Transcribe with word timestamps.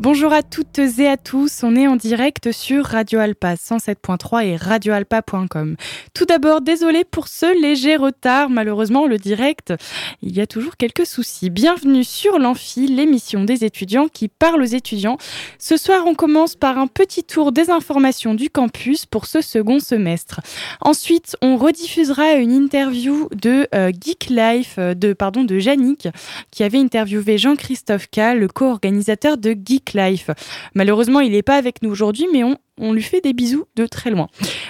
Bonjour 0.00 0.32
à 0.32 0.44
toutes 0.44 0.78
et 0.78 1.08
à 1.08 1.16
tous, 1.16 1.64
on 1.64 1.74
est 1.74 1.88
en 1.88 1.96
direct 1.96 2.52
sur 2.52 2.84
Radio 2.84 3.18
Alpa 3.18 3.54
107.3 3.54 4.46
et 4.46 4.54
radioalpa.com. 4.54 5.74
Tout 6.14 6.24
d'abord, 6.24 6.60
désolé 6.60 7.02
pour 7.02 7.26
ce 7.26 7.60
léger 7.60 7.96
retard, 7.96 8.48
malheureusement 8.48 9.08
le 9.08 9.18
direct, 9.18 9.74
il 10.22 10.36
y 10.36 10.40
a 10.40 10.46
toujours 10.46 10.76
quelques 10.76 11.04
soucis. 11.04 11.50
Bienvenue 11.50 12.04
sur 12.04 12.38
l'Amphi, 12.38 12.86
l'émission 12.86 13.42
des 13.42 13.64
étudiants 13.64 14.06
qui 14.06 14.28
parle 14.28 14.62
aux 14.62 14.66
étudiants. 14.66 15.18
Ce 15.58 15.76
soir, 15.76 16.04
on 16.06 16.14
commence 16.14 16.54
par 16.54 16.78
un 16.78 16.86
petit 16.86 17.24
tour 17.24 17.50
des 17.50 17.68
informations 17.68 18.34
du 18.34 18.50
campus 18.50 19.04
pour 19.04 19.26
ce 19.26 19.40
second 19.40 19.80
semestre. 19.80 20.40
Ensuite, 20.80 21.36
on 21.42 21.56
rediffusera 21.56 22.34
une 22.34 22.52
interview 22.52 23.28
de 23.34 23.66
euh, 23.74 23.90
Geek 23.90 24.28
Life, 24.30 24.76
euh, 24.78 24.94
de, 24.94 25.12
pardon, 25.12 25.42
de 25.42 25.58
Yannick, 25.58 26.06
qui 26.52 26.62
avait 26.62 26.78
interviewé 26.78 27.36
Jean-Christophe 27.36 28.06
K, 28.12 28.36
le 28.36 28.46
co-organisateur 28.46 29.38
de 29.38 29.56
Geek 29.60 29.87
Life. 29.92 30.30
Malheureusement, 30.74 31.20
il 31.20 31.32
n'est 31.32 31.42
pas 31.42 31.56
avec 31.56 31.82
nous 31.82 31.90
aujourd'hui, 31.90 32.26
mais 32.32 32.44
on, 32.44 32.56
on 32.78 32.92
lui 32.92 33.02
fait 33.02 33.20
des 33.20 33.32
bisous 33.32 33.66
de 33.76 33.86
très 33.86 34.10
loin. 34.10 34.28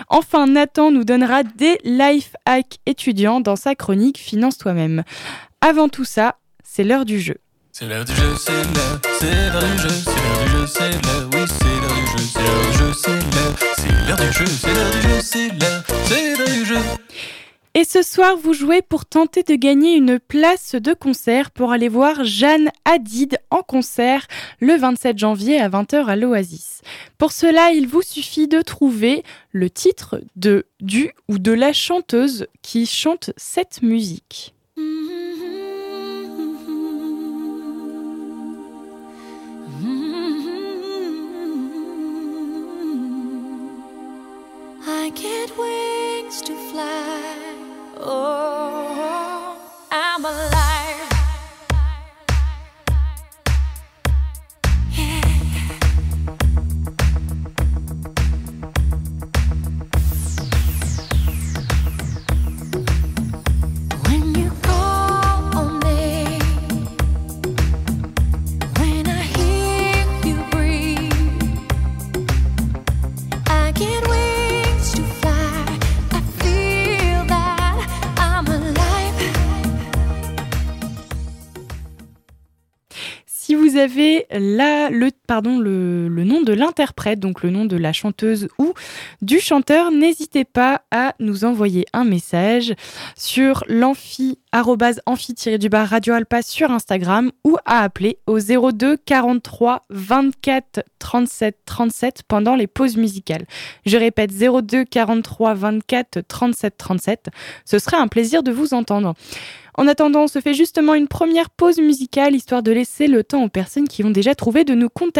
Enfin, 0.08 0.46
Nathan 0.46 0.90
nous 0.90 1.04
donnera 1.04 1.42
des 1.42 1.78
life 1.84 2.32
hacks 2.46 2.78
étudiants 2.86 3.40
dans 3.40 3.56
sa 3.56 3.74
chronique 3.74 4.18
Finance 4.18 4.58
toi-même. 4.58 5.04
Avant 5.60 5.88
tout 5.88 6.04
ça, 6.04 6.36
c'est 6.62 6.84
l'heure 6.84 7.04
du 7.04 7.20
jeu. 7.20 7.36
C'est 7.72 7.86
l'heure 7.86 8.04
du 8.04 8.12
jeu, 8.12 8.34
c'est 8.36 8.52
l'heure, 8.52 9.00
c'est 9.20 9.52
l'heure 9.52 9.62
du 9.62 9.78
jeu, 9.78 9.88
c'est 9.88 10.10
l'heure 10.10 10.42
du 10.44 10.50
jeu, 10.50 10.66
c'est 10.66 10.90
l'heure, 10.90 11.30
oui, 11.32 11.44
c'est 11.46 11.64
l'heure 11.80 11.94
du 11.94 12.06
jeu, 12.06 12.24
c'est 12.32 12.40
l'heure 12.42 12.66
du 12.66 12.78
jeu, 12.78 12.92
c'est 12.92 13.10
l'heure, 13.12 13.54
c'est 13.76 13.92
l'heure 14.08 14.16
du 14.16 14.32
jeu, 14.32 14.46
c'est 14.46 14.74
l'heure 14.74 14.90
du 14.90 15.02
jeu, 15.02 15.20
c'est 15.22 15.48
l'heure, 15.48 15.84
c'est 16.06 16.36
l'heure 16.36 16.48
du 16.48 16.64
jeu. 16.64 16.80
Et 17.74 17.84
ce 17.84 18.02
soir, 18.02 18.36
vous 18.36 18.54
jouez 18.54 18.82
pour 18.82 19.06
tenter 19.06 19.42
de 19.42 19.54
gagner 19.54 19.94
une 19.94 20.18
place 20.18 20.74
de 20.74 20.94
concert 20.94 21.50
pour 21.50 21.72
aller 21.72 21.88
voir 21.88 22.24
Jeanne 22.24 22.70
Hadid 22.84 23.38
en 23.50 23.62
concert 23.62 24.26
le 24.60 24.74
27 24.76 25.18
janvier 25.18 25.60
à 25.60 25.68
20h 25.68 26.06
à 26.06 26.16
l'Oasis. 26.16 26.80
Pour 27.18 27.32
cela, 27.32 27.72
il 27.72 27.86
vous 27.86 28.02
suffit 28.02 28.48
de 28.48 28.62
trouver 28.62 29.22
le 29.52 29.70
titre 29.70 30.20
de 30.36 30.66
du 30.80 31.12
ou 31.28 31.38
de 31.38 31.52
la 31.52 31.72
chanteuse 31.72 32.46
qui 32.62 32.86
chante 32.86 33.30
cette 33.36 33.82
musique. 33.82 34.54
I 44.90 45.10
wings 45.58 46.42
to 46.42 46.54
fly. 46.70 47.47
Oh, 48.10 48.57
avez 83.78 84.26
la, 84.30 84.90
le, 84.90 85.10
pardon, 85.28 85.58
le, 85.60 86.08
nom 86.08 86.40
de 86.40 86.52
l'interprète, 86.52 87.20
donc 87.20 87.42
le 87.42 87.50
nom 87.50 87.66
de 87.66 87.76
la 87.76 87.92
chanteuse 87.92 88.48
ou 88.58 88.72
du 89.22 89.38
chanteur, 89.38 89.92
n'hésitez 89.92 90.44
pas 90.44 90.80
à 90.90 91.14
nous 91.20 91.44
envoyer 91.44 91.84
un 91.92 92.04
message 92.04 92.74
sur 93.14 93.62
l'amphi, 93.68 94.38
arrobase 94.52 95.00
amphi-du-bas 95.04 95.84
Radio 95.84 96.14
Alpa 96.14 96.40
sur 96.40 96.70
Instagram 96.70 97.30
ou 97.44 97.58
à 97.66 97.82
appeler 97.82 98.18
au 98.26 98.38
02 98.38 98.96
43 98.96 99.84
24 99.90 100.80
37 100.98 101.58
37 101.66 102.22
pendant 102.26 102.56
les 102.56 102.66
pauses 102.66 102.96
musicales. 102.96 103.44
Je 103.84 103.98
répète 103.98 104.32
02 104.32 104.84
43 104.84 105.54
24 105.54 106.20
37 106.26 106.74
37. 106.78 107.26
Ce 107.66 107.78
serait 107.78 107.98
un 107.98 108.08
plaisir 108.08 108.42
de 108.42 108.50
vous 108.50 108.72
entendre. 108.72 109.14
En 109.74 109.86
attendant, 109.86 110.24
on 110.24 110.26
se 110.26 110.40
fait 110.40 110.54
justement 110.54 110.94
une 110.94 111.06
première 111.06 111.50
pause 111.50 111.78
musicale 111.78 112.34
histoire 112.34 112.64
de 112.64 112.72
laisser 112.72 113.06
le 113.06 113.22
temps 113.22 113.44
aux 113.44 113.48
personnes 113.48 113.86
qui 113.86 114.02
ont 114.02 114.10
déjà 114.10 114.34
trouvé 114.34 114.64
de 114.64 114.74
nous 114.74 114.88
contacter. 114.88 115.17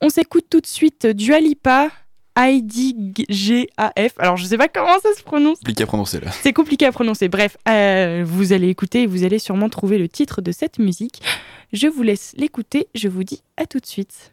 On 0.00 0.08
s'écoute 0.08 0.46
tout 0.48 0.60
de 0.60 0.66
suite 0.66 1.06
Dualipa, 1.06 1.90
IDGAF. 2.36 4.12
Alors 4.18 4.36
je 4.36 4.44
sais 4.44 4.56
pas 4.56 4.68
comment 4.68 4.98
ça 5.00 5.12
se 5.16 5.22
prononce. 5.22 5.58
Compliqué 5.58 5.82
à 5.82 5.86
prononcer 5.86 6.20
là. 6.20 6.30
C'est 6.30 6.52
compliqué 6.52 6.86
à 6.86 6.92
prononcer. 6.92 7.28
Bref, 7.28 7.56
euh, 7.68 8.22
vous 8.24 8.52
allez 8.52 8.68
écouter 8.68 9.02
et 9.02 9.06
vous 9.06 9.24
allez 9.24 9.38
sûrement 9.38 9.68
trouver 9.68 9.98
le 9.98 10.08
titre 10.08 10.40
de 10.40 10.52
cette 10.52 10.78
musique. 10.78 11.20
Je 11.72 11.88
vous 11.88 12.02
laisse 12.02 12.34
l'écouter. 12.36 12.88
Je 12.94 13.08
vous 13.08 13.24
dis 13.24 13.42
à 13.56 13.66
tout 13.66 13.80
de 13.80 13.86
suite. 13.86 14.32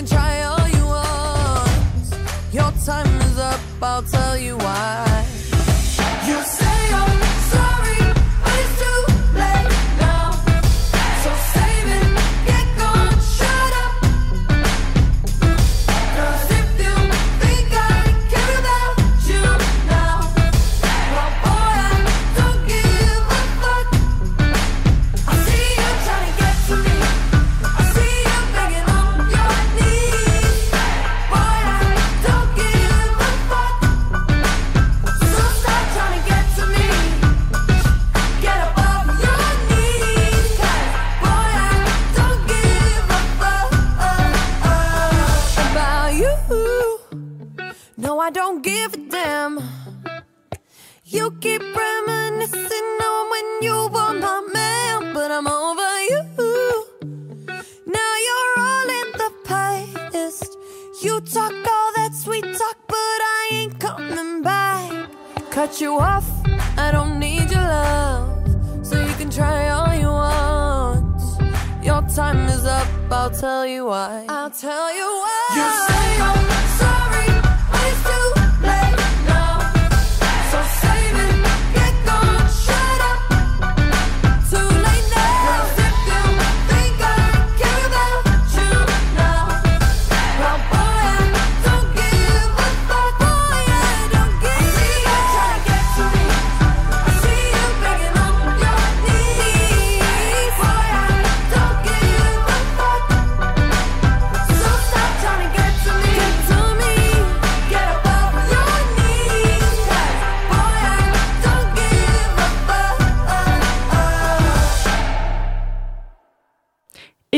can 0.00 0.08
try 0.08 0.42
all 0.42 0.68
you 0.68 0.86
want. 0.86 2.14
Your 2.52 2.72
time 2.86 3.20
is 3.20 3.38
up. 3.38 3.60
I'll 3.82 4.02
tell 4.02 4.38
you 4.38 4.56
why. 4.56 5.26
You 6.26 6.42
say 6.42 6.69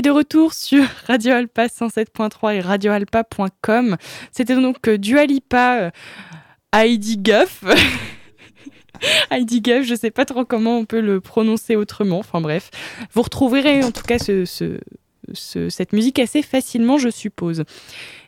De 0.02 0.10
retour 0.10 0.52
sur 0.52 0.82
Radio 1.06 1.32
Alpa 1.34 1.66
107.3 1.66 2.56
et 2.56 2.60
radioalpa.com. 2.60 3.96
C'était 4.32 4.56
donc 4.56 4.88
euh, 4.88 4.98
Dua 4.98 5.26
Lipa, 5.26 5.78
euh, 5.80 5.90
Heidi 6.72 7.18
Guff. 7.18 7.62
Heidi 9.30 9.60
Guff, 9.60 9.84
je 9.84 9.94
sais 9.94 10.10
pas 10.10 10.24
trop 10.24 10.44
comment 10.44 10.78
on 10.78 10.84
peut 10.86 11.00
le 11.00 11.20
prononcer 11.20 11.76
autrement. 11.76 12.18
Enfin 12.18 12.40
bref, 12.40 12.70
vous 13.12 13.22
retrouverez 13.22 13.84
en 13.84 13.92
tout 13.92 14.02
cas 14.02 14.18
ce, 14.18 14.44
ce- 14.44 14.80
ce- 15.34 15.68
cette 15.68 15.92
musique 15.92 16.18
assez 16.18 16.42
facilement, 16.42 16.98
je 16.98 17.08
suppose. 17.08 17.60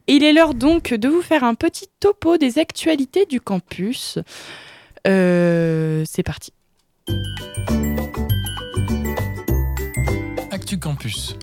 Et 0.06 0.14
il 0.14 0.22
est 0.22 0.32
l'heure 0.32 0.54
donc 0.54 0.94
de 0.94 1.08
vous 1.08 1.22
faire 1.22 1.42
un 1.42 1.54
petit 1.54 1.86
topo 1.98 2.36
des 2.36 2.58
actualités 2.60 3.26
du 3.26 3.40
campus. 3.40 4.18
Euh, 5.08 6.04
C'est 6.06 6.22
parti. 6.22 6.52
Actu 10.52 10.78
Campus. 10.78 11.36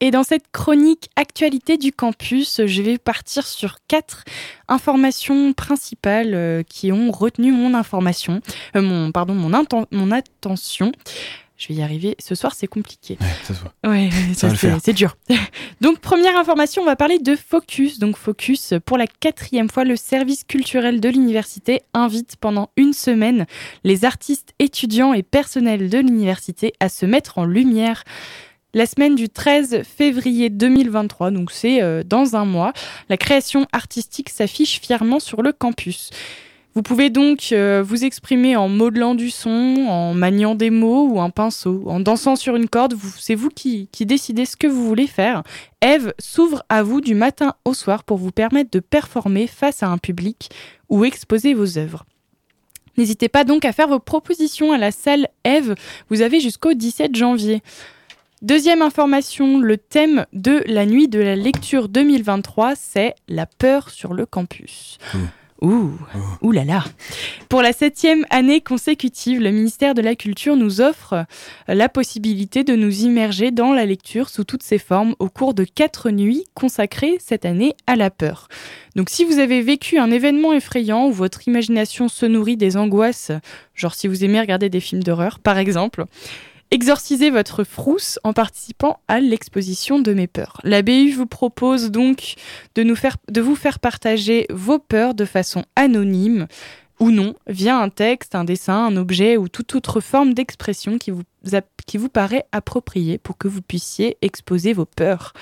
Et 0.00 0.12
dans 0.12 0.22
cette 0.22 0.44
chronique 0.52 1.08
actualité 1.16 1.76
du 1.76 1.92
campus, 1.92 2.60
je 2.66 2.82
vais 2.82 2.98
partir 2.98 3.46
sur 3.46 3.78
quatre 3.88 4.24
informations 4.68 5.52
principales 5.52 6.34
euh, 6.34 6.62
qui 6.62 6.92
ont 6.92 7.10
retenu 7.10 7.50
mon 7.50 7.74
information, 7.74 8.40
euh, 8.76 8.82
mon 8.82 9.10
pardon, 9.10 9.34
mon, 9.34 10.12
attention. 10.12 10.92
Je 11.56 11.66
vais 11.68 11.74
y 11.74 11.82
arriver. 11.82 12.14
Ce 12.20 12.36
soir, 12.36 12.54
c'est 12.54 12.68
compliqué. 12.68 13.18
Ouais, 13.20 13.26
ça 13.42 13.54
se. 13.54 14.66
Ouais, 14.68 14.78
c'est 14.80 14.92
dur. 14.92 15.16
Donc, 15.80 15.98
première 15.98 16.38
information, 16.38 16.82
on 16.82 16.84
va 16.84 16.94
parler 16.94 17.18
de 17.18 17.34
Focus. 17.34 17.98
Donc, 17.98 18.16
Focus, 18.16 18.74
pour 18.86 18.96
la 18.96 19.08
quatrième 19.08 19.68
fois, 19.68 19.82
le 19.82 19.96
service 19.96 20.44
culturel 20.44 21.00
de 21.00 21.08
l'université 21.08 21.82
invite 21.94 22.36
pendant 22.36 22.70
une 22.76 22.92
semaine 22.92 23.46
les 23.82 24.04
artistes, 24.04 24.54
étudiants 24.60 25.12
et 25.12 25.24
personnels 25.24 25.90
de 25.90 25.98
l'université 25.98 26.74
à 26.78 26.88
se 26.88 27.06
mettre 27.06 27.38
en 27.38 27.44
lumière. 27.44 28.04
La 28.74 28.84
semaine 28.84 29.14
du 29.14 29.30
13 29.30 29.82
février 29.82 30.50
2023, 30.50 31.30
donc 31.30 31.50
c'est 31.50 31.82
euh, 31.82 32.02
dans 32.04 32.36
un 32.36 32.44
mois, 32.44 32.74
la 33.08 33.16
création 33.16 33.66
artistique 33.72 34.28
s'affiche 34.28 34.78
fièrement 34.82 35.20
sur 35.20 35.40
le 35.40 35.52
campus. 35.52 36.10
Vous 36.74 36.82
pouvez 36.82 37.08
donc 37.08 37.48
euh, 37.52 37.82
vous 37.82 38.04
exprimer 38.04 38.56
en 38.56 38.68
modelant 38.68 39.14
du 39.14 39.30
son, 39.30 39.86
en 39.88 40.12
maniant 40.12 40.54
des 40.54 40.68
mots 40.68 41.08
ou 41.08 41.18
un 41.18 41.30
pinceau, 41.30 41.82
en 41.86 41.98
dansant 41.98 42.36
sur 42.36 42.56
une 42.56 42.68
corde. 42.68 42.94
C'est 43.18 43.34
vous 43.34 43.48
qui 43.48 43.88
décidez 44.00 44.44
ce 44.44 44.54
que 44.54 44.66
vous 44.66 44.86
voulez 44.86 45.06
faire. 45.06 45.44
Eve 45.80 46.12
s'ouvre 46.18 46.62
à 46.68 46.82
vous 46.82 47.00
du 47.00 47.14
matin 47.14 47.54
au 47.64 47.72
soir 47.72 48.04
pour 48.04 48.18
vous 48.18 48.32
permettre 48.32 48.70
de 48.70 48.80
performer 48.80 49.46
face 49.46 49.82
à 49.82 49.88
un 49.88 49.96
public 49.96 50.50
ou 50.90 51.06
exposer 51.06 51.54
vos 51.54 51.78
œuvres. 51.78 52.04
N'hésitez 52.98 53.30
pas 53.30 53.44
donc 53.44 53.64
à 53.64 53.72
faire 53.72 53.88
vos 53.88 53.98
propositions 53.98 54.72
à 54.72 54.78
la 54.78 54.90
salle 54.90 55.28
Eve. 55.44 55.74
Vous 56.10 56.20
avez 56.20 56.38
jusqu'au 56.38 56.74
17 56.74 57.16
janvier. 57.16 57.62
Deuxième 58.40 58.82
information, 58.82 59.58
le 59.58 59.76
thème 59.76 60.24
de 60.32 60.62
la 60.66 60.86
nuit 60.86 61.08
de 61.08 61.18
la 61.18 61.34
lecture 61.34 61.88
2023, 61.88 62.76
c'est 62.76 63.14
la 63.26 63.46
peur 63.46 63.90
sur 63.90 64.14
le 64.14 64.26
campus. 64.26 64.98
Ouh, 65.60 65.90
ouh 66.40 66.52
là 66.52 66.64
là. 66.64 66.84
Pour 67.48 67.62
la 67.62 67.72
septième 67.72 68.24
année 68.30 68.60
consécutive, 68.60 69.40
le 69.40 69.50
ministère 69.50 69.94
de 69.94 70.02
la 70.02 70.14
Culture 70.14 70.54
nous 70.54 70.80
offre 70.80 71.14
euh, 71.14 71.24
la 71.74 71.88
possibilité 71.88 72.62
de 72.62 72.76
nous 72.76 73.00
immerger 73.00 73.50
dans 73.50 73.72
la 73.72 73.84
lecture 73.84 74.28
sous 74.28 74.44
toutes 74.44 74.62
ses 74.62 74.78
formes 74.78 75.16
au 75.18 75.28
cours 75.28 75.54
de 75.54 75.64
quatre 75.64 76.10
nuits 76.10 76.44
consacrées 76.54 77.16
cette 77.18 77.44
année 77.44 77.74
à 77.88 77.96
la 77.96 78.10
peur. 78.10 78.46
Donc 78.94 79.10
si 79.10 79.24
vous 79.24 79.40
avez 79.40 79.60
vécu 79.60 79.98
un 79.98 80.12
événement 80.12 80.52
effrayant 80.52 81.08
où 81.08 81.12
votre 81.12 81.48
imagination 81.48 82.06
se 82.06 82.24
nourrit 82.24 82.56
des 82.56 82.76
angoisses, 82.76 83.32
genre 83.74 83.96
si 83.96 84.06
vous 84.06 84.24
aimez 84.24 84.38
regarder 84.38 84.68
des 84.68 84.80
films 84.80 85.02
d'horreur 85.02 85.40
par 85.40 85.58
exemple, 85.58 86.04
Exorcisez 86.70 87.30
votre 87.30 87.64
frousse 87.64 88.18
en 88.24 88.34
participant 88.34 89.00
à 89.08 89.20
l'exposition 89.20 90.00
de 90.00 90.12
mes 90.12 90.26
peurs. 90.26 90.60
La 90.64 90.82
BU 90.82 91.12
vous 91.12 91.26
propose 91.26 91.90
donc 91.90 92.34
de, 92.74 92.82
vous 93.40 93.56
faire 93.56 93.78
partager 93.78 94.46
vos 94.50 94.78
peurs 94.78 95.14
de 95.14 95.24
façon 95.24 95.64
anonyme 95.76 96.46
ou 97.00 97.10
non, 97.10 97.34
via 97.46 97.78
un 97.78 97.88
texte, 97.88 98.34
un 98.34 98.44
dessin, 98.44 98.86
un 98.86 98.96
objet 98.96 99.36
ou 99.36 99.48
toute 99.48 99.74
autre 99.74 100.00
forme 100.00 100.34
d'expression 100.34 100.98
qui 100.98 101.10
vous 101.10 102.08
paraît 102.08 102.44
appropriée 102.52 103.18
pour 103.18 103.38
que 103.38 103.48
vous 103.48 103.62
puissiez 103.62 104.18
exposer 104.20 104.72
vos 104.72 104.84
peurs. 104.84 105.32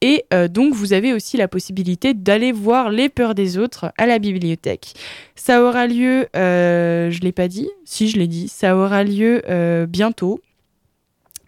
Et 0.00 0.24
euh, 0.32 0.48
donc, 0.48 0.74
vous 0.74 0.92
avez 0.92 1.12
aussi 1.12 1.36
la 1.36 1.48
possibilité 1.48 2.14
d'aller 2.14 2.52
voir 2.52 2.90
les 2.90 3.08
peurs 3.08 3.34
des 3.34 3.58
autres 3.58 3.92
à 3.98 4.06
la 4.06 4.18
bibliothèque. 4.18 4.94
Ça 5.36 5.62
aura 5.62 5.86
lieu, 5.86 6.26
euh, 6.36 7.10
je 7.10 7.20
l'ai 7.20 7.32
pas 7.32 7.48
dit, 7.48 7.68
si 7.84 8.08
je 8.08 8.18
l'ai 8.18 8.26
dit, 8.26 8.48
ça 8.48 8.76
aura 8.76 9.04
lieu 9.04 9.42
euh, 9.48 9.86
bientôt. 9.86 10.40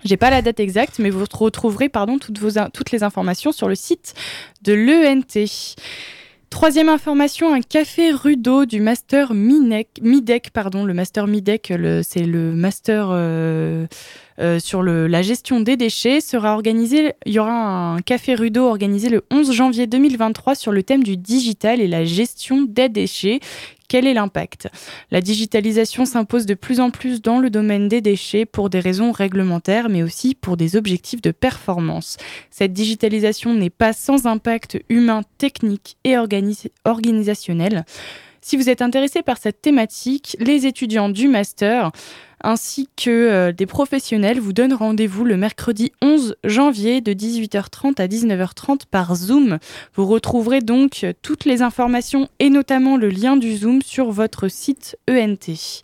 J'ai 0.05 0.17
pas 0.17 0.31
la 0.31 0.43
date 0.43 0.61
exacte, 0.61 0.99
mais 0.99 1.11
vous 1.11 1.25
retrouverez 1.25 1.89
pardon, 1.89 2.19
toutes, 2.19 2.91
les 2.91 3.03
informations 3.03 3.53
sur 3.53 3.69
le 3.69 3.75
site 3.75 4.15
de 4.63 4.73
l'ENT. 4.73 5.47
Troisième 6.53 6.91
information, 6.91 7.55
un 7.55 7.63
café 7.63 8.13
Rudo 8.13 8.67
du 8.67 8.83
master 8.83 9.33
Midec, 9.33 10.51
pardon, 10.53 10.85
le 10.85 10.93
master 10.93 11.27
Midec, 11.27 11.73
c'est 12.03 12.25
le 12.25 12.53
master 12.53 13.09
euh, 13.11 13.87
euh, 14.39 14.59
sur 14.59 14.83
la 14.83 15.23
gestion 15.23 15.61
des 15.61 15.79
déchets, 15.79 16.21
sera 16.21 16.53
organisé. 16.53 17.15
Il 17.25 17.33
y 17.33 17.39
aura 17.39 17.95
un 17.95 18.01
café 18.03 18.35
Rudo 18.35 18.67
organisé 18.67 19.09
le 19.09 19.25
11 19.31 19.51
janvier 19.51 19.87
2023 19.87 20.55
sur 20.55 20.73
le 20.73 20.83
thème 20.83 21.03
du 21.03 21.17
digital 21.17 21.81
et 21.81 21.89
la 21.89 22.05
gestion 22.05 22.61
des 22.69 22.91
déchets. 22.91 23.41
Quel 23.93 24.07
est 24.07 24.15
l'impact? 24.15 24.71
La 25.11 25.21
digitalisation 25.21 26.07
s'impose 26.07 26.47
de 26.47 26.55
plus 26.55 26.81
en 26.81 26.89
plus 26.89 27.21
dans 27.21 27.39
le 27.39 27.51
domaine 27.51 27.89
des 27.89 28.01
déchets 28.01 28.47
pour 28.47 28.71
des 28.71 28.81
raisons 28.81 29.13
réglementaires, 29.13 29.91
mais 29.91 30.03
aussi 30.03 30.35
pour 30.35 30.57
des 30.57 30.77
objectifs 30.77 31.21
de 31.21 31.31
performance. 31.31 32.17
Cette 32.49 32.73
digitalisation 32.73 33.53
n'est 33.53 33.69
pas 33.69 33.93
sans 33.93 34.25
impact 34.27 34.79
humain, 34.89 35.21
technique 35.37 35.99
et 36.05 36.13
organi- 36.15 36.71
organisationnel. 36.87 37.85
Si 38.45 38.57
vous 38.57 38.69
êtes 38.69 38.83
intéressé 38.83 39.23
par 39.23 39.39
cette 39.39 39.63
thématique, 39.63 40.37
les 40.41 40.67
étudiants 40.67 41.09
du 41.09 41.29
master 41.29 41.93
ainsi 42.45 42.89
que 42.97 43.09
euh, 43.09 43.53
des 43.53 43.67
professionnels 43.67 44.41
vous 44.41 44.53
donnent 44.53 44.75
rendez-vous 44.75 45.25
le 45.25 45.37
mercredi 45.37 45.93
11 46.03 46.35
janvier 46.43 47.01
de 47.01 47.13
18h30 47.13 48.01
à 48.01 48.09
19h30 48.09 48.81
par 48.91 49.15
Zoom. 49.15 49.59
Vous 49.95 50.07
retrouverez 50.07 50.61
donc 50.61 51.07
toutes 51.23 51.45
les 51.45 51.63
informations 51.63 52.29
et 52.41 52.51
notamment 52.51 52.97
le 52.97 53.11
lien 53.11 53.37
du 53.37 53.57
Zoom 53.57 53.81
sur 53.81 54.11
votre 54.11 54.49
site 54.49 54.99
ENT. 55.09 55.83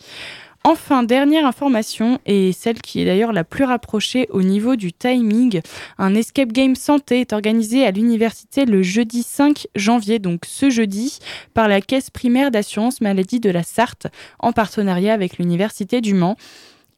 Enfin, 0.64 1.02
dernière 1.02 1.46
information, 1.46 2.18
et 2.26 2.52
celle 2.52 2.80
qui 2.82 3.00
est 3.00 3.04
d'ailleurs 3.04 3.32
la 3.32 3.44
plus 3.44 3.64
rapprochée 3.64 4.26
au 4.30 4.42
niveau 4.42 4.76
du 4.76 4.92
timing, 4.92 5.60
un 5.98 6.14
escape 6.14 6.52
game 6.52 6.74
santé 6.74 7.20
est 7.20 7.32
organisé 7.32 7.86
à 7.86 7.90
l'université 7.90 8.66
le 8.66 8.82
jeudi 8.82 9.22
5 9.22 9.66
janvier, 9.76 10.18
donc 10.18 10.42
ce 10.46 10.68
jeudi, 10.68 11.20
par 11.54 11.68
la 11.68 11.80
caisse 11.80 12.10
primaire 12.10 12.50
d'assurance 12.50 13.00
maladie 13.00 13.40
de 13.40 13.50
la 13.50 13.62
Sarthe, 13.62 14.08
en 14.40 14.52
partenariat 14.52 15.14
avec 15.14 15.38
l'université 15.38 16.00
du 16.00 16.12
Mans. 16.12 16.36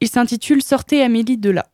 Il 0.01 0.09
s'intitule 0.09 0.61
Sortez 0.63 1.01
Amélie 1.03 1.37
de 1.37 1.51
là. 1.51 1.67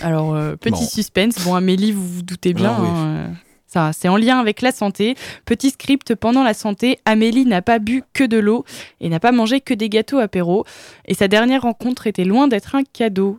Alors, 0.00 0.34
euh, 0.34 0.56
petit 0.56 0.86
suspense. 0.86 1.44
Bon, 1.44 1.54
Amélie, 1.54 1.92
vous 1.92 2.06
vous 2.06 2.22
doutez 2.22 2.54
bien. 2.54 2.74
Ah 2.76 2.80
oui. 2.80 2.88
hein, 2.90 3.06
euh, 3.06 3.28
ça, 3.68 3.90
c'est 3.92 4.08
en 4.08 4.16
lien 4.16 4.40
avec 4.40 4.62
la 4.62 4.72
santé. 4.72 5.14
Petit 5.44 5.70
script 5.70 6.14
pendant 6.14 6.42
la 6.42 6.54
santé. 6.54 6.98
Amélie 7.04 7.44
n'a 7.44 7.60
pas 7.60 7.78
bu 7.78 8.02
que 8.14 8.24
de 8.24 8.38
l'eau 8.38 8.64
et 9.00 9.10
n'a 9.10 9.20
pas 9.20 9.30
mangé 9.30 9.60
que 9.60 9.74
des 9.74 9.90
gâteaux 9.90 10.18
apéro. 10.18 10.64
Et 11.04 11.12
sa 11.12 11.28
dernière 11.28 11.62
rencontre 11.62 12.06
était 12.06 12.24
loin 12.24 12.48
d'être 12.48 12.74
un 12.74 12.82
cadeau. 12.82 13.38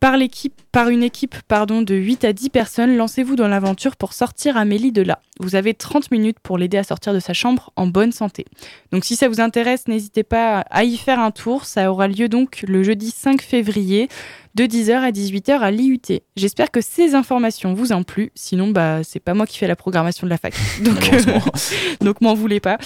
Par, 0.00 0.16
l'équipe, 0.16 0.60
par 0.72 0.88
une 0.88 1.02
équipe 1.02 1.36
pardon, 1.48 1.82
de 1.82 1.94
8 1.94 2.24
à 2.24 2.32
10 2.32 2.50
personnes, 2.50 2.96
lancez-vous 2.96 3.36
dans 3.36 3.48
l'aventure 3.48 3.96
pour 3.96 4.12
sortir 4.12 4.56
Amélie 4.56 4.92
de 4.92 5.02
là. 5.02 5.20
Vous 5.40 5.54
avez 5.54 5.74
30 5.74 6.10
minutes 6.10 6.38
pour 6.40 6.58
l'aider 6.58 6.76
à 6.76 6.84
sortir 6.84 7.14
de 7.14 7.20
sa 7.20 7.32
chambre 7.32 7.72
en 7.76 7.86
bonne 7.86 8.12
santé. 8.12 8.44
Donc 8.92 9.04
si 9.04 9.16
ça 9.16 9.28
vous 9.28 9.40
intéresse, 9.40 9.88
n'hésitez 9.88 10.22
pas 10.22 10.60
à 10.70 10.84
y 10.84 10.96
faire 10.96 11.18
un 11.18 11.30
tour. 11.30 11.64
Ça 11.64 11.90
aura 11.90 12.08
lieu 12.08 12.28
donc 12.28 12.64
le 12.66 12.82
jeudi 12.82 13.10
5 13.10 13.40
février 13.40 14.08
de 14.54 14.64
10h 14.64 14.92
à 14.92 15.10
18h 15.10 15.60
à 15.60 15.70
l'IUT. 15.70 16.00
J'espère 16.36 16.70
que 16.70 16.80
ces 16.80 17.14
informations 17.14 17.72
vous 17.72 17.92
ont 17.92 18.02
plu. 18.02 18.32
Sinon, 18.34 18.68
bah, 18.68 19.00
c'est 19.04 19.20
pas 19.20 19.34
moi 19.34 19.46
qui 19.46 19.58
fais 19.58 19.68
la 19.68 19.76
programmation 19.76 20.26
de 20.26 20.30
la 20.30 20.38
fac. 20.38 20.54
Donc, 20.82 21.12
euh, 21.12 21.38
donc 22.00 22.20
m'en 22.20 22.34
voulez 22.34 22.60
pas. 22.60 22.78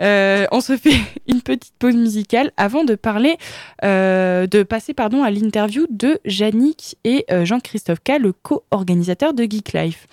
Euh, 0.00 0.46
on 0.50 0.60
se 0.60 0.76
fait 0.76 0.96
une 1.28 1.42
petite 1.42 1.74
pause 1.78 1.94
musicale 1.94 2.50
avant 2.56 2.84
de 2.84 2.94
parler, 2.94 3.36
euh, 3.84 4.46
de 4.46 4.62
passer 4.62 4.94
pardon 4.94 5.22
à 5.22 5.30
l'interview 5.30 5.86
de 5.90 6.18
Yannick 6.24 6.96
et 7.04 7.24
Jean-Christophe 7.44 8.00
K, 8.04 8.18
le 8.18 8.32
co-organisateur 8.32 9.34
de 9.34 9.44
Geek 9.44 9.72
Life. 9.72 10.06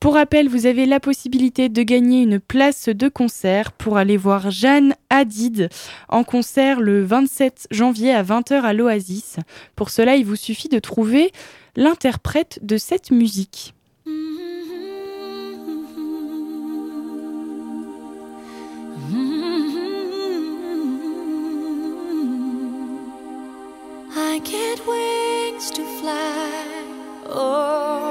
Pour 0.00 0.14
rappel, 0.14 0.48
vous 0.48 0.66
avez 0.66 0.86
la 0.86 1.00
possibilité 1.00 1.68
de 1.68 1.82
gagner 1.82 2.22
une 2.22 2.38
place 2.38 2.88
de 2.88 3.08
concert 3.08 3.72
pour 3.72 3.96
aller 3.96 4.16
voir 4.16 4.52
Jeanne 4.52 4.94
Hadid 5.10 5.70
en 6.08 6.22
concert 6.22 6.80
le 6.80 7.02
27 7.02 7.66
janvier 7.72 8.12
à 8.12 8.22
20h 8.22 8.62
à 8.62 8.72
l'Oasis. 8.72 9.38
Pour 9.74 9.90
cela, 9.90 10.14
il 10.14 10.24
vous 10.24 10.36
suffit 10.36 10.68
de 10.68 10.78
trouver 10.78 11.32
l'interprète 11.74 12.60
de 12.62 12.76
cette 12.76 13.10
musique. 13.10 13.74
To 25.58 25.82
fly. 26.00 26.84
Oh, 27.26 28.07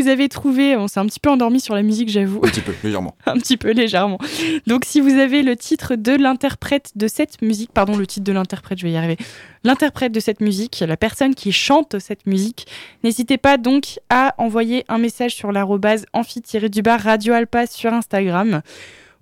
vous 0.00 0.08
avez 0.08 0.28
trouvé, 0.28 0.76
on 0.76 0.88
s'est 0.88 1.00
un 1.00 1.06
petit 1.06 1.20
peu 1.20 1.30
endormi 1.30 1.60
sur 1.60 1.74
la 1.74 1.82
musique, 1.82 2.08
j'avoue. 2.08 2.38
Un 2.38 2.48
petit 2.48 2.60
peu, 2.60 2.72
légèrement. 2.82 3.16
un 3.26 3.34
petit 3.34 3.56
peu 3.56 3.70
légèrement. 3.72 4.18
Donc 4.66 4.84
si 4.84 5.00
vous 5.00 5.18
avez 5.18 5.42
le 5.42 5.56
titre 5.56 5.96
de 5.96 6.12
l'interprète 6.12 6.92
de 6.96 7.08
cette 7.08 7.42
musique, 7.42 7.72
pardon, 7.72 7.96
le 7.96 8.06
titre 8.06 8.24
de 8.24 8.32
l'interprète, 8.32 8.78
je 8.78 8.84
vais 8.84 8.92
y 8.92 8.96
arriver. 8.96 9.16
L'interprète 9.64 10.12
de 10.12 10.20
cette 10.20 10.40
musique, 10.40 10.84
la 10.86 10.96
personne 10.96 11.34
qui 11.34 11.52
chante 11.52 11.98
cette 11.98 12.26
musique, 12.26 12.66
n'hésitez 13.02 13.38
pas 13.38 13.56
donc 13.56 13.98
à 14.08 14.34
envoyer 14.38 14.84
un 14.88 14.98
message 14.98 15.34
sur 15.34 15.52
l'arrobase 15.52 16.06
amphi-du-bar 16.12 17.00
Radio 17.00 17.34
Alpa 17.34 17.66
sur 17.66 17.92
Instagram 17.92 18.62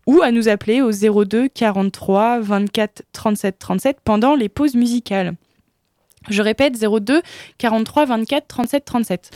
ou 0.06 0.22
à 0.22 0.30
nous 0.30 0.48
appeler 0.48 0.82
au 0.82 0.92
02 0.92 1.48
43 1.48 2.40
24 2.40 3.02
37 3.12 3.58
37 3.58 3.98
pendant 4.04 4.34
les 4.34 4.48
pauses 4.48 4.74
musicales. 4.74 5.34
Je 6.28 6.42
répète 6.42 6.74
02 6.78 7.22
43 7.58 8.06
24 8.06 8.46
37 8.46 8.84
37. 8.84 9.30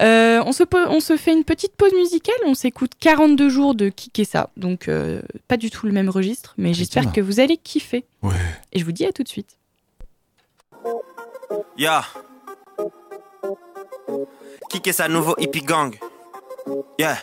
Euh, 0.00 0.42
on, 0.46 0.52
se 0.52 0.64
po- 0.64 0.78
on 0.88 1.00
se 1.00 1.16
fait 1.16 1.32
une 1.32 1.44
petite 1.44 1.76
pause 1.76 1.92
musicale, 1.92 2.34
on 2.46 2.54
s'écoute 2.54 2.92
42 2.98 3.48
jours 3.50 3.74
de 3.74 3.88
Kikessa, 3.90 4.48
donc 4.56 4.88
euh, 4.88 5.20
pas 5.48 5.56
du 5.58 5.70
tout 5.70 5.86
le 5.86 5.92
même 5.92 6.08
registre, 6.08 6.54
mais 6.56 6.72
j'espère 6.72 7.12
que 7.12 7.20
vous 7.20 7.40
allez 7.40 7.58
kiffer. 7.58 8.04
Ouais. 8.22 8.32
Et 8.72 8.78
je 8.78 8.84
vous 8.84 8.92
dis 8.92 9.04
à 9.04 9.12
tout 9.12 9.22
de 9.22 9.28
suite. 9.28 9.58
Est 14.84 14.92
sa 14.92 15.08
nouveau 15.08 15.34
hippie 15.38 15.60
gang? 15.60 15.94
Yeah. 16.98 17.18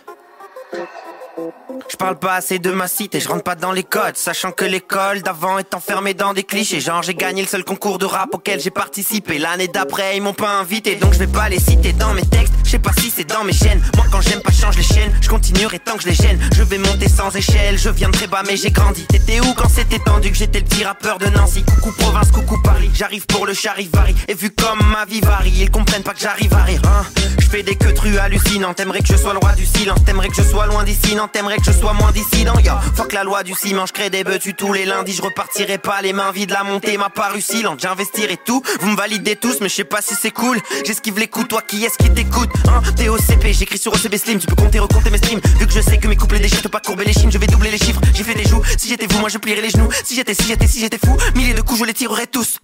Je 1.90 1.96
parle 1.96 2.18
pas 2.18 2.36
assez 2.36 2.60
de 2.60 2.72
ma 2.72 2.88
cité, 2.88 3.20
je 3.20 3.28
rentre 3.28 3.44
pas 3.44 3.56
dans 3.56 3.72
les 3.72 3.84
codes, 3.84 4.18
sachant 4.18 4.52
que 4.52 4.66
l'école 4.66 5.22
d'avant 5.22 5.58
est 5.58 5.74
enfermée 5.74 6.14
dans 6.14 6.34
des 6.34 6.44
clichés. 6.44 6.80
Genre 6.80 7.02
j'ai 7.02 7.16
gagné 7.16 7.42
le 7.42 7.48
seul 7.48 7.64
concours 7.64 7.98
de 7.98 8.06
rap 8.06 8.34
auquel 8.34 8.60
j'ai 8.60 8.70
participé. 8.70 9.38
L'année 9.38 9.68
d'après 9.68 10.18
ils 10.18 10.22
m'ont 10.22 10.34
pas 10.34 10.60
invité, 10.60 10.96
donc 10.96 11.14
je 11.14 11.20
vais 11.20 11.28
pas 11.28 11.50
les 11.50 11.60
citer 11.60 11.94
dans 11.94 12.14
mes 12.14 12.26
textes. 12.26 12.54
Je 12.66 12.72
sais 12.72 12.80
pas 12.80 12.92
si 13.00 13.10
c'est 13.10 13.24
dans 13.24 13.44
mes 13.44 13.54
chaînes. 13.54 13.82
Moi 13.96 14.06
quand 14.12 14.22
j'aime 14.22 14.42
pas 14.42 14.52
change 14.52 14.78
les 14.78 14.84
chaînes, 14.84 15.12
je 15.22 15.30
continuerai 15.30 15.80
tant 15.80 15.96
que 15.96 16.04
je 16.04 16.10
les 16.10 16.16
gêne. 16.16 16.40
Je 16.56 16.64
vais 16.64 16.78
monter 16.78 17.10
sans 17.10 17.36
échelle, 17.36 17.78
je 17.78 17.90
viens 17.90 18.10
de 18.10 18.14
très 18.14 18.28
bas 18.28 18.44
mais 18.46 18.58
j'ai 18.58 18.72
grandi. 18.72 19.06
T'étais 19.08 19.40
où 19.40 19.54
quand 19.54 19.70
c'était 19.70 20.00
tendu 20.00 20.32
que 20.32 20.38
j'étais 20.38 20.60
le 20.60 20.66
petit 20.66 20.84
rappeur 20.84 21.18
de 21.18 21.28
Nancy? 21.28 21.64
Coucou 21.64 21.92
province, 21.94 22.32
coucou 22.32 22.62
Paris, 22.62 22.92
j'arrive 22.94 23.26
pour 23.26 23.46
le 23.46 23.54
charivari. 23.54 24.16
Et 24.28 24.34
vu 24.34 24.52
comme 24.52 24.80
ma 24.92 25.06
vie 25.06 25.22
varie, 25.22 25.54
ils 25.56 25.72
comprennent 25.72 26.04
pas 26.04 26.14
que 26.14 26.20
j'arrive 26.20 26.54
à 26.54 26.64
rire. 26.64 26.82
Hein 26.86 27.06
je 27.40 27.58
fais 27.58 27.64
des 27.64 27.76
queues 27.76 27.94
trues 27.94 28.18
hallucinantes. 28.18 28.76
T'aimerais 28.76 29.00
que 29.00 29.08
je 29.08 29.16
sois 29.16 29.34
le 29.34 29.40
roi 29.40 29.54
du 29.54 29.66
silence, 29.66 30.04
t'aimerais 30.06 30.30
que 30.30 30.36
je 30.36 30.44
sois 30.44 30.68
loin 30.68 30.84
d'ici, 30.84 31.16
t'aimerais 31.30 31.58
que 31.58 31.64
je 31.66 31.72
sois 31.72 31.94
moins 31.94 32.12
dissident. 32.12 32.58
Yo, 32.60 32.74
fuck 32.96 33.14
la 33.14 33.24
loi 33.24 33.44
du 33.44 33.54
ciment, 33.54 33.86
je 33.86 33.94
crée 33.94 34.10
des 34.10 34.24
bœufs 34.24 34.40
tous 34.58 34.74
les 34.74 34.86
lundis. 34.86 35.14
Je 35.14 35.22
repartirai 35.22 35.78
pas 35.78 36.02
les 36.02 36.14
mains 36.14 36.32
vides, 36.32 36.52
la 36.52 36.64
montée 36.64 36.98
m'a 36.98 37.10
paru 37.10 37.42
si 37.42 37.62
lente. 37.62 37.80
J'investirai 37.82 38.38
tout, 38.38 38.62
vous 38.82 38.90
me 38.90 38.96
validez 38.96 39.36
tous, 39.36 39.62
mais 39.62 39.70
je 39.70 39.76
sais 39.76 39.84
pas 39.84 40.02
si 40.02 40.16
c'est 40.16 40.32
cool. 40.32 40.60
J'esquive 40.86 41.20
les 41.20 41.28
coups, 41.28 41.48
toi 41.48 41.62
qui 41.62 41.84
est-ce 41.84 41.98
qui 41.98 42.10
t'écoute 42.10 42.50
Hein? 42.68 42.82
TOCP, 42.98 43.48
j'écris 43.52 43.78
sur 43.78 43.94
OCB 43.94 44.16
Slim, 44.18 44.40
tu 44.40 44.48
peux 44.48 44.56
compter, 44.56 44.80
recompter 44.80 45.10
mes 45.10 45.18
streams. 45.18 45.42
Vu 45.60 45.68
que 45.68 45.74
je 45.74 45.82
sais 45.82 45.98
que 45.98 46.08
mes 46.08 46.16
couplets 46.16 46.40
déchirent, 46.40 46.70
pas 46.70 46.80
courber 46.80 47.06
les 47.06 47.14
chines, 47.14 47.32
je 47.32 47.38
vais 47.38 47.48
doubler 47.48 47.72
les 47.72 47.78
chiffres. 47.78 48.02
J'ai 48.14 48.24
fait 48.24 48.36
des 48.36 48.48
joues, 48.48 48.62
si 48.78 48.88
j'étais 48.88 49.08
vous, 49.08 49.20
moi 49.20 49.30
je 49.30 49.38
plierais 49.38 49.62
les 49.62 49.70
genoux. 49.70 49.90
Si 50.04 50.16
j'étais, 50.16 50.34
si 50.34 50.44
j'étais, 50.44 50.68
si 50.68 50.80
j'étais 50.80 51.00
fou, 51.04 51.16
milliers 51.36 51.54
de 51.54 51.62
coups, 51.62 51.80
je 51.80 51.86
les 51.86 51.94
tirerais 51.94 52.28
tous. 52.28 52.58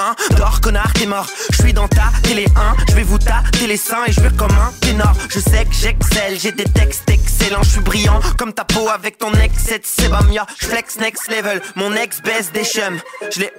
Hein, 0.00 0.14
dors 0.36 0.60
connard, 0.60 0.92
t'es 0.92 1.06
mort. 1.06 1.26
Je 1.50 1.60
suis 1.60 1.72
dans 1.72 1.88
ta 1.88 2.12
télé 2.22 2.46
1, 2.54 2.76
je 2.88 2.94
vais 2.94 3.02
vous 3.02 3.18
tâter 3.18 3.66
les 3.66 3.76
seins 3.76 4.04
et 4.06 4.12
je 4.12 4.20
vais 4.20 4.30
comme 4.30 4.52
un 4.52 4.72
ténor. 4.80 5.12
Je 5.28 5.40
sais 5.40 5.64
que 5.64 5.74
j'excelle, 5.74 6.38
j'ai 6.38 6.52
des 6.52 6.62
textes 6.66 7.10
excellents, 7.10 7.64
je 7.64 7.70
suis 7.70 7.80
brillant 7.80 8.20
comme 8.38 8.52
ta 8.52 8.64
peau 8.64 8.88
avec 8.88 9.18
ton 9.18 9.32
ex, 9.32 9.54
cette 9.58 9.84
sébamia. 9.84 10.46
Je 10.60 10.66
flex 10.66 10.98
next 11.00 11.28
level, 11.28 11.60
mon 11.74 11.96
ex 11.96 12.22
baisse 12.22 12.52
des 12.52 12.62
chums. 12.62 13.00
Je 13.34 13.40
l'ai 13.40 13.52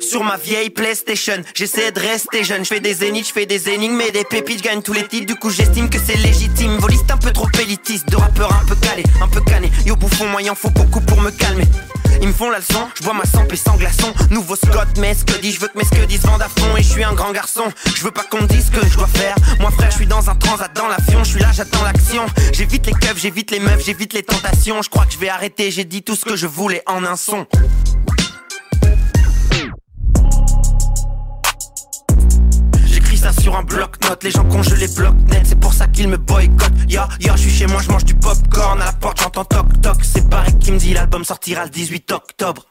sur 0.00 0.24
ma 0.24 0.38
vieille 0.38 0.70
PlayStation. 0.70 1.42
J'essaie 1.54 1.92
de 1.92 2.00
rester 2.00 2.42
jeune, 2.42 2.64
je 2.64 2.68
fais 2.70 2.80
des 2.80 2.94
zéniths, 2.94 3.28
je 3.28 3.32
fais 3.34 3.44
des 3.44 3.68
énigmes 3.68 4.00
et 4.00 4.12
des 4.12 4.24
pépites, 4.24 4.60
je 4.60 4.64
gagne 4.64 4.80
tous 4.80 4.94
les 4.94 5.06
titres. 5.06 5.26
Du 5.26 5.36
coup, 5.36 5.50
j'estime 5.50 5.90
que 5.90 5.98
c'est 5.98 6.16
légitime. 6.16 6.78
Voliste 6.78 7.10
un 7.10 7.18
peu 7.18 7.32
trop 7.32 7.50
élitiste, 7.60 8.08
de 8.08 8.16
rappeur 8.16 8.50
un 8.50 8.64
peu 8.64 8.76
calé, 8.76 9.02
un 9.20 9.28
peu 9.28 9.42
cané. 9.42 9.70
Yo, 9.84 9.94
bouffon 9.96 10.26
moyen, 10.28 10.54
faut 10.54 10.70
beaucoup 10.70 11.02
pour 11.02 11.20
me 11.20 11.30
calmer. 11.30 11.66
Ils 12.20 12.28
me 12.28 12.32
font 12.32 12.50
la 12.50 12.58
leçon, 12.58 12.88
je 12.94 13.02
bois 13.02 13.14
ma 13.14 13.24
sample 13.24 13.54
et 13.54 13.58
sans 13.58 13.76
glaçon. 13.76 14.12
Nouveau 14.30 14.56
Scott, 14.56 14.88
mais 14.98 15.14
ce 15.14 15.24
que 15.24 15.40
dit, 15.40 15.52
je 15.52 15.60
veux 15.60 15.68
que 15.68 15.78
mes 15.78 15.84
ce 15.84 16.04
disent 16.06 16.24
vendent 16.24 16.42
à 16.42 16.48
fond 16.48 16.76
et 16.76 16.82
je 16.82 16.88
suis 16.88 17.04
un 17.04 17.14
grand 17.14 17.32
garçon. 17.32 17.64
Je 17.94 18.02
veux 18.04 18.10
pas 18.10 18.24
qu'on 18.24 18.42
me 18.42 18.46
dise 18.46 18.66
ce 18.66 18.70
que 18.70 18.86
je 18.86 18.96
dois 18.96 19.08
faire. 19.08 19.34
Moi 19.60 19.70
frère, 19.70 19.90
je 19.90 19.96
suis 19.96 20.06
dans 20.06 20.30
un 20.30 20.34
transat 20.34 20.74
dans 20.74 20.88
l'avion, 20.88 21.24
je 21.24 21.30
suis 21.30 21.40
là, 21.40 21.50
j'attends 21.52 21.82
l'action. 21.82 22.26
J'évite 22.52 22.86
les 22.86 22.92
keufs, 22.92 23.18
j'évite 23.18 23.50
les 23.50 23.60
meufs, 23.60 23.84
j'évite 23.84 24.12
les 24.12 24.22
tentations. 24.22 24.82
Je 24.82 24.88
crois 24.88 25.06
que 25.06 25.12
je 25.12 25.18
vais 25.18 25.28
arrêter, 25.28 25.70
j'ai 25.70 25.84
dit 25.84 26.02
tout 26.02 26.16
ce 26.16 26.24
que 26.24 26.36
je 26.36 26.46
voulais 26.46 26.82
en 26.86 27.04
un 27.04 27.16
son. 27.16 27.46
Sur 33.30 33.56
un 33.56 33.62
bloc-notes. 33.62 34.24
Les 34.24 34.30
gens 34.30 34.44
congelent 34.44 34.74
les 34.74 34.88
net, 34.88 35.42
c'est 35.44 35.60
pour 35.60 35.72
ça 35.72 35.86
qu'ils 35.86 36.08
me 36.08 36.16
boycottent. 36.16 36.72
Ya, 36.88 37.08
ya, 37.20 37.36
je 37.36 37.42
suis 37.42 37.50
chez 37.50 37.66
moi, 37.66 37.80
je 37.82 37.90
mange 37.90 38.04
du 38.04 38.14
popcorn. 38.14 38.80
À 38.80 38.86
la 38.86 38.92
porte, 38.92 39.20
j'entends 39.20 39.44
toc 39.44 39.80
toc. 39.80 39.98
C'est 40.02 40.28
pareil 40.28 40.58
qui 40.58 40.72
me 40.72 40.78
dit 40.78 40.94
l'album 40.94 41.24
sortira 41.24 41.64
le 41.64 41.70
18 41.70 42.10
octobre. 42.12 42.66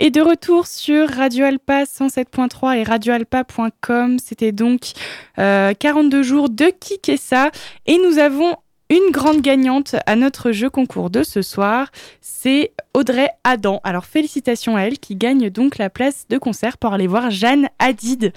Et 0.00 0.10
de 0.10 0.20
retour 0.20 0.68
sur 0.68 1.08
Radio 1.08 1.44
Alpa 1.44 1.82
107.3 1.82 2.76
et 2.76 2.82
radioalpa.com, 2.84 4.18
c'était 4.24 4.52
donc 4.52 4.92
euh, 5.40 5.72
42 5.76 6.22
jours 6.22 6.48
de 6.48 6.66
Kikessa. 6.66 7.50
Et 7.86 7.98
nous 7.98 8.18
avons 8.18 8.54
une 8.90 9.10
grande 9.10 9.42
gagnante 9.42 9.96
à 10.06 10.16
notre 10.16 10.52
jeu 10.52 10.70
concours 10.70 11.10
de 11.10 11.22
ce 11.22 11.42
soir, 11.42 11.90
c'est 12.22 12.72
Audrey 12.94 13.28
Adam. 13.44 13.80
Alors 13.84 14.06
félicitations 14.06 14.76
à 14.76 14.82
elle 14.82 14.98
qui 14.98 15.14
gagne 15.14 15.50
donc 15.50 15.78
la 15.78 15.90
place 15.90 16.26
de 16.30 16.38
concert 16.38 16.78
pour 16.78 16.94
aller 16.94 17.06
voir 17.06 17.30
Jeanne 17.30 17.68
Hadid. 17.78 18.32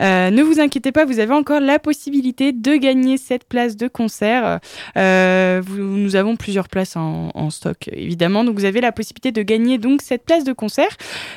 Euh, 0.00 0.30
ne 0.30 0.42
vous 0.42 0.60
inquiétez 0.60 0.92
pas, 0.92 1.04
vous 1.04 1.20
avez 1.20 1.32
encore 1.32 1.60
la 1.60 1.78
possibilité 1.78 2.52
de 2.52 2.76
gagner 2.76 3.16
cette 3.16 3.44
place 3.44 3.76
de 3.76 3.88
concert. 3.88 4.60
Euh, 4.96 5.62
nous 5.74 6.16
avons 6.16 6.36
plusieurs 6.36 6.68
places 6.68 6.96
en, 6.96 7.50
stock 7.50 7.88
évidemment, 7.92 8.44
donc 8.44 8.58
vous 8.58 8.64
avez 8.64 8.80
la 8.80 8.92
possibilité 8.92 9.32
de 9.32 9.42
gagner 9.42 9.78
donc 9.78 10.02
cette 10.02 10.24
place 10.24 10.44
de 10.44 10.52
concert. 10.52 10.96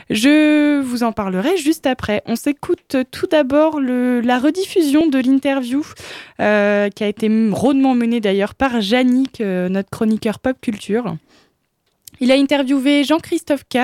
Je 0.09 0.81
vous 0.81 1.03
en 1.03 1.13
parlerai 1.13 1.57
juste 1.57 1.87
après. 1.87 2.21
On 2.25 2.35
s'écoute 2.35 2.97
tout 3.11 3.27
d'abord 3.27 3.79
la 3.79 4.39
rediffusion 4.39 5.07
de 5.07 5.19
l'interview 5.19 5.85
euh, 6.41 6.89
qui 6.89 7.03
a 7.03 7.07
été 7.07 7.29
rondement 7.51 7.95
menée 7.95 8.19
d'ailleurs 8.19 8.55
par 8.57 8.79
Yannick, 8.79 9.41
euh, 9.41 9.69
notre 9.69 9.89
chroniqueur 9.89 10.39
pop 10.39 10.57
culture. 10.61 11.15
Il 12.19 12.31
a 12.31 12.35
interviewé 12.35 13.03
Jean-Christophe 13.03 13.65
K, 13.65 13.77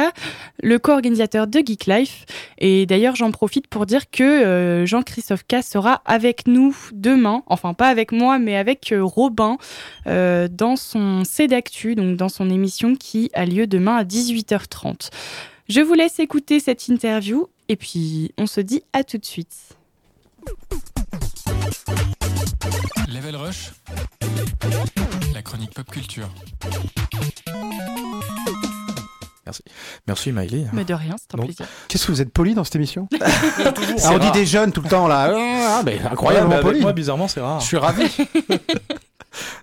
le 0.63 0.80
co-organisateur 0.80 1.46
de 1.46 1.60
Geek 1.63 1.86
Life. 1.86 2.25
Et 2.58 2.88
d'ailleurs, 2.88 3.15
j'en 3.15 3.30
profite 3.30 3.68
pour 3.68 3.86
dire 3.86 4.10
que 4.10 4.24
euh, 4.24 4.86
Jean-Christophe 4.88 5.44
K 5.44 5.62
sera 5.62 6.01
avec 6.06 6.48
nous 6.48 6.75
demain, 6.94 7.44
enfin 7.46 7.75
pas 7.75 7.89
avec 7.89 8.12
moi, 8.12 8.39
mais 8.39 8.56
avec 8.56 8.92
euh, 8.92 9.03
Robin, 9.03 9.58
dans 10.06 10.75
son 10.75 11.24
C 11.24 11.48
d'actu, 11.48 11.94
donc 11.94 12.18
dans 12.18 12.30
son 12.30 12.50
émission 12.50 12.96
qui 12.96 13.30
a 13.34 13.46
lieu 13.46 13.68
demain 13.68 13.98
à 13.98 14.03
18h30. 14.03 15.12
Je 15.70 15.82
vous 15.82 15.94
laisse 15.94 16.20
écouter 16.20 16.60
cette 16.60 16.88
interview 16.88 17.48
et 17.70 17.75
puis 17.75 18.32
on 18.38 18.48
se 18.48 18.62
dit 18.62 18.82
à 18.94 19.03
tout 19.03 19.18
de 19.20 19.25
suite. 19.25 19.77
Level 23.13 23.36
Rush, 23.36 23.72
la 25.34 25.41
chronique 25.41 25.74
pop 25.74 25.89
culture. 25.89 26.27
Merci 30.08 30.32
Miley. 30.32 30.65
Mais 30.74 30.84
de 30.84 30.93
rien, 30.96 31.15
c'est 31.20 31.36
un 31.36 31.38
Bon. 31.38 31.46
plaisir. 31.46 31.67
Qu'est-ce 31.88 32.08
que 32.08 32.12
vous 32.12 32.22
êtes 32.22 32.34
poli 32.34 32.55
dans 32.55 32.63
cette 32.63 32.75
émission 32.75 33.08
Ah, 33.22 33.27
On 34.12 34.17
dit 34.17 34.25
rare. 34.25 34.32
des 34.32 34.46
jeunes 34.48 34.72
tout 34.72 34.82
le 34.82 34.89
temps 34.89 35.08
là. 35.08 35.31
Ah, 35.31 35.81
mais 35.85 36.00
Ouais, 36.00 36.05
incroyablement 36.11 36.55
mais 36.55 36.61
poli. 36.61 36.81
moi, 36.81 36.94
bizarrement, 36.94 37.27
c'est 37.27 37.40
rare. 37.42 37.59
Je 37.59 37.66
suis 37.68 37.77
ravi. 37.77 38.09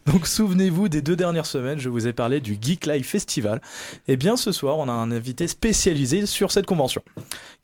Donc 0.07 0.27
souvenez-vous 0.27 0.89
des 0.89 1.03
deux 1.03 1.17
dernières 1.17 1.47
semaines, 1.47 1.79
je 1.79 1.89
vous 1.89 2.07
ai 2.07 2.13
parlé 2.13 2.41
du 2.41 2.59
Geek 2.61 2.87
Live 2.87 3.05
Festival. 3.05 3.61
Et 4.09 4.17
bien 4.17 4.37
ce 4.37 4.53
soir, 4.53 4.79
on 4.79 4.89
a 4.89 4.93
un 4.93 5.11
invité 5.11 5.47
spécialisé 5.49 6.27
sur 6.27 6.53
cette 6.53 6.67
convention. 6.67 7.03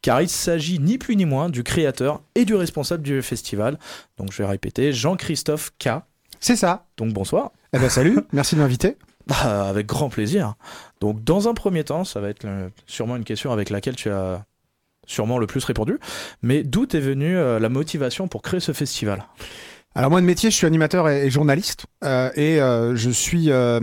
Car 0.03 0.23
il 0.23 0.29
s'agit 0.29 0.79
ni 0.79 0.99
plus 0.99 1.17
ni 1.17 1.25
moins 1.25 1.49
du 1.49 1.63
créateur 1.63 2.21
et 2.35 2.45
du 2.45 2.55
responsable 2.55 3.03
du 3.03 3.23
festival. 3.23 3.79
Donc 4.19 4.33
je 4.33 4.39
vais 4.39 4.49
répéter, 4.49 4.93
Jean-Christophe 4.93 5.73
K. 5.79 5.89
C'est 6.41 6.57
ça. 6.57 6.87
Donc 6.97 7.13
bonsoir. 7.13 7.53
Eh 7.73 7.79
ben 7.79 7.89
salut, 7.89 8.19
merci 8.33 8.55
de 8.55 8.61
m'inviter. 8.61 8.97
Bah, 9.27 9.69
avec 9.69 9.87
grand 9.87 10.09
plaisir. 10.09 10.55
Donc 11.01 11.25
dans 11.25 11.49
un 11.49 11.55
premier 11.55 11.83
temps, 11.83 12.05
ça 12.05 12.21
va 12.21 12.29
être 12.29 12.47
sûrement 12.87 13.17
une 13.17 13.25
question 13.25 13.53
avec 13.53 13.71
laquelle 13.71 13.97
tu 13.97 14.11
as 14.11 14.45
sûrement 15.07 15.39
le 15.39 15.47
plus 15.47 15.65
répondu. 15.65 15.99
Mais 16.43 16.63
d'où 16.63 16.85
est 16.85 17.01
venue 17.01 17.37
euh, 17.37 17.59
la 17.59 17.69
motivation 17.69 18.29
pour 18.29 18.43
créer 18.43 18.61
ce 18.61 18.73
festival? 18.73 19.25
Alors 19.97 20.11
moi 20.11 20.21
de 20.21 20.27
métier, 20.27 20.51
je 20.51 20.57
suis 20.57 20.67
animateur 20.67 21.09
et, 21.09 21.31
journaliste 21.31 21.87
euh, 22.05 22.31
et 22.37 22.61
euh, 22.61 22.95
je 22.97 23.09
suis 23.09 23.51
euh, 23.51 23.81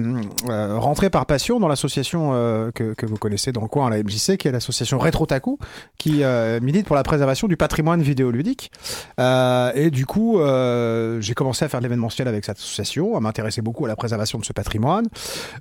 euh, 0.48 0.78
rentré 0.78 1.10
par 1.10 1.26
passion 1.26 1.60
dans 1.60 1.68
l'association 1.68 2.32
euh, 2.34 2.70
que, 2.72 2.94
que 2.94 3.08
vous 3.08 3.18
connaissez 3.18 3.52
dans 3.52 3.62
le 3.62 3.68
coin, 3.68 3.90
la 3.90 3.98
MJC, 4.04 4.38
qui 4.38 4.48
est 4.48 4.52
l'association 4.52 5.00
Rétro 5.00 5.26
Taku, 5.26 5.58
qui 5.98 6.24
euh, 6.24 6.60
milite 6.62 6.86
pour 6.86 6.96
la 6.96 7.02
préservation 7.02 7.48
du 7.48 7.58
patrimoine 7.58 8.04
vidéoludique. 8.04 8.72
Et 9.18 9.90
du 9.90 10.06
coup, 10.06 10.40
j'ai 11.20 11.34
commencé 11.34 11.66
à 11.66 11.70
faire 11.70 11.80
de 11.80 11.86
l'événementiel 11.86 12.28
avec 12.28 12.46
cette 12.46 12.58
association, 12.58 13.18
à 13.18 13.20
m'intéresser 13.20 13.62
beaucoup 13.64 13.86
à 13.86 13.88
la 13.88 13.96
préservation 13.96 14.38
de 14.38 14.46
ce 14.46 14.54
patrimoine. 14.54 15.08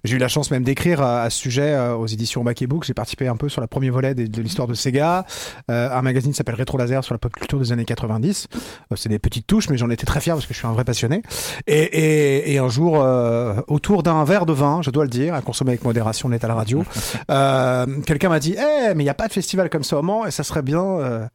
J'ai 0.04 0.16
eu 0.16 0.18
la 0.18 0.28
chance 0.28 0.50
même 0.50 0.64
d'écrire 0.64 1.00
à, 1.00 1.30
ce 1.30 1.38
sujet 1.38 1.78
aux 1.98 2.06
éditions 2.06 2.44
Back 2.44 2.62
Book. 2.64 2.84
J'ai 2.84 2.94
participé 2.94 3.26
un 3.26 3.36
peu 3.36 3.48
sur 3.48 3.60
la 3.62 3.68
premier 3.68 3.88
volet 3.90 4.14
des- 4.14 4.28
de, 4.28 4.42
l'histoire 4.42 4.68
de 4.68 4.74
Sega. 4.74 5.24
Un 5.68 6.02
magazine 6.02 6.34
s'appelle 6.34 6.56
Rétro 6.56 6.76
Laser 6.76 7.02
sur 7.02 7.14
la 7.14 7.18
pop 7.18 7.32
culture 7.32 7.58
des 7.58 7.72
années 7.72 7.84
90. 7.86 8.48
Euh, 8.52 8.96
c'est 8.96 9.08
des 9.08 9.18
petites 9.18 9.46
touches, 9.46 9.68
mais 9.70 9.76
j'en 9.76 9.88
étais 9.90 10.06
très 10.06 10.20
fier 10.20 10.36
parce 10.42 10.48
que 10.48 10.54
je 10.54 10.58
suis 10.58 10.66
un 10.66 10.72
vrai 10.72 10.84
passionné. 10.84 11.22
Et, 11.66 11.82
et, 11.82 12.52
et 12.52 12.58
un 12.58 12.68
jour, 12.68 13.00
euh, 13.00 13.54
autour 13.68 14.02
d'un 14.02 14.24
verre 14.24 14.44
de 14.44 14.52
vin, 14.52 14.82
je 14.82 14.90
dois 14.90 15.04
le 15.04 15.10
dire, 15.10 15.34
à 15.34 15.40
consommer 15.40 15.70
avec 15.70 15.84
modération, 15.84 16.28
on 16.28 16.32
est 16.32 16.44
à 16.44 16.48
la 16.48 16.54
radio, 16.54 16.84
euh, 17.30 17.86
quelqu'un 18.02 18.28
m'a 18.28 18.40
dit 18.40 18.56
Eh, 18.58 18.94
mais 18.94 19.02
il 19.02 19.06
n'y 19.06 19.10
a 19.10 19.14
pas 19.14 19.28
de 19.28 19.32
festival 19.32 19.70
comme 19.70 19.84
ça 19.84 19.98
au 19.98 20.02
Mans, 20.02 20.26
et 20.26 20.30
ça 20.30 20.42
serait 20.42 20.62
bien 20.62 20.82
euh, 20.82 21.26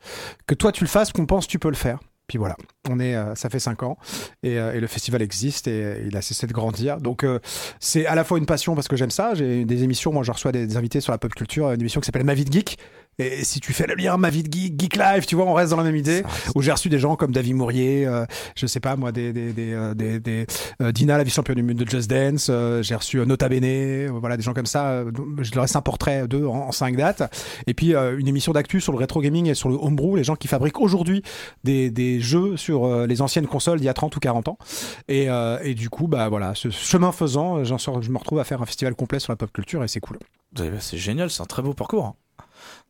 que 0.46 0.56
toi 0.56 0.72
tu 0.72 0.84
le 0.84 0.90
fasses, 0.90 1.14
qu'on 1.14 1.26
pense 1.26 1.46
que 1.46 1.52
tu 1.52 1.60
peux 1.60 1.70
le 1.70 1.76
faire. 1.76 2.00
Puis 2.28 2.38
voilà, 2.38 2.58
on 2.90 3.00
est, 3.00 3.16
euh, 3.16 3.36
ça 3.36 3.50
fait 3.50 3.60
cinq 3.60 3.84
ans 3.84 3.98
et, 4.44 4.60
euh, 4.60 4.74
et 4.74 4.82
le 4.82 4.88
festival 4.88 5.22
existe 5.22 5.70
et 5.70 6.04
il 6.06 6.18
a 6.18 6.22
cessé 6.22 6.46
de 6.46 6.52
grandir. 6.52 6.98
Donc 6.98 7.24
euh, 7.24 7.40
c'est 7.80 8.06
à 8.06 8.16
la 8.16 8.26
fois 8.26 8.38
une 8.38 8.46
passion 8.46 8.76
parce 8.76 8.90
que 8.90 8.98
j'aime 8.98 9.12
ça. 9.12 9.34
J'ai 9.34 9.64
des 9.64 9.84
émissions, 9.84 10.12
moi 10.12 10.24
je 10.24 10.32
reçois 10.34 10.52
des, 10.52 10.68
des 10.68 10.76
invités 10.76 11.00
sur 11.00 11.14
la 11.14 11.18
pop 11.18 11.34
culture, 11.34 11.72
une 11.72 11.80
émission 11.80 12.02
qui 12.02 12.06
s'appelle 12.06 12.26
Ma 12.26 12.34
vie 12.34 12.44
de 12.44 12.52
geek. 12.52 12.78
Et 13.20 13.44
si 13.44 13.60
tu 13.60 13.74
fais 13.74 13.88
le 13.88 13.96
lien 13.96 14.16
Ma 14.18 14.30
vie 14.30 14.44
de 14.44 14.52
geek, 14.52 14.80
Geek 14.80 14.96
Live, 14.96 15.26
tu 15.26 15.36
vois, 15.36 15.46
on 15.46 15.54
reste 15.54 15.72
dans 15.72 15.78
la 15.78 15.84
même 15.84 15.96
idée. 15.96 16.24
Où 16.56 16.62
j'ai 16.62 16.72
reçu 16.72 16.88
des 16.90 17.00
gens 17.00 17.16
comme 17.16 17.32
David 17.32 17.56
Mourier, 17.56 18.06
euh, 18.06 18.26
je 18.56 18.68
sais 18.68 18.80
pas 18.80 18.96
moi, 18.96 19.12
des, 19.12 19.34
des, 19.34 19.54
des, 19.54 19.74
euh, 19.74 19.94
des, 19.96 20.20
des, 20.20 20.46
euh, 20.82 20.92
Dina, 20.92 21.18
la 21.18 21.24
vice-championne 21.24 21.56
du 21.56 21.64
monde 21.64 21.78
de 21.78 21.90
Just 21.90 22.10
Dance. 22.10 22.48
euh, 22.52 22.84
j'ai 22.84 22.94
reçu 22.96 23.20
euh, 23.20 23.26
Nota 23.26 23.50
Bene, 23.50 23.64
euh, 23.66 24.10
voilà 24.20 24.38
des 24.38 24.44
gens 24.44 24.54
comme 24.54 24.68
ça. 24.68 24.90
euh, 24.90 25.12
je 25.42 25.52
leur 25.56 25.64
laisse 25.64 25.76
un 25.76 25.82
portrait 25.82 26.28
d'eux 26.28 26.46
en, 26.46 26.68
en 26.68 26.72
cinq 26.72 26.96
dates. 26.96 27.24
Et 27.66 27.74
puis 27.74 27.96
euh, 27.96 28.20
une 28.20 28.28
émission 28.28 28.52
d'actu 28.54 28.80
sur 28.82 28.92
le 28.92 29.00
rétro 29.00 29.20
gaming 29.22 29.48
et 29.48 29.56
sur 29.56 29.70
le 29.70 29.76
homebrew, 29.76 30.16
les 30.16 30.24
gens 30.24 30.36
qui 30.36 30.48
fabriquent 30.48 30.80
aujourd'hui 30.80 31.24
des, 31.64 31.90
des 31.90 32.20
jeux 32.20 32.56
sur 32.56 33.08
les 33.08 33.22
anciennes 33.24 33.48
consoles 33.48 33.80
d'il 33.80 33.86
y 33.86 33.90
a 33.90 33.94
30 33.96 34.16
ou 34.16 34.20
40 34.20 34.48
ans. 34.50 34.58
Et, 35.08 35.28
euh, 35.30 35.58
et 35.64 35.74
du 35.74 35.90
coup, 35.90 36.08
bah 36.08 36.30
voilà, 36.30 36.54
ce 36.54 36.70
chemin 36.70 37.12
faisant, 37.12 37.64
j'en 37.64 37.80
sors, 37.80 38.02
je 38.04 38.12
me 38.12 38.18
retrouve 38.20 38.40
à 38.40 38.44
faire 38.44 38.62
un 38.62 38.66
festival 38.66 38.94
complet 38.94 39.20
sur 39.20 39.32
la 39.32 39.38
pop 39.38 39.52
culture 39.52 39.84
et 39.84 39.88
c'est 39.88 40.00
cool. 40.02 40.20
C'est 40.80 40.98
génial, 40.98 41.32
c'est 41.32 41.42
un 41.42 41.46
très 41.46 41.64
beau 41.64 41.74
parcours. 41.74 42.16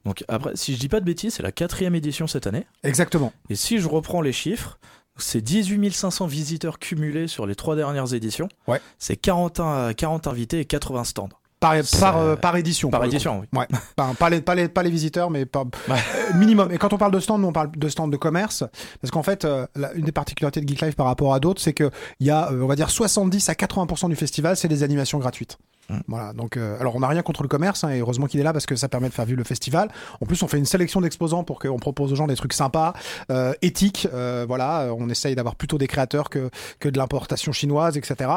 Donc 0.05 0.23
après, 0.27 0.51
si 0.55 0.73
je 0.75 0.79
dis 0.79 0.89
pas 0.89 0.99
de 0.99 1.05
bêtises, 1.05 1.35
c'est 1.35 1.43
la 1.43 1.51
quatrième 1.51 1.95
édition 1.95 2.27
cette 2.27 2.47
année. 2.47 2.65
Exactement. 2.83 3.33
Et 3.49 3.55
si 3.55 3.79
je 3.79 3.87
reprends 3.87 4.21
les 4.21 4.33
chiffres, 4.33 4.79
c'est 5.17 5.41
18 5.41 5.91
500 5.93 6.27
visiteurs 6.27 6.79
cumulés 6.79 7.27
sur 7.27 7.45
les 7.47 7.55
trois 7.55 7.75
dernières 7.75 8.13
éditions. 8.13 8.47
Ouais. 8.67 8.79
C'est 8.99 9.15
40, 9.17 9.59
in- 9.59 9.93
40 9.93 10.27
invités 10.27 10.59
et 10.59 10.65
80 10.65 11.03
stands. 11.05 11.29
Par, 11.59 11.73
par, 11.99 12.17
euh, 12.19 12.35
par 12.35 12.55
édition. 12.55 12.91
Par 12.91 13.03
édition, 13.03 13.39
oui. 13.39 13.47
Ouais. 13.59 13.65
Pas, 13.95 14.13
pas 14.13 14.29
les, 14.29 14.41
pas, 14.41 14.53
les, 14.53 14.67
pas 14.67 14.83
les 14.83 14.91
visiteurs, 14.91 15.31
mais 15.31 15.39
Ouais. 15.39 15.63
euh, 15.89 16.33
minimum. 16.37 16.71
Et 16.71 16.77
quand 16.77 16.93
on 16.93 16.99
parle 16.99 17.11
de 17.11 17.19
stand, 17.19 17.41
nous, 17.41 17.47
on 17.47 17.51
parle 17.51 17.71
de 17.75 17.89
stand 17.89 18.11
de 18.11 18.17
commerce. 18.17 18.63
Parce 19.01 19.09
qu'en 19.09 19.23
fait, 19.23 19.43
euh, 19.43 19.65
la- 19.75 19.91
une 19.93 20.03
des 20.05 20.11
particularités 20.11 20.61
de 20.61 20.67
Geek 20.69 20.81
Live 20.81 20.93
par 20.93 21.07
rapport 21.07 21.33
à 21.33 21.39
d'autres, 21.39 21.59
c'est 21.59 21.73
qu'il 21.73 21.89
y 22.19 22.29
a, 22.29 22.51
euh, 22.51 22.61
on 22.61 22.67
va 22.67 22.75
dire, 22.75 22.91
70 22.91 23.49
à 23.49 23.53
80% 23.55 24.07
du 24.07 24.15
festival, 24.15 24.55
c'est 24.55 24.67
des 24.67 24.83
animations 24.83 25.17
gratuites. 25.17 25.57
Mm. 25.89 25.99
Voilà, 26.07 26.33
donc 26.33 26.57
euh, 26.57 26.79
alors 26.79 26.95
on 26.95 26.99
n'a 26.99 27.07
rien 27.07 27.21
contre 27.21 27.43
le 27.43 27.47
commerce 27.47 27.83
hein, 27.83 27.89
et 27.89 27.99
heureusement 27.99 28.27
qu'il 28.27 28.39
est 28.39 28.43
là 28.43 28.53
parce 28.53 28.65
que 28.65 28.75
ça 28.75 28.89
permet 28.89 29.09
de 29.09 29.13
faire 29.13 29.25
vivre 29.25 29.37
le 29.37 29.43
festival. 29.43 29.89
En 30.21 30.25
plus, 30.25 30.41
on 30.43 30.47
fait 30.47 30.57
une 30.57 30.65
sélection 30.65 31.01
d'exposants 31.01 31.43
pour 31.43 31.59
qu'on 31.59 31.79
propose 31.79 32.11
aux 32.11 32.15
gens 32.15 32.27
des 32.27 32.35
trucs 32.35 32.53
sympas, 32.53 32.93
euh, 33.31 33.53
éthiques. 33.61 34.07
euh, 34.13 34.45
voilà, 34.47 34.89
on 34.97 35.09
essaye 35.09 35.35
d'avoir 35.35 35.55
plutôt 35.55 35.77
des 35.77 35.87
créateurs 35.87 36.29
que 36.29 36.49
que 36.79 36.89
de 36.89 36.97
l'importation 36.97 37.51
chinoise, 37.51 37.97
etc. 37.97 38.29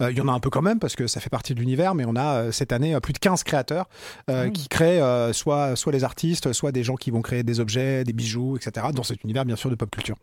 Il 0.00 0.16
y 0.16 0.20
en 0.20 0.28
a 0.28 0.32
un 0.32 0.40
peu 0.40 0.50
quand 0.50 0.62
même 0.62 0.78
parce 0.78 0.96
que 0.96 1.06
ça 1.06 1.20
fait 1.20 1.30
partie 1.30 1.54
de 1.54 1.60
l'univers, 1.60 1.94
mais 1.94 2.04
on 2.06 2.16
a 2.16 2.52
cette 2.52 2.72
année 2.72 2.98
plus 3.00 3.12
de 3.12 3.18
15 3.18 3.42
créateurs 3.42 3.88
euh, 4.30 4.50
qui 4.50 4.68
créent 4.68 5.00
soit 5.32 5.76
soit 5.76 5.92
les 5.92 6.04
artistes, 6.04 6.52
soit 6.52 6.72
des 6.72 6.84
gens 6.84 6.96
qui 6.96 7.10
vont 7.10 7.22
créer 7.22 7.42
des 7.42 7.60
objets, 7.60 8.04
des 8.04 8.12
bijoux, 8.12 8.56
etc. 8.56 8.86
Dans 8.92 9.02
cet 9.02 9.24
univers 9.24 9.44
bien 9.44 9.56
sûr 9.56 9.70
de 9.70 9.74
pop 9.74 9.90
culture. 9.90 10.16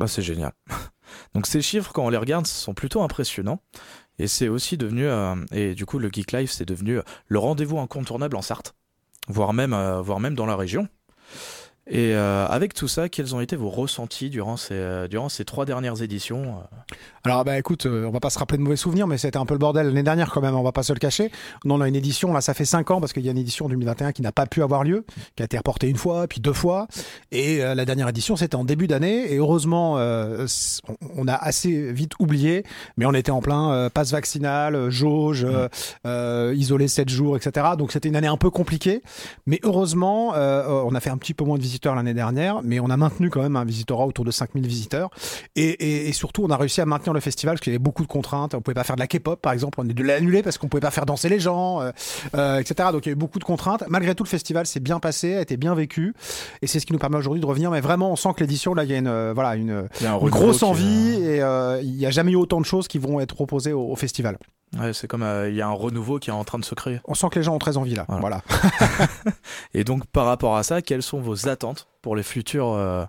Ah, 0.00 0.06
c'est 0.06 0.22
génial. 0.22 0.52
Donc 1.34 1.46
ces 1.46 1.62
chiffres, 1.62 1.92
quand 1.92 2.04
on 2.04 2.08
les 2.08 2.16
regarde, 2.16 2.46
sont 2.46 2.74
plutôt 2.74 3.02
impressionnants. 3.02 3.60
Et 4.18 4.26
c'est 4.26 4.48
aussi 4.48 4.76
devenu, 4.76 5.06
euh, 5.06 5.34
et 5.52 5.74
du 5.74 5.86
coup 5.86 5.98
le 5.98 6.10
Geek 6.12 6.32
Live, 6.32 6.50
c'est 6.50 6.64
devenu 6.66 7.00
le 7.28 7.38
rendez-vous 7.38 7.78
incontournable 7.78 8.36
en 8.36 8.42
Sarthe, 8.42 8.74
voire 9.28 9.52
même, 9.52 9.72
euh, 9.72 10.00
voire 10.02 10.20
même 10.20 10.34
dans 10.34 10.46
la 10.46 10.56
région. 10.56 10.88
Et 11.88 12.14
euh, 12.14 12.46
avec 12.46 12.74
tout 12.74 12.86
ça, 12.86 13.08
quels 13.08 13.34
ont 13.34 13.40
été 13.40 13.56
vos 13.56 13.68
ressentis 13.68 14.30
durant 14.30 14.56
ces, 14.56 14.74
euh, 14.74 15.08
durant 15.08 15.28
ces 15.28 15.44
trois 15.44 15.64
dernières 15.64 16.00
éditions 16.00 16.42
euh? 16.58 16.94
Alors 17.24 17.44
bah 17.44 17.58
écoute, 17.58 17.86
euh, 17.86 18.04
on 18.06 18.10
va 18.10 18.20
pas 18.20 18.30
se 18.30 18.38
rappeler 18.38 18.58
de 18.58 18.62
mauvais 18.62 18.76
souvenirs, 18.76 19.06
mais 19.06 19.16
c'était 19.18 19.36
un 19.36 19.46
peu 19.46 19.54
le 19.54 19.58
bordel 19.58 19.86
l'année 19.86 20.02
dernière 20.02 20.30
quand 20.30 20.40
même, 20.40 20.54
on 20.56 20.62
va 20.62 20.72
pas 20.72 20.82
se 20.82 20.92
le 20.92 20.98
cacher. 20.98 21.30
On 21.64 21.80
a 21.80 21.88
une 21.88 21.94
édition, 21.96 22.32
là 22.32 22.40
ça 22.40 22.54
fait 22.54 22.64
5 22.64 22.90
ans, 22.92 23.00
parce 23.00 23.12
qu'il 23.12 23.24
y 23.24 23.28
a 23.28 23.30
une 23.32 23.38
édition 23.38 23.68
2021 23.68 24.12
qui 24.12 24.22
n'a 24.22 24.32
pas 24.32 24.46
pu 24.46 24.62
avoir 24.62 24.84
lieu, 24.84 25.04
qui 25.36 25.42
a 25.42 25.44
été 25.44 25.56
reportée 25.56 25.88
une 25.88 25.96
fois, 25.96 26.26
puis 26.28 26.40
deux 26.40 26.52
fois. 26.52 26.86
Et 27.30 27.62
euh, 27.62 27.74
la 27.74 27.84
dernière 27.84 28.08
édition, 28.08 28.36
c'était 28.36 28.56
en 28.56 28.64
début 28.64 28.86
d'année, 28.86 29.32
et 29.32 29.36
heureusement, 29.38 29.98
euh, 29.98 30.46
on- 31.16 31.26
a 31.28 31.34
assez 31.34 31.92
vite 31.92 32.12
oublié, 32.18 32.64
mais 32.96 33.06
on 33.06 33.12
était 33.14 33.30
en 33.30 33.40
plein 33.40 33.70
euh, 33.72 33.88
passe 33.88 34.10
vaccinal, 34.10 34.90
jauge, 34.90 35.44
euh, 35.44 35.68
euh, 36.06 36.52
isolé 36.56 36.88
7 36.88 37.08
jours, 37.08 37.36
etc. 37.36 37.66
Donc 37.78 37.92
c'était 37.92 38.08
une 38.08 38.16
année 38.16 38.26
un 38.26 38.36
peu 38.36 38.50
compliquée, 38.50 39.02
mais 39.46 39.60
heureusement, 39.62 40.34
euh, 40.34 40.82
on 40.84 40.94
a 40.96 41.00
fait 41.00 41.10
un 41.10 41.16
petit 41.18 41.34
peu 41.34 41.44
moins 41.44 41.58
de 41.58 41.62
visiteurs 41.82 41.94
l'année 41.96 42.14
dernière, 42.14 42.60
mais 42.62 42.78
on 42.78 42.90
a 42.90 42.96
maintenu 42.96 43.28
quand 43.28 43.42
même 43.42 43.56
un 43.56 43.64
visitorat 43.64 44.06
autour 44.06 44.24
de 44.24 44.30
5000 44.30 44.66
visiteurs. 44.66 45.10
Et, 45.56 45.64
et, 45.64 46.08
et 46.08 46.12
surtout, 46.12 46.44
on 46.44 46.50
a 46.50 46.56
réussi 46.56 46.80
à 46.80 46.86
maintenir 46.86 47.12
le 47.12 47.18
festival 47.20 47.54
parce 47.54 47.62
qu'il 47.62 47.72
y 47.72 47.74
avait 47.74 47.82
beaucoup 47.82 48.04
de 48.04 48.08
contraintes. 48.08 48.54
On 48.54 48.60
pouvait 48.60 48.74
pas 48.74 48.84
faire 48.84 48.94
de 48.94 49.00
la 49.00 49.08
K-pop, 49.08 49.40
par 49.40 49.52
exemple. 49.52 49.80
On 49.80 49.88
est 49.88 49.92
dû 49.92 50.04
l'annuler 50.04 50.42
parce 50.42 50.58
qu'on 50.58 50.68
pouvait 50.68 50.80
pas 50.80 50.92
faire 50.92 51.06
danser 51.06 51.28
les 51.28 51.40
gens, 51.40 51.80
euh, 51.80 51.90
euh, 52.36 52.60
etc. 52.60 52.90
Donc 52.92 53.06
il 53.06 53.08
y 53.08 53.10
a 53.10 53.14
eu 53.14 53.16
beaucoup 53.16 53.40
de 53.40 53.44
contraintes. 53.44 53.82
Malgré 53.88 54.14
tout, 54.14 54.22
le 54.22 54.28
festival 54.28 54.66
s'est 54.66 54.80
bien 54.80 55.00
passé, 55.00 55.34
a 55.34 55.40
été 55.40 55.56
bien 55.56 55.74
vécu. 55.74 56.14
Et 56.62 56.68
c'est 56.68 56.78
ce 56.78 56.86
qui 56.86 56.92
nous 56.92 57.00
permet 57.00 57.16
aujourd'hui 57.16 57.40
de 57.40 57.46
revenir. 57.46 57.72
Mais 57.72 57.80
vraiment, 57.80 58.12
on 58.12 58.16
sent 58.16 58.30
que 58.36 58.40
l'édition, 58.40 58.74
là, 58.74 58.84
il 58.84 58.90
y 58.90 58.94
a 58.94 58.98
une, 58.98 59.08
euh, 59.08 59.32
voilà, 59.34 59.56
une, 59.56 59.88
un 60.06 60.18
grosse 60.28 60.62
envie 60.62 61.14
et 61.14 61.38
il 61.82 61.96
n'y 61.96 62.06
a 62.06 62.10
jamais 62.10 62.32
eu 62.32 62.36
autant 62.36 62.60
de 62.60 62.66
choses 62.66 62.86
qui 62.86 62.98
vont 62.98 63.18
être 63.18 63.34
proposées 63.34 63.72
au, 63.72 63.90
au 63.90 63.96
festival. 63.96 64.38
Ouais, 64.78 64.92
c'est 64.94 65.06
comme 65.06 65.22
euh, 65.22 65.50
il 65.50 65.54
y 65.56 65.60
a 65.60 65.66
un 65.68 65.72
renouveau 65.72 66.18
qui 66.18 66.30
est 66.30 66.32
en 66.32 66.44
train 66.44 66.58
de 66.58 66.64
se 66.64 66.74
créer. 66.74 67.00
On 67.04 67.14
sent 67.14 67.26
que 67.30 67.38
les 67.38 67.42
gens 67.42 67.54
ont 67.54 67.58
très 67.58 67.76
envie 67.76 67.94
là. 67.94 68.06
Voilà. 68.08 68.40
Voilà. 68.48 69.08
Et 69.74 69.84
donc 69.84 70.06
par 70.06 70.26
rapport 70.26 70.56
à 70.56 70.62
ça, 70.62 70.82
quelles 70.82 71.02
sont 71.02 71.20
vos 71.20 71.48
attentes 71.48 71.88
pour 72.00 72.16
les 72.16 72.22
futurs 72.22 72.72
euh, 72.72 73.04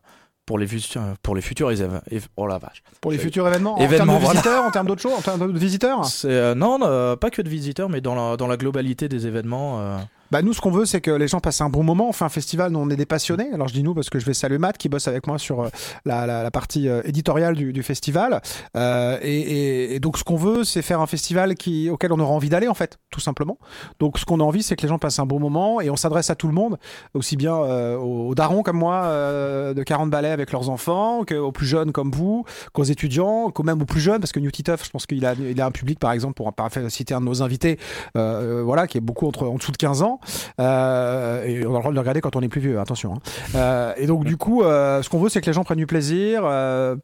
pour 0.45 0.57
les 0.59 0.67
futurs 0.67 1.01
pour 1.21 1.35
les 1.35 1.41
futurs 1.41 1.71
événements 1.71 2.01
Oh 2.35 2.47
la 2.47 2.57
vache. 2.57 2.83
Pour 2.99 3.11
les 3.11 3.17
futurs 3.17 3.47
événements, 3.47 3.77
Événements, 3.77 4.15
en 4.15 4.17
termes 4.17 4.19
de 4.19 4.25
voilà. 4.25 4.39
visiteurs, 4.41 4.63
en 4.65 4.71
termes 4.71 4.87
d'autres 4.87 5.01
choses, 5.01 5.13
en 5.13 5.21
termes 5.21 5.53
de 5.53 5.57
visiteurs. 5.57 6.01
Euh, 6.25 6.53
non, 6.53 6.79
pas 7.15 7.29
que 7.29 7.41
de 7.41 7.49
visiteurs, 7.49 7.87
mais 7.89 8.01
dans 8.01 8.15
la 8.15 8.35
dans 8.35 8.47
la 8.47 8.57
globalité 8.57 9.07
des 9.07 9.25
événements. 9.25 9.79
euh, 9.79 9.97
Bah 10.33 10.41
nous, 10.41 10.51
ce 10.53 10.61
qu'on 10.61 10.71
veut, 10.71 10.85
c'est 10.85 10.99
que 10.99 11.11
les 11.11 11.27
gens 11.27 11.39
passent 11.39 11.61
un 11.61 11.69
bon 11.69 11.83
moment. 11.83 12.09
On 12.09 12.11
fait 12.11 12.25
un 12.25 12.29
festival, 12.29 12.71
nous, 12.71 12.79
on 12.79 12.89
est 12.89 12.95
des 12.95 13.05
passionnés. 13.05 13.49
Alors 13.53 13.67
je 13.67 13.73
dis 13.75 13.83
nous 13.83 13.93
parce 13.93 14.09
que 14.09 14.17
je 14.17 14.25
vais 14.25 14.33
saluer 14.33 14.57
Matt 14.57 14.79
qui 14.79 14.89
bosse 14.89 15.07
avec 15.07 15.27
moi 15.27 15.37
sur 15.37 15.61
euh, 15.61 15.69
la, 16.05 16.25
la, 16.25 16.41
la 16.41 16.49
partie 16.49 16.89
euh, 16.89 17.03
éditoriale 17.05 17.53
du, 17.55 17.71
du 17.71 17.83
festival. 17.83 18.41
Euh, 18.75 19.19
et, 19.21 19.31
et- 19.41 19.93
et 19.93 19.99
donc 19.99 20.17
ce 20.17 20.23
qu'on 20.23 20.35
veut, 20.35 20.63
c'est 20.63 20.81
faire 20.81 21.01
un 21.01 21.05
festival 21.05 21.53
qui, 21.53 21.87
auquel 21.91 22.11
on 22.13 22.19
aura 22.19 22.33
envie 22.33 22.49
d'aller 22.49 22.67
en 22.67 22.73
fait, 22.73 22.97
tout 23.11 23.19
simplement. 23.19 23.59
Donc 23.99 24.17
ce 24.17 24.25
qu'on 24.25 24.39
a 24.39 24.43
envie, 24.43 24.63
c'est 24.63 24.75
que 24.75 24.81
les 24.81 24.87
gens 24.87 24.97
passent 24.97 25.19
un 25.19 25.27
bon 25.27 25.39
moment 25.39 25.81
et 25.81 25.91
on 25.91 25.95
s'adresse 25.95 26.31
à 26.31 26.35
tout 26.35 26.47
le 26.47 26.53
monde, 26.55 26.79
aussi 27.13 27.37
bien 27.37 27.53
euh, 27.55 27.95
aux, 27.97 28.33
darons 28.33 28.63
comme 28.63 28.77
moi 28.77 29.03
euh, 29.03 29.75
de 29.75 29.83
40 29.83 30.09
balais 30.09 30.31
avec 30.31 30.51
leurs 30.51 30.67
enfants, 30.71 31.25
qu'aux 31.27 31.51
plus 31.51 31.67
jeunes 31.67 31.91
comme 31.91 32.09
vous, 32.09 32.43
qu'aux 32.73 32.85
étudiants, 32.85 33.51
qu'aux 33.51 33.61
même 33.61 33.79
aux 33.83 33.85
plus 33.85 34.01
jeunes, 34.01 34.19
parce 34.19 34.31
que 34.31 34.39
New 34.39 34.49
je 34.55 34.89
pense 34.89 35.05
qu'il 35.05 35.27
a, 35.27 35.35
il 35.35 35.61
a 35.61 35.67
un 35.67 35.71
public 35.71 35.99
par 35.99 36.11
exemple 36.11 36.33
pour 36.33 36.51
par- 36.53 36.71
citer 36.89 37.13
un 37.13 37.19
de 37.21 37.25
nos 37.25 37.43
invités, 37.43 37.77
euh, 38.17 38.63
voilà, 38.65 38.87
qui 38.87 38.97
est 38.97 39.01
beaucoup 39.01 39.27
entre 39.27 39.45
en 39.47 39.57
dessous 39.57 39.71
de 39.71 39.77
15 39.77 40.01
ans. 40.01 40.19
Euh, 40.59 41.43
et 41.45 41.65
on 41.65 41.71
a 41.71 41.73
le 41.73 41.79
droit 41.79 41.89
de 41.91 41.95
le 41.95 41.99
regarder 41.99 42.21
quand 42.21 42.35
on 42.35 42.41
est 42.41 42.47
plus 42.49 42.61
vieux, 42.61 42.79
attention. 42.79 43.13
hein. 43.15 43.19
Euh, 43.55 43.93
et 43.97 44.05
donc 44.07 44.23
du 44.25 44.37
coup, 44.37 44.63
euh, 44.63 45.01
ce 45.03 45.09
qu'on 45.09 45.19
veut, 45.19 45.29
c'est 45.29 45.41
que 45.41 45.45
les 45.47 45.53
gens 45.53 45.63
prennent 45.63 45.77
du 45.77 45.87
plaisir, 45.87 46.43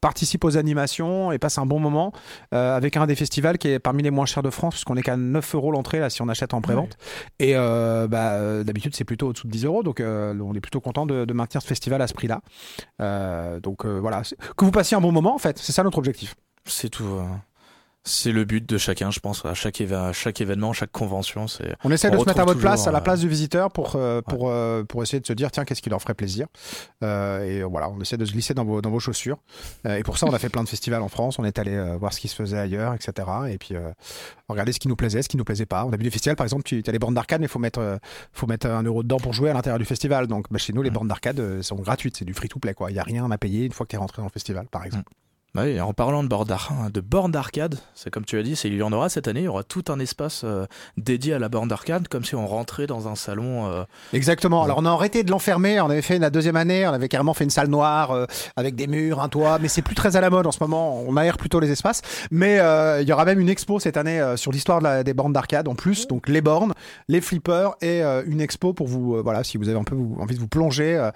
participent 0.02 0.44
aux 0.46 0.58
animations 0.58 1.32
et 1.32 1.38
passent 1.40 1.58
un 1.58 1.66
bon 1.66 1.80
moment 1.80 2.12
avec 2.52 2.98
un 2.98 3.06
des 3.08 3.16
festivals 3.16 3.58
qui 3.58 3.70
est 3.70 3.80
parmi 3.80 4.04
les 4.04 4.12
moins 4.12 4.26
chers 4.26 4.44
de 4.44 4.50
France, 4.50 4.76
puisqu'on 4.76 4.96
est 4.96 5.02
qu'à 5.02 5.18
9 5.18 5.56
euros 5.56 5.72
l'entrée 5.72 6.00
là 6.00 6.10
si 6.10 6.22
on 6.22 6.28
achète 6.30 6.54
en 6.54 6.62
prévente. 6.62 6.98
Et 7.40 7.54
bah, 7.56 8.64
d'habitude, 8.64 8.96
c'est 8.96 9.04
plutôt 9.06 9.28
au-dessous 9.30 9.48
de 9.48 9.52
10 9.52 9.66
euros, 9.66 9.84
donc 9.84 10.02
on 10.02 10.54
est 10.54 10.62
plutôt 10.62 10.82
content 10.82 11.06
de, 11.06 11.26
de 11.26 11.34
maintenir 11.34 11.62
ce 11.62 11.68
festival 11.68 12.02
à 12.02 12.08
ce 12.08 12.14
prix-là. 12.14 12.42
Donc 13.62 13.86
voilà, 13.86 14.22
que 14.58 14.66
vous 14.66 14.72
passiez 14.72 14.98
un 14.98 15.02
bon 15.02 15.12
moment 15.12 15.36
en 15.36 15.40
fait, 15.40 15.58
c'est 15.58 15.72
ça 15.72 15.84
notre 15.84 15.98
objectif. 15.98 16.36
c'est 16.66 16.90
tout. 16.90 17.04
euh, 17.06 17.24
c'est 18.10 18.32
le 18.32 18.44
but 18.44 18.68
de 18.68 18.78
chacun, 18.78 19.12
je 19.12 19.20
pense. 19.20 19.46
À 19.46 19.54
chaque, 19.54 19.80
à 19.82 20.12
chaque 20.14 20.42
événement, 20.42 20.74
chaque 20.74 20.92
convention, 20.92 21.48
c'est 21.48 21.76
On 21.84 21.92
essaie 21.92 22.10
On 22.10 22.16
de 22.16 22.20
se 22.22 22.26
mettre 22.26 22.40
à 22.40 22.46
votre 22.46 22.60
place, 22.60 22.88
à 22.88 22.92
la 22.92 22.98
euh, 22.98 23.02
place 23.02 23.20
du 23.20 23.30
visiteur, 23.30 23.72
pour, 23.72 23.94
euh, 23.96 24.22
pour, 24.22 24.50
euh, 24.50 24.84
pour 24.84 25.04
essayer 25.04 25.20
de 25.20 25.28
se 25.28 25.34
dire, 25.34 25.52
tiens, 25.52 25.64
qu'est-ce 25.66 25.82
qui 25.82 25.90
leur 25.90 26.02
ferait 26.02 26.16
plaisir? 26.16 26.48
Euh, 27.04 27.44
et 27.44 27.64
voilà, 27.64 27.90
on 27.90 28.00
essaie 28.02 28.18
de 28.18 28.26
se 28.26 28.32
glisser 28.32 28.54
dans 28.54 28.66
vos, 28.66 28.82
dans 28.82 28.90
vos 28.90 29.00
chaussures. 29.00 29.38
Et 29.88 30.04
pour 30.04 30.18
ça, 30.18 30.26
on 30.26 30.34
a 30.34 30.40
fait 30.40 30.50
plein 30.50 30.64
de 30.64 30.70
festivals 30.70 31.02
en 31.02 31.08
France. 31.08 31.40
On 31.40 31.44
est 31.46 31.60
allé 31.60 31.96
voir 32.00 32.14
ce 32.14 32.20
qui 32.20 32.28
se 32.28 32.36
faisait 32.36 32.58
ailleurs, 32.58 32.94
etc. 32.94 33.28
Et 33.50 33.58
puis, 33.58 33.76
regarder 34.48 34.72
ce 34.74 34.80
qui 34.80 34.88
nous 34.88 34.96
plaisait, 34.96 35.22
ce 35.22 35.30
qui 35.30 35.38
nous 35.38 35.46
plaisait 35.46 35.66
pas. 35.66 35.86
On 35.86 35.94
a 35.94 35.98
vu 35.98 36.04
des 36.04 36.12
festivals, 36.12 36.36
par 36.36 36.46
exemple, 36.46 36.64
tu 36.64 36.82
as 36.86 36.92
les 36.92 37.00
bornes 37.00 37.14
d'arcade, 37.14 37.40
mais 37.42 37.46
il 37.48 37.50
faut 37.50 37.60
mettre, 37.60 38.00
faut 38.34 38.48
mettre 38.48 38.68
un 38.68 38.84
euro 38.84 39.04
dedans 39.04 39.18
pour 39.18 39.34
jouer 39.34 39.50
à 39.50 39.54
l'intérieur 39.54 39.80
du 39.80 39.86
festival. 39.86 40.28
Donc, 40.28 40.48
bah, 40.52 40.58
chez 40.58 40.74
nous, 40.74 40.82
les 40.82 40.90
Mm. 40.90 40.94
bornes 40.94 41.08
d'arcade 41.08 41.62
sont 41.62 41.76
gratuites. 41.76 42.18
C'est 42.18 42.26
du 42.26 42.34
free-to-play, 42.34 42.74
quoi. 42.74 42.90
Il 42.90 42.94
n'y 42.94 43.00
a 43.00 43.04
rien 43.04 43.30
à 43.30 43.38
payer 43.38 43.66
une 43.66 43.72
fois 43.72 43.86
que 43.86 43.92
tu 43.92 43.96
es 43.96 44.00
rentré 44.00 44.22
dans 44.22 44.28
le 44.28 44.32
festival, 44.32 44.68
par 44.72 44.86
exemple. 44.86 45.10
Ouais, 45.12 45.29
et 45.66 45.82
en 45.82 45.94
parlant 45.94 46.24
de 46.24 46.28
bornes 46.30 46.48
d'ar- 46.48 46.72
de 46.94 47.02
bornes 47.02 47.32
d'arcade, 47.32 47.76
c'est 47.96 48.10
comme 48.12 48.24
tu 48.24 48.38
as 48.38 48.44
dit, 48.44 48.54
il 48.64 48.76
y 48.76 48.84
en 48.84 48.94
aura 48.94 49.10
cette 49.10 49.28
année, 49.28 49.42
il 49.42 49.46
y 49.46 49.48
aura 49.48 49.64
tout 49.64 49.84
un 49.90 50.00
espace 50.00 50.44
euh, 50.46 50.66
dédié 50.96 51.34
à 51.34 51.40
la 51.40 51.50
borne 51.50 51.68
d'arcade, 51.68 52.08
comme 52.08 52.24
si 52.24 52.36
on 52.36 52.48
rentrait 52.48 52.88
dans 52.88 53.08
un 53.08 53.16
salon. 53.16 53.68
euh, 53.68 53.84
Exactement. 54.14 54.60
Ouais. 54.60 54.66
Alors 54.66 54.78
on 54.78 54.86
a 54.86 54.92
arrêté 54.92 55.24
de 55.24 55.32
l'enfermer. 55.32 55.82
On 55.82 55.90
avait 55.90 56.02
fait 56.04 56.20
la 56.20 56.30
deuxième 56.30 56.56
année. 56.56 56.88
On 56.88 56.92
avait 56.94 57.10
carrément 57.10 57.34
fait 57.34 57.44
une 57.44 57.50
salle 57.50 57.68
noire 57.68 58.12
euh, 58.12 58.26
avec 58.56 58.76
des 58.76 58.88
murs, 58.88 59.22
un 59.22 59.28
toit. 59.28 59.58
Mais 59.60 59.68
c'est 59.68 59.82
plus 59.82 59.96
très 59.96 60.16
à 60.16 60.22
la 60.22 60.30
mode 60.30 60.46
en 60.48 60.52
ce 60.52 60.60
moment. 60.62 61.02
On 61.02 61.18
aère 61.18 61.38
plutôt 61.38 61.60
les 61.60 61.72
espaces. 61.72 62.02
Mais 62.32 62.56
il 63.02 63.08
y 63.08 63.12
aura 63.12 63.26
même 63.26 63.40
une 63.40 63.50
expo 63.50 63.80
cette 63.80 63.98
année 63.98 64.34
sur 64.38 64.52
l'histoire 64.52 64.82
de 64.82 65.04
des 65.04 65.14
bornes 65.14 65.34
d'arcade 65.34 65.68
en 65.68 65.76
plus. 65.76 66.08
Donc 66.08 66.30
les 66.30 66.42
bornes, 66.42 66.74
les 67.08 67.22
flippers 67.22 67.76
et 67.82 68.02
une 68.04 68.40
expo 68.40 68.74
pour 68.74 68.88
vous. 68.88 69.22
voilà, 69.24 69.44
si 69.44 69.58
vous 69.58 69.68
avez 69.68 69.80
un 69.80 69.84
peu 69.84 69.96
vous- 69.96 70.16
envie 70.20 70.36
de 70.36 70.40
vous 70.40 70.48
plonger, 70.48 71.10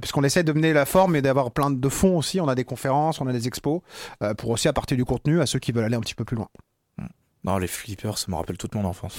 puisqu'on 0.00 0.22
essaie 0.24 0.44
de 0.44 0.52
mener 0.52 0.72
la 0.72 0.86
forme 0.86 1.16
et 1.16 1.22
d'avoir 1.22 1.50
plein 1.50 1.70
de 1.70 1.88
fonds 1.88 2.16
aussi. 2.18 2.40
On 2.40 2.48
a 2.48 2.54
des 2.54 2.64
conférences, 2.64 3.20
on 3.20 3.26
a 3.26 3.32
des 3.32 3.46
expos 3.48 3.63
euh, 4.22 4.34
pour 4.34 4.50
aussi 4.50 4.68
apporter 4.68 4.96
du 4.96 5.04
contenu 5.04 5.40
à 5.40 5.46
ceux 5.46 5.58
qui 5.58 5.72
veulent 5.72 5.84
aller 5.84 5.96
un 5.96 6.00
petit 6.00 6.14
peu 6.14 6.24
plus 6.24 6.36
loin. 6.36 6.48
Non, 7.44 7.58
les 7.58 7.66
flippers, 7.66 8.16
ça 8.16 8.26
me 8.30 8.36
rappelle 8.36 8.56
toute 8.56 8.74
mon 8.74 8.86
enfance. 8.86 9.14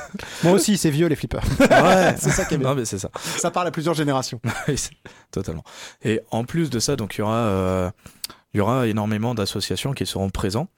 Moi 0.42 0.52
aussi, 0.52 0.76
c'est 0.76 0.90
vieux 0.90 1.06
les 1.06 1.14
flippers. 1.14 1.44
Ouais, 1.60 2.14
C'est 2.18 2.30
ça 2.30 2.44
qui 2.44 2.54
est 2.54 2.58
bien. 2.58 2.70
Non, 2.70 2.74
mais 2.74 2.84
c'est 2.84 2.98
ça. 2.98 3.08
Ça 3.14 3.52
parle 3.52 3.68
à 3.68 3.70
plusieurs 3.70 3.94
générations. 3.94 4.40
Totalement. 5.30 5.62
Et 6.02 6.20
en 6.32 6.42
plus 6.42 6.70
de 6.70 6.80
ça, 6.80 6.96
donc 6.96 7.14
il 7.14 7.18
y 7.20 7.22
aura, 7.22 7.36
euh, 7.36 7.90
il 8.52 8.58
y 8.58 8.60
aura 8.60 8.88
énormément 8.88 9.32
d'associations 9.32 9.92
qui 9.92 10.06
seront 10.06 10.28
présentes. 10.28 10.68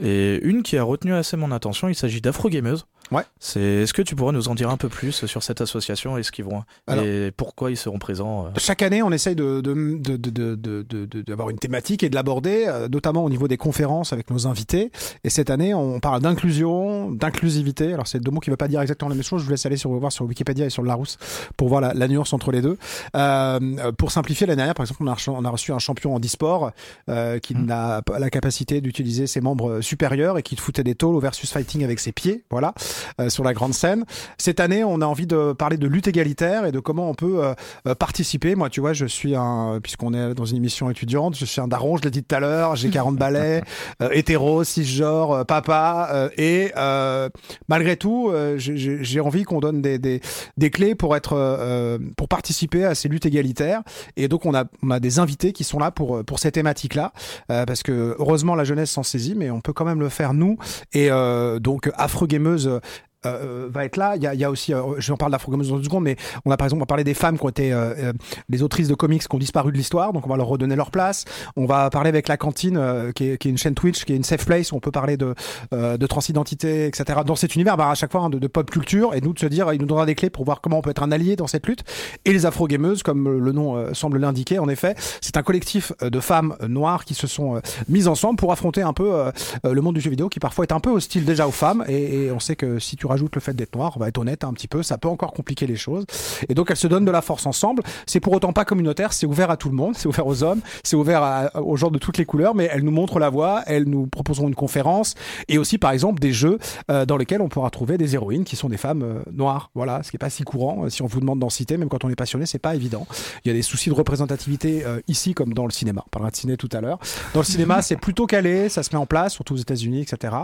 Et 0.00 0.40
une 0.42 0.64
qui 0.64 0.76
a 0.76 0.82
retenu 0.82 1.14
assez 1.14 1.36
mon 1.36 1.52
attention, 1.52 1.88
il 1.88 1.94
s'agit 1.94 2.20
d'Afro 2.20 2.48
Gameuse. 2.48 2.86
Ouais. 3.10 3.22
C'est. 3.40 3.60
Est-ce 3.60 3.92
que 3.94 4.02
tu 4.02 4.14
pourrais 4.14 4.32
nous 4.32 4.48
en 4.48 4.54
dire 4.54 4.70
un 4.70 4.76
peu 4.76 4.88
plus 4.88 5.24
sur 5.26 5.42
cette 5.42 5.60
association 5.60 6.18
et 6.18 6.22
ce 6.22 6.30
qu'ils 6.32 6.44
vont 6.44 6.62
Alors- 6.86 7.04
et 7.04 7.30
pourquoi 7.36 7.70
ils 7.70 7.76
seront 7.76 7.98
présents 7.98 8.46
euh, 8.46 8.48
Chaque 8.58 8.82
année, 8.82 9.02
on 9.02 9.10
essaye 9.12 9.34
de, 9.34 9.60
de, 9.60 9.72
de, 9.98 10.16
de, 10.16 10.30
de, 10.30 10.54
de- 10.54 10.82
de- 10.82 11.06
de- 11.06 11.22
d'avoir 11.22 11.50
une 11.50 11.58
thématique 11.58 12.02
et 12.02 12.10
de 12.10 12.14
l'aborder, 12.14 12.64
euh, 12.68 12.88
notamment 12.88 13.24
au 13.24 13.30
niveau 13.30 13.48
des 13.48 13.56
conférences 13.56 14.12
avec 14.12 14.30
nos 14.30 14.46
invités. 14.46 14.90
Et 15.24 15.30
cette 15.30 15.50
année, 15.50 15.72
on 15.74 16.00
parle 16.00 16.20
d'inclusion, 16.20 17.10
d'inclusivité. 17.10 17.92
Alors, 17.94 18.06
c'est 18.06 18.20
deux 18.20 18.30
mots 18.30 18.40
qui 18.40 18.50
ne 18.50 18.52
veulent 18.52 18.58
pas 18.58 18.68
dire 18.68 18.80
exactement 18.80 19.08
la 19.08 19.14
même 19.14 19.24
chose. 19.24 19.40
Je 19.40 19.46
vous 19.46 19.50
laisse 19.52 19.64
aller 19.66 19.76
sur, 19.76 19.90
voir 19.90 20.12
sur 20.12 20.24
Wikipédia 20.26 20.66
et 20.66 20.70
sur 20.70 20.82
Larousse 20.82 21.16
pour 21.56 21.68
voir 21.68 21.80
la, 21.80 21.94
la 21.94 22.08
nuance 22.08 22.32
entre 22.32 22.50
les 22.52 22.62
deux. 22.62 22.76
Euh, 23.16 23.92
pour 23.96 24.10
simplifier, 24.12 24.46
l'année 24.46 24.56
dernière, 24.58 24.74
par 24.74 24.84
exemple, 24.84 25.02
on 25.02 25.06
a, 25.06 25.14
reçu- 25.14 25.30
on 25.30 25.44
a 25.44 25.50
reçu 25.50 25.72
un 25.72 25.78
champion 25.78 26.14
en 26.14 26.20
e-sport 26.20 26.72
euh, 27.08 27.38
qui 27.38 27.54
Mm. 27.54 27.64
n'a 27.66 28.02
pas 28.02 28.18
la 28.18 28.30
capacité 28.30 28.80
d'utiliser 28.80 29.26
ses 29.26 29.40
membres 29.40 29.80
supérieurs 29.80 30.38
et 30.38 30.42
qui 30.42 30.56
foutait 30.56 30.84
des 30.84 30.94
tôles 30.94 31.14
au 31.14 31.20
versus 31.20 31.50
fighting 31.52 31.82
avec 31.84 31.98
ses 32.00 32.12
pieds, 32.12 32.44
voilà, 32.50 32.68
euh, 32.68 32.97
sur 33.28 33.44
la 33.44 33.52
grande 33.54 33.74
scène. 33.74 34.04
Cette 34.38 34.60
année, 34.60 34.84
on 34.84 35.00
a 35.00 35.06
envie 35.06 35.26
de 35.26 35.52
parler 35.52 35.76
de 35.76 35.86
lutte 35.86 36.08
égalitaire 36.08 36.64
et 36.66 36.72
de 36.72 36.80
comment 36.80 37.08
on 37.10 37.14
peut 37.14 37.44
euh, 37.44 37.54
euh, 37.86 37.94
participer. 37.94 38.54
Moi, 38.54 38.70
tu 38.70 38.80
vois, 38.80 38.92
je 38.92 39.06
suis 39.06 39.34
un, 39.34 39.80
puisqu'on 39.82 40.14
est 40.14 40.34
dans 40.34 40.44
une 40.44 40.56
émission 40.56 40.90
étudiante, 40.90 41.36
je 41.36 41.44
suis 41.44 41.60
un 41.60 41.68
daron, 41.68 41.96
je 41.96 42.02
l'ai 42.02 42.10
dit 42.10 42.22
tout 42.22 42.34
à 42.34 42.40
l'heure, 42.40 42.76
j'ai 42.76 42.90
40 42.90 43.16
balais, 43.18 43.62
euh, 44.02 44.10
hétéro, 44.12 44.64
cisgenre, 44.64 45.32
euh, 45.32 45.44
papa, 45.44 46.08
euh, 46.12 46.28
et 46.36 46.72
euh, 46.76 47.28
malgré 47.68 47.96
tout, 47.96 48.30
euh, 48.30 48.56
j'ai- 48.58 49.18
envie 49.20 49.42
qu'on 49.42 49.58
donne 49.58 49.82
des, 49.82 49.98
des, 49.98 50.20
des 50.56 50.70
clés 50.70 50.94
pour 50.94 51.16
être, 51.16 51.32
euh, 51.34 51.98
pour 52.16 52.28
participer 52.28 52.84
à 52.84 52.94
ces 52.94 53.08
luttes 53.08 53.26
égalitaires. 53.26 53.82
Et 54.16 54.28
donc, 54.28 54.46
on 54.46 54.54
a, 54.54 54.64
on 54.82 54.90
a 54.90 55.00
des 55.00 55.18
invités 55.18 55.52
qui 55.52 55.64
sont 55.64 55.78
là 55.80 55.90
pour, 55.90 56.24
pour 56.24 56.38
ces 56.38 56.52
thématiques-là, 56.52 57.12
euh, 57.50 57.64
parce 57.66 57.82
que 57.82 58.14
heureusement, 58.18 58.54
la 58.54 58.62
jeunesse 58.64 58.92
s'en 58.92 59.02
saisit, 59.02 59.34
mais 59.34 59.50
on 59.50 59.60
peut 59.60 59.72
quand 59.72 59.84
même 59.84 59.98
le 60.00 60.08
faire 60.08 60.34
nous. 60.34 60.56
Et 60.92 61.10
euh, 61.10 61.58
donc, 61.58 61.90
Afro 61.96 62.26
Gameuse 62.28 62.80
euh, 63.26 63.68
va 63.70 63.84
être 63.84 63.96
là. 63.96 64.16
Il 64.16 64.22
y 64.22 64.26
a, 64.26 64.34
il 64.34 64.40
y 64.40 64.44
a 64.44 64.50
aussi, 64.50 64.72
euh, 64.74 64.82
je 64.98 65.12
en 65.12 65.16
parle 65.16 65.32
d'Afro-Gameuse 65.32 65.70
dans 65.70 65.76
deux 65.76 65.84
secondes, 65.84 66.04
mais 66.04 66.16
on 66.44 66.50
a 66.50 66.56
par 66.56 66.66
exemple, 66.66 66.84
parler 66.86 67.04
des 67.04 67.14
femmes 67.14 67.38
qui 67.38 67.44
ont 67.44 67.48
été 67.48 67.72
euh, 67.72 67.94
euh, 67.98 68.12
les 68.48 68.62
autrices 68.62 68.88
de 68.88 68.94
comics 68.94 69.26
qui 69.26 69.34
ont 69.34 69.38
disparu 69.38 69.72
de 69.72 69.76
l'histoire, 69.76 70.12
donc 70.12 70.26
on 70.26 70.30
va 70.30 70.36
leur 70.36 70.46
redonner 70.46 70.76
leur 70.76 70.90
place. 70.90 71.24
On 71.56 71.66
va 71.66 71.90
parler 71.90 72.08
avec 72.08 72.28
la 72.28 72.36
cantine, 72.36 72.76
euh, 72.76 73.12
qui, 73.12 73.30
est, 73.30 73.38
qui 73.38 73.48
est 73.48 73.50
une 73.50 73.58
chaîne 73.58 73.74
Twitch, 73.74 74.04
qui 74.04 74.12
est 74.12 74.16
une 74.16 74.24
safe 74.24 74.46
place, 74.46 74.72
où 74.72 74.76
on 74.76 74.80
peut 74.80 74.90
parler 74.90 75.16
de, 75.16 75.34
euh, 75.74 75.96
de 75.96 76.06
transidentité, 76.06 76.86
etc. 76.86 77.20
Dans 77.26 77.36
cet 77.36 77.54
univers, 77.54 77.76
bah, 77.76 77.90
à 77.90 77.94
chaque 77.94 78.12
fois 78.12 78.22
hein, 78.22 78.30
de, 78.30 78.38
de 78.38 78.46
pop 78.46 78.70
culture, 78.70 79.14
et 79.14 79.20
nous 79.20 79.32
de 79.32 79.38
se 79.38 79.46
dire, 79.46 79.72
il 79.72 79.80
nous 79.80 79.86
donnera 79.86 80.06
des 80.06 80.14
clés 80.14 80.30
pour 80.30 80.44
voir 80.44 80.60
comment 80.60 80.78
on 80.78 80.82
peut 80.82 80.90
être 80.90 81.02
un 81.02 81.12
allié 81.12 81.36
dans 81.36 81.46
cette 81.46 81.66
lutte. 81.66 81.84
Et 82.24 82.32
les 82.32 82.46
Afro-Gameuses, 82.46 83.02
comme 83.02 83.38
le 83.38 83.52
nom 83.52 83.76
euh, 83.76 83.94
semble 83.94 84.18
l'indiquer, 84.18 84.58
en 84.58 84.68
effet, 84.68 84.94
c'est 85.20 85.36
un 85.36 85.42
collectif 85.42 85.92
euh, 86.02 86.10
de 86.10 86.20
femmes 86.20 86.54
euh, 86.62 86.68
noires 86.68 87.04
qui 87.04 87.14
se 87.14 87.26
sont 87.26 87.56
euh, 87.56 87.60
mises 87.88 88.08
ensemble 88.08 88.36
pour 88.36 88.52
affronter 88.52 88.82
un 88.82 88.92
peu 88.92 89.12
euh, 89.14 89.30
euh, 89.66 89.72
le 89.72 89.80
monde 89.80 89.94
du 89.94 90.00
jeu 90.00 90.10
vidéo, 90.10 90.28
qui 90.28 90.40
parfois 90.40 90.64
est 90.64 90.72
un 90.72 90.80
peu 90.80 90.90
hostile 90.90 91.24
déjà 91.24 91.46
aux 91.48 91.52
femmes. 91.52 91.84
Et, 91.88 92.26
et 92.26 92.32
on 92.32 92.40
sait 92.40 92.56
que 92.56 92.78
si 92.78 92.96
tu 92.96 93.06
rajoutes 93.08 93.34
le 93.34 93.40
fait 93.40 93.54
d'être 93.54 93.74
noir, 93.74 93.92
on 93.96 94.00
va 94.00 94.08
être 94.08 94.18
honnête 94.18 94.44
un 94.44 94.52
petit 94.52 94.68
peu, 94.68 94.82
ça 94.82 94.98
peut 94.98 95.08
encore 95.08 95.32
compliquer 95.32 95.66
les 95.66 95.76
choses. 95.76 96.04
Et 96.48 96.54
donc 96.54 96.70
elles 96.70 96.76
se 96.76 96.86
donnent 96.86 97.04
de 97.04 97.10
la 97.10 97.22
force 97.22 97.46
ensemble. 97.46 97.82
C'est 98.06 98.20
pour 98.20 98.32
autant 98.32 98.52
pas 98.52 98.64
communautaire, 98.64 99.12
c'est 99.12 99.26
ouvert 99.26 99.50
à 99.50 99.56
tout 99.56 99.68
le 99.68 99.74
monde, 99.74 99.94
c'est 99.96 100.06
ouvert 100.08 100.26
aux 100.26 100.42
hommes, 100.42 100.60
c'est 100.84 100.96
ouvert 100.96 101.22
à- 101.22 101.60
aux 101.62 101.76
gens 101.76 101.90
de 101.90 101.98
toutes 101.98 102.18
les 102.18 102.24
couleurs, 102.24 102.54
mais 102.54 102.68
elles 102.72 102.82
nous 102.84 102.90
montrent 102.92 103.18
la 103.18 103.30
voie, 103.30 103.62
elles 103.66 103.84
nous 103.84 104.06
proposeront 104.06 104.48
une 104.48 104.54
conférence 104.54 105.14
et 105.48 105.58
aussi 105.58 105.78
par 105.78 105.90
exemple 105.90 106.20
des 106.20 106.32
jeux 106.32 106.58
euh, 106.90 107.04
dans 107.06 107.16
lesquels 107.16 107.40
on 107.42 107.48
pourra 107.48 107.70
trouver 107.70 107.98
des 107.98 108.14
héroïnes 108.14 108.44
qui 108.44 108.56
sont 108.56 108.68
des 108.68 108.76
femmes 108.76 109.02
euh, 109.02 109.22
noires. 109.32 109.70
Voilà, 109.74 110.02
ce 110.02 110.10
qui 110.10 110.16
est 110.16 110.18
pas 110.18 110.30
si 110.30 110.44
courant. 110.44 110.84
Euh, 110.84 110.90
Si 110.90 111.02
on 111.02 111.06
vous 111.06 111.20
demande 111.20 111.38
d'en 111.38 111.50
citer, 111.50 111.76
même 111.76 111.88
quand 111.88 112.04
on 112.04 112.08
est 112.10 112.16
passionné, 112.16 112.44
c'est 112.46 112.58
pas 112.58 112.74
évident. 112.74 113.06
Il 113.44 113.48
y 113.48 113.50
a 113.50 113.54
des 113.54 113.62
soucis 113.62 113.88
de 113.90 113.94
représentativité 113.94 114.84
euh, 114.84 115.00
ici 115.08 115.32
comme 115.34 115.54
dans 115.54 115.64
le 115.64 115.70
cinéma. 115.70 116.02
On 116.06 116.10
parlera 116.10 116.30
de 116.30 116.36
ciné 116.36 116.56
tout 116.56 116.68
à 116.72 116.80
l'heure. 116.80 116.98
Dans 117.34 117.40
le 117.40 117.46
cinéma, 117.46 117.82
c'est 117.82 117.96
plutôt 117.96 118.26
calé, 118.26 118.68
ça 118.68 118.82
se 118.82 118.90
met 118.92 118.98
en 118.98 119.06
place, 119.06 119.32
surtout 119.34 119.54
aux 119.54 119.58
États-Unis, 119.58 120.00
etc. 120.02 120.34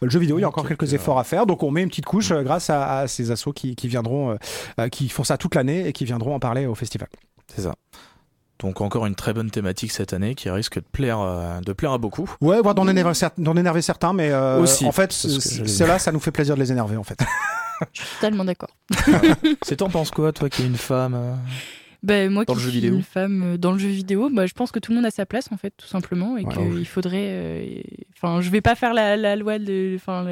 Le 0.00 0.08
jeu 0.10 0.18
vidéo, 0.20 0.38
il 0.38 0.42
y 0.42 0.44
a 0.44 0.48
encore 0.48 0.66
quelques 0.68 0.92
efforts 0.92 1.18
à 1.18 1.24
faire, 1.24 1.46
donc 1.46 1.62
on 1.62 1.70
met 1.70 1.82
une 1.82 1.88
petite 1.88 2.04
couche 2.12 2.30
euh, 2.30 2.42
grâce 2.42 2.68
à, 2.70 2.98
à 3.00 3.08
ces 3.08 3.30
assos 3.30 3.52
qui, 3.52 3.74
qui 3.74 3.88
viendront, 3.88 4.30
euh, 4.32 4.36
euh, 4.80 4.88
qui 4.88 5.08
font 5.08 5.24
ça 5.24 5.36
toute 5.38 5.54
l'année 5.54 5.86
et 5.88 5.92
qui 5.92 6.04
viendront 6.04 6.34
en 6.34 6.38
parler 6.38 6.66
au 6.66 6.74
festival. 6.74 7.08
C'est 7.54 7.62
ça. 7.62 7.74
Donc 8.60 8.80
encore 8.80 9.06
une 9.06 9.14
très 9.16 9.32
bonne 9.32 9.50
thématique 9.50 9.90
cette 9.90 10.12
année 10.12 10.34
qui 10.36 10.48
risque 10.50 10.76
de 10.76 10.84
plaire, 10.92 11.18
euh, 11.20 11.60
de 11.60 11.72
plaire 11.72 11.92
à 11.92 11.98
beaucoup. 11.98 12.30
Ouais, 12.40 12.60
voire 12.60 12.74
d'en 12.76 12.86
énerver, 12.86 13.12
cer- 13.14 13.30
d'en 13.38 13.56
énerver 13.56 13.82
certains, 13.82 14.12
mais 14.12 14.30
euh, 14.30 14.60
Aussi, 14.60 14.84
en 14.86 14.92
fait, 14.92 15.12
c'est 15.12 15.28
ce 15.28 15.36
que 15.36 15.40
c- 15.42 15.54
j'allais 15.56 15.68
ceux-là, 15.68 15.98
ça 15.98 16.12
nous 16.12 16.20
fait 16.20 16.30
plaisir 16.30 16.54
de 16.54 16.60
les 16.60 16.70
énerver, 16.70 16.96
en 16.96 17.02
fait. 17.02 17.18
Totalement 18.20 18.44
d'accord. 18.44 18.70
C'est 19.64 19.76
t'en 19.78 19.88
penses 19.88 20.12
quoi, 20.12 20.32
toi 20.32 20.48
qui 20.48 20.62
es 20.62 20.66
une 20.66 20.76
femme 20.76 21.14
euh? 21.14 21.34
Ben, 22.02 22.30
moi 22.32 22.44
Dans 22.44 22.54
qui 22.54 22.58
le 22.60 22.64
jeu 22.64 22.70
suis 22.70 22.80
vidéo. 22.80 22.96
une 22.96 23.02
femme 23.02 23.42
euh, 23.44 23.56
dans 23.56 23.72
le 23.72 23.78
jeu 23.78 23.88
vidéo, 23.88 24.28
bah, 24.32 24.46
je 24.46 24.52
pense 24.54 24.72
que 24.72 24.78
tout 24.80 24.90
le 24.92 24.96
monde 24.96 25.06
a 25.06 25.10
sa 25.10 25.24
place 25.26 25.48
en 25.52 25.56
fait, 25.56 25.72
tout 25.76 25.86
simplement, 25.86 26.36
et 26.36 26.42
Voilà, 26.42 26.60
qu'il 26.62 26.72
oui. 26.72 26.84
faudrait. 26.84 27.26
euh, 27.28 27.80
Enfin, 28.24 28.40
je 28.40 28.50
vais 28.50 28.60
pas 28.60 28.76
faire 28.76 28.94
la, 28.94 29.16
la 29.16 29.34
loi 29.34 29.58
de, 29.58 29.94
enfin, 29.96 30.24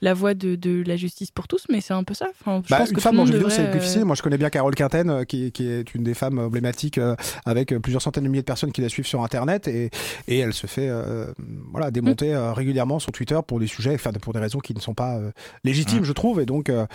la 0.00 0.14
voie 0.14 0.34
de, 0.34 0.54
de 0.54 0.84
la 0.86 0.94
justice 0.94 1.32
pour 1.32 1.48
tous, 1.48 1.64
mais 1.68 1.80
c'est 1.80 1.92
un 1.92 2.04
peu 2.04 2.14
ça. 2.14 2.28
Enfin, 2.40 2.62
je 2.64 2.70
Bah, 2.70 2.78
pense 2.78 2.90
une 2.90 2.94
que 2.96 3.00
femme 3.00 3.16
dans 3.16 3.24
le 3.24 3.32
jeu 3.32 3.38
vidéo, 3.38 3.50
c'est 3.50 3.68
difficile. 3.72 4.02
euh, 4.02 4.04
Moi, 4.04 4.14
je 4.14 4.22
connais 4.22 4.38
bien 4.38 4.48
Carole 4.48 4.74
Quinten, 4.76 5.26
qui, 5.26 5.50
qui 5.50 5.66
est 5.66 5.92
une 5.96 6.04
des 6.04 6.14
femmes 6.14 6.38
emblématiques 6.38 6.98
euh, 6.98 7.16
avec 7.44 7.76
plusieurs 7.78 8.00
centaines 8.02 8.22
de 8.22 8.28
milliers 8.28 8.42
de 8.42 8.46
personnes 8.46 8.70
qui 8.70 8.80
la 8.80 8.88
suivent 8.88 9.06
sur 9.08 9.22
Internet 9.24 9.66
et, 9.66 9.90
et 10.28 10.38
elle 10.38 10.52
se 10.52 10.68
fait 10.68 10.88
euh, 10.88 11.26
voilà, 11.72 11.90
démonter 11.90 12.32
Mm. 12.32 12.52
régulièrement 12.52 12.98
sur 13.00 13.10
Twitter 13.12 13.38
pour 13.46 13.58
des 13.60 13.66
sujets, 13.66 13.94
enfin, 13.94 14.12
pour 14.12 14.32
des 14.32 14.38
raisons 14.38 14.60
qui 14.60 14.72
ne 14.74 14.80
sont 14.80 14.94
pas 14.94 15.16
euh, 15.16 15.30
légitimes, 15.64 16.00
Mm. 16.02 16.04
je 16.04 16.12
trouve. 16.12 16.40
Et 16.40 16.46
donc, 16.46 16.68
euh, 16.70 16.86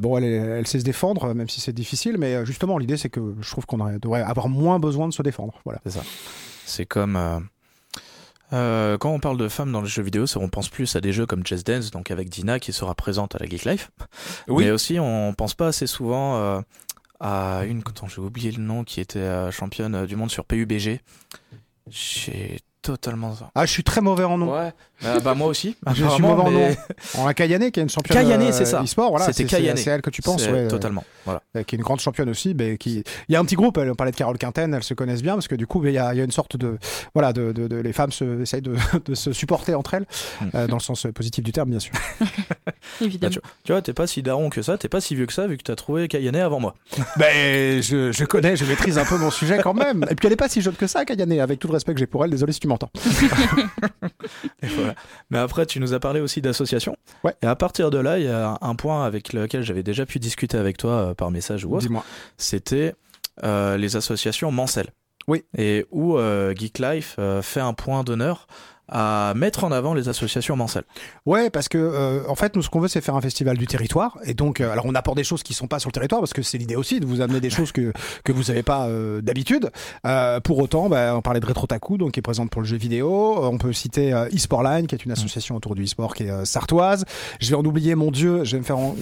bon, 0.00 0.16
elle, 0.18 0.24
elle 0.24 0.66
sait 0.68 0.78
se 0.78 0.84
défendre, 0.84 1.34
même 1.34 1.48
si 1.48 1.60
c'est 1.60 1.72
difficile. 1.72 2.16
Mais 2.18 2.46
justement, 2.46 2.78
l'idée, 2.78 2.96
c'est 2.96 3.08
que 3.10 3.34
je 3.40 3.50
trouve 3.50 3.59
qu'on 3.66 3.80
aurait- 3.80 3.98
devrait 3.98 4.22
avoir 4.22 4.48
moins 4.48 4.78
besoin 4.78 5.08
de 5.08 5.12
se 5.12 5.22
défendre. 5.22 5.60
Voilà. 5.64 5.80
C'est 6.66 6.86
comme 6.86 7.16
euh, 7.16 7.38
euh, 8.52 8.98
quand 8.98 9.10
on 9.10 9.20
parle 9.20 9.36
de 9.38 9.48
femmes 9.48 9.70
dans 9.72 9.80
les 9.80 9.88
jeux 9.88 10.02
vidéo, 10.02 10.26
c'est- 10.26 10.38
on 10.38 10.48
pense 10.48 10.68
plus 10.68 10.94
à 10.96 11.00
des 11.00 11.12
jeux 11.12 11.26
comme 11.26 11.46
Just 11.46 11.66
Dance, 11.66 11.90
donc 11.90 12.10
avec 12.10 12.28
Dina 12.28 12.58
qui 12.58 12.72
sera 12.72 12.94
présente 12.94 13.34
à 13.34 13.38
la 13.38 13.46
Geek 13.46 13.64
Life. 13.64 13.90
Oui. 14.48 14.64
Mais 14.64 14.70
aussi, 14.70 14.98
on 15.00 15.32
pense 15.34 15.54
pas 15.54 15.68
assez 15.68 15.86
souvent 15.86 16.36
euh, 16.36 16.60
à 17.20 17.64
une, 17.66 17.80
attends, 17.86 18.08
j'ai 18.08 18.20
oublié 18.20 18.50
le 18.50 18.62
nom, 18.62 18.82
qui 18.84 19.00
était 19.00 19.18
euh, 19.18 19.50
championne 19.50 20.06
du 20.06 20.16
monde 20.16 20.30
sur 20.30 20.44
PUBG. 20.44 21.00
J'ai 21.88 22.60
totalement 22.82 23.34
ça. 23.34 23.50
Ah, 23.54 23.66
je 23.66 23.72
suis 23.72 23.84
très 23.84 24.00
mauvais 24.00 24.24
en 24.24 24.38
nom. 24.38 24.52
Ouais, 24.54 24.72
bah, 25.02 25.18
bah, 25.22 25.34
moi 25.34 25.48
aussi. 25.48 25.76
Je 25.94 26.06
suis 26.08 26.22
mauvais 26.22 26.42
en 26.42 26.50
mais 26.50 26.68
nom. 26.70 26.76
On 27.18 27.26
a 27.26 27.34
Kayane 27.34 27.70
qui 27.70 27.80
est 27.80 27.82
une 27.82 27.88
championne 27.90 28.16
Kayane, 28.22 28.42
euh, 28.42 28.52
c'est 28.52 28.64
ça. 28.64 28.82
e-sport, 28.82 29.10
voilà, 29.10 29.26
C'était 29.26 29.44
Kayane. 29.44 29.76
C'est 29.76 29.90
elle 29.90 30.02
que 30.02 30.10
tu 30.10 30.22
penses, 30.22 30.46
ouais, 30.46 30.68
totalement. 30.68 31.04
Voilà. 31.24 31.42
euh, 31.56 31.62
qui 31.62 31.74
est 31.74 31.78
une 31.78 31.84
grande 31.84 32.00
championne 32.00 32.28
aussi. 32.30 32.54
Mais 32.54 32.76
qui... 32.78 33.02
Il 33.28 33.32
y 33.32 33.36
a 33.36 33.40
un 33.40 33.44
petit 33.44 33.54
groupe, 33.56 33.76
elle, 33.78 33.90
on 33.90 33.94
parlait 33.94 34.12
de 34.12 34.16
Carole 34.16 34.38
Quinten, 34.38 34.72
elles 34.74 34.82
se 34.82 34.94
connaissent 34.94 35.22
bien 35.22 35.34
parce 35.34 35.48
que 35.48 35.54
du 35.54 35.66
coup, 35.66 35.84
il 35.84 35.92
y 35.92 35.98
a, 35.98 36.12
il 36.14 36.18
y 36.18 36.20
a 36.20 36.24
une 36.24 36.30
sorte 36.30 36.56
de. 36.56 36.78
Voilà, 37.14 37.32
de, 37.32 37.52
de- 37.52 37.68
de- 37.68 37.76
les 37.76 37.92
femmes 37.92 38.12
se, 38.12 38.40
essayent 38.42 38.62
de, 38.62 38.74
de 39.04 39.14
se 39.14 39.32
supporter 39.32 39.74
entre 39.74 39.94
elles, 39.94 40.06
Mm. 40.40 40.46
euh, 40.54 40.66
dans 40.66 40.76
le 40.76 40.80
sens 40.82 41.06
positif 41.14 41.44
du 41.44 41.52
terme, 41.52 41.70
bien 41.70 41.78
sûr. 41.80 41.92
évidemment. 43.00 43.34
Bah, 43.42 43.50
tu 43.64 43.72
vois, 43.72 43.82
t'es 43.82 43.92
pas 43.92 44.06
si 44.06 44.22
daron 44.22 44.48
que 44.50 44.62
ça, 44.62 44.78
t'es 44.78 44.88
pas 44.88 45.00
si 45.00 45.14
vieux 45.14 45.26
que 45.26 45.32
ça, 45.32 45.46
vu 45.46 45.56
que 45.56 45.62
t'as 45.62 45.76
trouvé 45.76 46.08
Kayane 46.08 46.36
avant 46.36 46.60
moi. 46.60 46.74
Ben, 47.16 47.82
je, 47.82 48.12
je 48.12 48.24
connais, 48.24 48.56
je 48.56 48.64
maîtrise 48.64 48.96
un 48.98 49.04
peu 49.04 49.16
mon 49.18 49.30
sujet 49.30 49.58
quand 49.62 49.74
même. 49.74 50.06
Et 50.10 50.14
puis, 50.14 50.26
elle 50.26 50.32
est 50.32 50.36
pas 50.36 50.48
si 50.48 50.60
jeune 50.62 50.74
que 50.74 50.86
ça, 50.86 51.04
Kayane, 51.04 51.32
avec 51.40 51.58
tout 51.58 51.68
le 51.68 51.74
respect 51.74 51.92
que 51.94 51.98
j'ai 52.00 52.06
pour 52.06 52.24
elle. 52.24 52.30
Désolé 52.30 52.52
si 52.52 52.60
tu 52.60 52.68
m'entends. 52.68 52.90
Voilà. 54.92 55.08
Mais 55.30 55.38
après, 55.38 55.66
tu 55.66 55.80
nous 55.80 55.94
as 55.94 56.00
parlé 56.00 56.20
aussi 56.20 56.40
d'associations. 56.40 56.96
Ouais. 57.24 57.34
Et 57.42 57.46
à 57.46 57.56
partir 57.56 57.90
de 57.90 57.98
là, 57.98 58.18
il 58.18 58.24
y 58.24 58.28
a 58.28 58.58
un 58.60 58.74
point 58.74 59.04
avec 59.04 59.32
lequel 59.32 59.62
j'avais 59.62 59.82
déjà 59.82 60.06
pu 60.06 60.18
discuter 60.18 60.56
avec 60.56 60.76
toi 60.76 60.92
euh, 60.92 61.14
par 61.14 61.30
message 61.30 61.64
ou 61.64 61.72
autre. 61.74 61.86
Dis-moi. 61.86 62.04
C'était 62.36 62.94
euh, 63.44 63.76
les 63.76 63.96
associations 63.96 64.50
mensuelles. 64.52 64.90
Oui. 65.28 65.44
Et 65.56 65.86
où 65.90 66.16
euh, 66.18 66.54
Geek 66.54 66.78
Life 66.78 67.16
euh, 67.18 67.42
fait 67.42 67.60
un 67.60 67.72
point 67.72 68.02
d'honneur 68.04 68.46
à 68.90 69.32
mettre 69.36 69.64
en 69.64 69.72
avant 69.72 69.94
les 69.94 70.08
associations 70.08 70.56
mensuelles. 70.56 70.84
Ouais, 71.26 71.48
parce 71.50 71.68
que 71.68 71.78
euh, 71.78 72.20
en 72.28 72.34
fait, 72.34 72.56
nous, 72.56 72.62
ce 72.62 72.68
qu'on 72.68 72.80
veut, 72.80 72.88
c'est 72.88 73.00
faire 73.00 73.16
un 73.16 73.20
festival 73.20 73.56
du 73.56 73.66
territoire. 73.66 74.18
Et 74.24 74.34
donc, 74.34 74.60
euh, 74.60 74.70
alors, 74.72 74.84
on 74.86 74.94
apporte 74.94 75.16
des 75.16 75.24
choses 75.24 75.42
qui 75.42 75.54
sont 75.54 75.66
pas 75.68 75.78
sur 75.78 75.88
le 75.88 75.92
territoire, 75.92 76.20
parce 76.20 76.32
que 76.32 76.42
c'est 76.42 76.58
l'idée 76.58 76.76
aussi 76.76 77.00
de 77.00 77.06
vous 77.06 77.20
amener 77.20 77.40
des 77.40 77.50
choses 77.50 77.72
que 77.72 77.92
que 78.24 78.32
vous 78.32 78.42
savez 78.42 78.62
pas 78.62 78.86
euh, 78.86 79.20
d'habitude. 79.20 79.70
Euh, 80.06 80.40
pour 80.40 80.58
autant, 80.58 80.88
bah, 80.88 81.14
on 81.16 81.22
parlait 81.22 81.40
de 81.40 81.46
Retrotaku, 81.46 81.96
donc 81.98 82.12
qui 82.12 82.20
est 82.20 82.22
présente 82.22 82.50
pour 82.50 82.60
le 82.62 82.66
jeu 82.66 82.76
vidéo. 82.76 83.38
Euh, 83.44 83.48
On 83.48 83.58
peut 83.58 83.72
citer 83.72 84.12
euh, 84.12 84.28
eSportline, 84.32 84.86
qui 84.86 84.94
est 84.94 85.04
une 85.04 85.12
association 85.12 85.56
autour 85.56 85.74
du 85.74 85.84
e-sport 85.84 86.14
qui 86.14 86.24
est 86.24 86.30
euh, 86.30 86.44
sartoise. 86.44 87.04
Je 87.40 87.50
vais 87.50 87.56
en 87.56 87.64
oublier, 87.64 87.94
mon 87.94 88.10
Dieu, 88.10 88.44
je 88.44 88.52
vais 88.52 88.58
me 88.58 88.64
faire 88.64 88.78
en... 88.78 88.94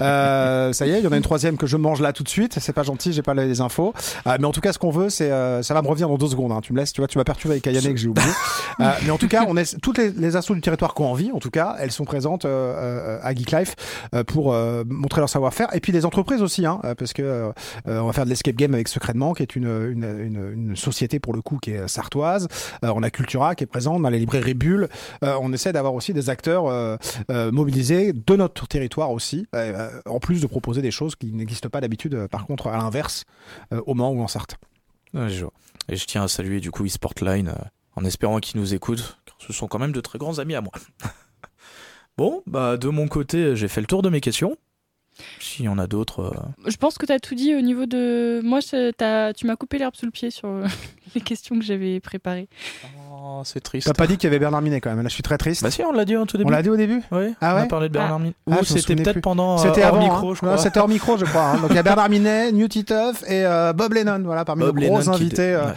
Euh, 0.00 0.72
ça 0.72 0.86
y 0.86 0.90
est, 0.90 0.98
il 0.98 1.04
y 1.04 1.06
en 1.06 1.12
a 1.12 1.16
une 1.16 1.22
troisième 1.22 1.56
que 1.56 1.66
je 1.66 1.76
mange 1.76 2.00
là 2.00 2.12
tout 2.12 2.22
de 2.22 2.28
suite. 2.28 2.58
C'est 2.60 2.72
pas 2.72 2.82
gentil, 2.82 3.12
j'ai 3.12 3.22
pas 3.22 3.34
les 3.34 3.60
infos. 3.60 3.92
Euh, 4.26 4.36
mais 4.40 4.46
en 4.46 4.52
tout 4.52 4.60
cas, 4.60 4.72
ce 4.72 4.78
qu'on 4.78 4.90
veut, 4.90 5.10
c'est, 5.10 5.30
euh, 5.30 5.62
ça 5.62 5.74
va 5.74 5.82
me 5.82 5.88
revenir 5.88 6.08
dans 6.08 6.18
deux 6.18 6.28
secondes. 6.28 6.52
hein. 6.52 6.60
Tu 6.62 6.72
me 6.72 6.78
laisses, 6.78 6.92
tu 6.92 7.00
vois, 7.00 7.08
tu 7.08 7.18
m'as 7.18 7.24
perturbé 7.24 7.54
avec 7.54 7.66
Ayane 7.66 7.82
que 7.92 7.96
j'ai 7.96 8.08
oublié. 8.08 8.28
En 9.10 9.18
tout 9.18 9.28
cas, 9.28 9.46
toutes 9.82 9.98
les, 9.98 10.10
les 10.10 10.30
du 10.30 10.60
territoire 10.60 10.94
qui 10.94 11.02
ont 11.02 11.10
envie, 11.10 11.32
en 11.32 11.38
tout 11.38 11.50
cas, 11.50 11.76
elles 11.78 11.92
sont 11.92 12.04
présentes 12.04 12.44
euh, 12.44 12.48
euh, 12.48 13.18
à 13.22 13.34
Geek 13.34 13.52
Life 13.52 13.74
euh, 14.14 14.24
pour 14.24 14.54
montrer 14.86 15.20
leur 15.20 15.28
savoir-faire. 15.28 15.74
Et 15.74 15.80
puis 15.80 15.92
les 15.92 16.04
entreprises 16.04 16.42
aussi, 16.42 16.66
hein, 16.66 16.80
parce 16.98 17.12
que 17.12 17.52
on 17.86 18.06
va 18.06 18.12
faire 18.12 18.24
de 18.24 18.30
l'escape 18.30 18.56
game 18.56 18.74
avec 18.74 18.88
Secrètement, 18.88 19.34
qui 19.34 19.42
est 19.42 19.56
une, 19.56 20.74
société 20.76 21.18
pour 21.18 21.34
le 21.34 21.42
coup 21.42 21.58
qui 21.58 21.72
est 21.72 21.88
sartoise. 21.88 22.48
On 22.82 23.02
a 23.02 23.10
Cultura 23.10 23.54
qui 23.54 23.64
est 23.64 23.66
présente, 23.66 24.00
on 24.00 24.04
a 24.04 24.10
les 24.10 24.18
librairies 24.18 24.54
Bulle. 24.54 24.88
On 25.22 25.52
essaie 25.52 25.72
d'avoir 25.72 25.94
aussi 25.94 26.12
des 26.12 26.30
acteurs 26.30 26.98
mobilisés 27.28 28.12
de 28.12 28.36
notre 28.36 28.66
territoire 28.66 29.10
aussi, 29.10 29.46
en 30.06 30.20
plus 30.20 30.40
de 30.40 30.46
proposer 30.46 30.82
des 30.82 30.90
choses 30.90 31.16
qui 31.16 31.32
n'existent 31.32 31.68
pas 31.68 31.80
d'habitude, 31.80 32.26
par 32.30 32.46
contre, 32.46 32.68
à 32.68 32.76
l'inverse, 32.76 33.24
au 33.86 33.94
Mans 33.94 34.10
ou 34.10 34.22
en 34.22 34.28
Sarthe. 34.28 34.56
Ouais, 35.14 35.28
je. 35.28 35.46
Et 35.88 35.96
je 35.96 36.04
tiens 36.04 36.22
à 36.22 36.28
saluer 36.28 36.60
du 36.60 36.70
coup 36.70 36.84
eSportline 36.84 37.52
en 37.96 38.04
espérant 38.04 38.38
qu'ils 38.40 38.60
nous 38.60 38.74
écoutent, 38.74 39.18
car 39.26 39.36
ce 39.38 39.52
sont 39.52 39.66
quand 39.68 39.78
même 39.78 39.92
de 39.92 40.00
très 40.00 40.18
grands 40.18 40.38
amis 40.38 40.54
à 40.54 40.60
moi. 40.60 40.72
bon, 42.16 42.42
bah 42.46 42.76
de 42.76 42.88
mon 42.88 43.08
côté, 43.08 43.56
j'ai 43.56 43.68
fait 43.68 43.80
le 43.80 43.86
tour 43.86 44.02
de 44.02 44.08
mes 44.08 44.20
questions. 44.20 44.56
S'il 45.38 45.66
y 45.66 45.68
en 45.68 45.78
a 45.78 45.86
d'autres. 45.86 46.20
euh, 46.20 46.70
Je 46.70 46.76
pense 46.76 46.96
que 46.96 47.04
tu 47.04 47.12
as 47.12 47.20
tout 47.20 47.34
dit 47.34 47.54
au 47.54 47.60
niveau 47.60 47.84
de. 47.84 48.40
Moi, 48.42 48.60
tu 48.62 49.46
m'as 49.46 49.56
coupé 49.56 49.76
l'herbe 49.78 49.94
sous 49.94 50.06
le 50.06 50.12
pied 50.12 50.30
sur 50.30 50.48
euh, 50.48 50.66
les 51.14 51.20
questions 51.20 51.58
que 51.58 51.64
j'avais 51.64 52.00
préparées. 52.00 52.48
Oh, 53.22 53.42
c'est 53.44 53.60
triste. 53.60 53.86
T'as 53.86 53.92
pas 53.92 54.06
dit 54.06 54.16
qu'il 54.16 54.24
y 54.24 54.26
avait 54.28 54.38
Bernard 54.38 54.62
Minet 54.62 54.80
quand 54.80 54.88
même, 54.90 55.02
là 55.02 55.08
je 55.08 55.12
suis 55.14 55.22
très 55.22 55.36
triste. 55.36 55.62
Bah 55.62 55.70
si, 55.70 55.82
on 55.82 55.92
l'a 55.92 56.04
dit 56.06 56.16
en 56.16 56.24
tout 56.24 56.38
début. 56.38 56.48
on 56.48 56.52
l'a 56.52 56.62
dit 56.62 56.70
au 56.70 56.76
début 56.76 57.02
Oui, 57.12 57.34
Ah 57.40 57.54
on 57.54 57.58
a 57.58 57.62
ouais 57.62 57.68
parlé 57.68 57.88
de 57.88 57.92
Bernard 57.92 58.18
Minet. 58.18 58.34
Ah, 58.50 58.54
Ou 58.56 58.60
me 58.60 58.64
c'était 58.64 58.96
peut-être 58.96 59.20
pendant 59.20 59.54
euh, 59.58 59.62
C'était 59.62 59.82
hors 59.82 59.88
avant, 59.96 60.02
micro, 60.02 60.30
hein. 60.30 60.34
je 60.40 60.44
Non, 60.46 60.52
crois. 60.52 60.58
C'était 60.62 60.80
hors 60.80 60.88
micro, 60.88 61.18
je 61.18 61.24
crois. 61.26 61.42
hein. 61.42 61.58
Donc 61.60 61.70
il 61.70 61.76
y 61.76 61.78
a 61.78 61.82
Bernard 61.82 62.08
Minet, 62.08 62.52
New 62.52 62.66
Titeuf 62.68 63.22
et 63.28 63.44
euh, 63.44 63.72
Bob 63.74 63.92
Lennon, 63.92 64.22
voilà, 64.24 64.44
parmi 64.46 64.62
Bob 64.62 64.78
nos 64.78 64.86
gros 64.86 64.98
Lennon 65.00 65.12
qui 65.12 65.22
invités. 65.22 65.42
euh, 65.54 65.64
ouais. 65.66 65.72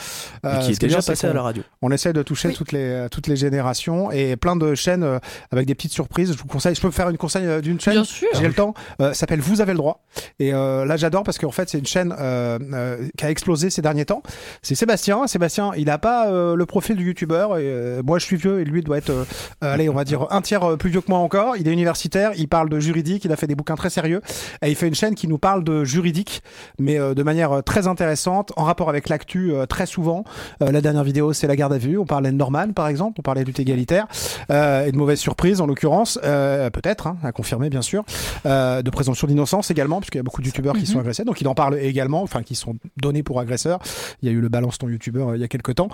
euh, 0.45 0.57
qui 0.59 0.71
est 0.71 0.73
qui 0.73 0.79
déjà 0.79 1.01
passé 1.01 1.27
à 1.27 1.33
la 1.33 1.41
radio. 1.41 1.63
On 1.81 1.91
essaie 1.91 2.13
de 2.13 2.23
toucher 2.23 2.49
Oui. 2.49 2.53
toutes 2.53 2.71
les 2.71 3.07
toutes 3.11 3.27
les 3.27 3.35
générations 3.35 4.11
et 4.11 4.35
plein 4.37 4.55
de 4.55 4.73
chaînes 4.75 5.03
euh, 5.03 5.19
avec 5.51 5.65
des 5.67 5.75
petites 5.75 5.91
surprises. 5.93 6.31
Je 6.33 6.37
vous 6.37 6.45
conseille. 6.47 6.75
Je 6.75 6.81
peux 6.81 6.91
faire 6.91 7.09
une 7.09 7.17
conseil 7.17 7.45
euh, 7.45 7.59
d'une 7.61 7.79
chaîne. 7.79 7.93
Bien 7.93 8.03
sûr. 8.05 8.27
J'ai 8.35 8.47
le 8.47 8.53
temps. 8.53 8.73
Euh, 9.01 9.09
ça 9.09 9.13
s'appelle 9.21 9.41
Vous 9.41 9.59
avez 9.59 9.73
le 9.73 9.77
droit. 9.79 10.01
Et 10.39 10.53
euh, 10.53 10.85
là, 10.85 10.95
j'adore 10.97 11.23
parce 11.23 11.37
qu'en 11.39 11.51
fait, 11.51 11.69
c'est 11.69 11.79
une 11.79 11.85
chaîne 11.85 12.13
euh, 12.17 12.57
euh, 12.73 13.07
qui 13.17 13.25
a 13.25 13.29
explosé 13.31 13.69
ces 13.69 13.81
derniers 13.81 14.05
temps. 14.05 14.21
C'est 14.61 14.75
Sébastien. 14.75 15.27
Sébastien, 15.27 15.71
il 15.75 15.89
a 15.89 15.97
pas 15.97 16.27
euh, 16.29 16.55
le 16.55 16.65
profil 16.65 16.95
du 16.95 17.13
youtubeur. 17.33 17.57
Et, 17.57 17.63
euh, 17.65 18.01
moi, 18.03 18.19
je 18.19 18.25
suis 18.25 18.35
vieux 18.35 18.61
et 18.61 18.65
lui 18.65 18.81
doit 18.81 18.97
être, 18.97 19.09
euh, 19.09 19.25
euh, 19.63 19.73
allez, 19.73 19.89
on 19.89 19.93
va 19.93 20.03
dire 20.03 20.27
un 20.31 20.41
tiers 20.41 20.77
plus 20.77 20.89
vieux 20.89 21.01
que 21.01 21.09
moi 21.09 21.19
encore. 21.19 21.57
Il 21.57 21.67
est 21.67 21.71
universitaire. 21.71 22.31
Il 22.37 22.47
parle 22.47 22.69
de 22.69 22.79
juridique. 22.79 23.25
Il 23.25 23.31
a 23.31 23.35
fait 23.35 23.47
des 23.47 23.55
bouquins 23.55 23.75
très 23.75 23.89
sérieux. 23.89 24.21
Et 24.61 24.69
il 24.69 24.75
fait 24.75 24.87
une 24.87 24.95
chaîne 24.95 25.15
qui 25.15 25.27
nous 25.27 25.37
parle 25.37 25.63
de 25.63 25.83
juridique, 25.83 26.43
mais 26.79 26.97
de 26.97 27.23
manière 27.23 27.63
très 27.63 27.87
intéressante, 27.87 28.51
en 28.55 28.63
rapport 28.63 28.89
avec 28.89 29.09
l'actu 29.09 29.53
très 29.69 29.85
souvent. 29.85 30.23
La 30.59 30.81
dernière 30.81 31.03
vidéo, 31.03 31.33
c'est 31.33 31.47
la 31.47 31.55
garde 31.55 31.73
à 31.73 31.77
vue. 31.77 31.97
On 31.97 32.05
parlait 32.05 32.31
de 32.31 32.35
Norman, 32.35 32.71
par 32.73 32.87
exemple. 32.87 33.19
On 33.19 33.21
parlait 33.21 33.41
de 33.41 33.47
lutte 33.47 33.59
égalitaire 33.59 34.07
et 34.49 34.91
de 34.91 34.95
mauvaises 34.95 35.19
surprises, 35.19 35.61
en 35.61 35.65
l'occurrence, 35.65 36.19
peut-être, 36.21 37.07
hein, 37.07 37.17
à 37.23 37.31
confirmer, 37.31 37.69
bien 37.69 37.81
sûr. 37.81 38.03
De 38.45 38.89
présomption 38.89 39.27
d'innocence 39.27 39.71
également, 39.71 39.99
puisqu'il 39.99 40.17
y 40.17 40.21
a 40.21 40.23
beaucoup 40.23 40.41
de 40.41 40.47
youtubeurs 40.47 40.75
qui 40.75 40.85
sont 40.85 40.99
agressés. 40.99 41.23
Donc 41.23 41.41
il 41.41 41.47
en 41.47 41.55
parle 41.55 41.77
également, 41.79 42.21
enfin 42.21 42.43
qui 42.43 42.55
sont 42.55 42.75
donnés 42.97 43.23
pour 43.23 43.39
agresseurs. 43.39 43.79
Il 44.21 44.29
y 44.29 44.31
a 44.31 44.33
eu 44.35 44.41
le 44.41 44.49
balance 44.49 44.77
ton 44.77 44.89
youtubeur 44.89 45.35
il 45.35 45.41
y 45.41 45.43
a 45.43 45.47
quelques 45.47 45.75
temps. 45.75 45.89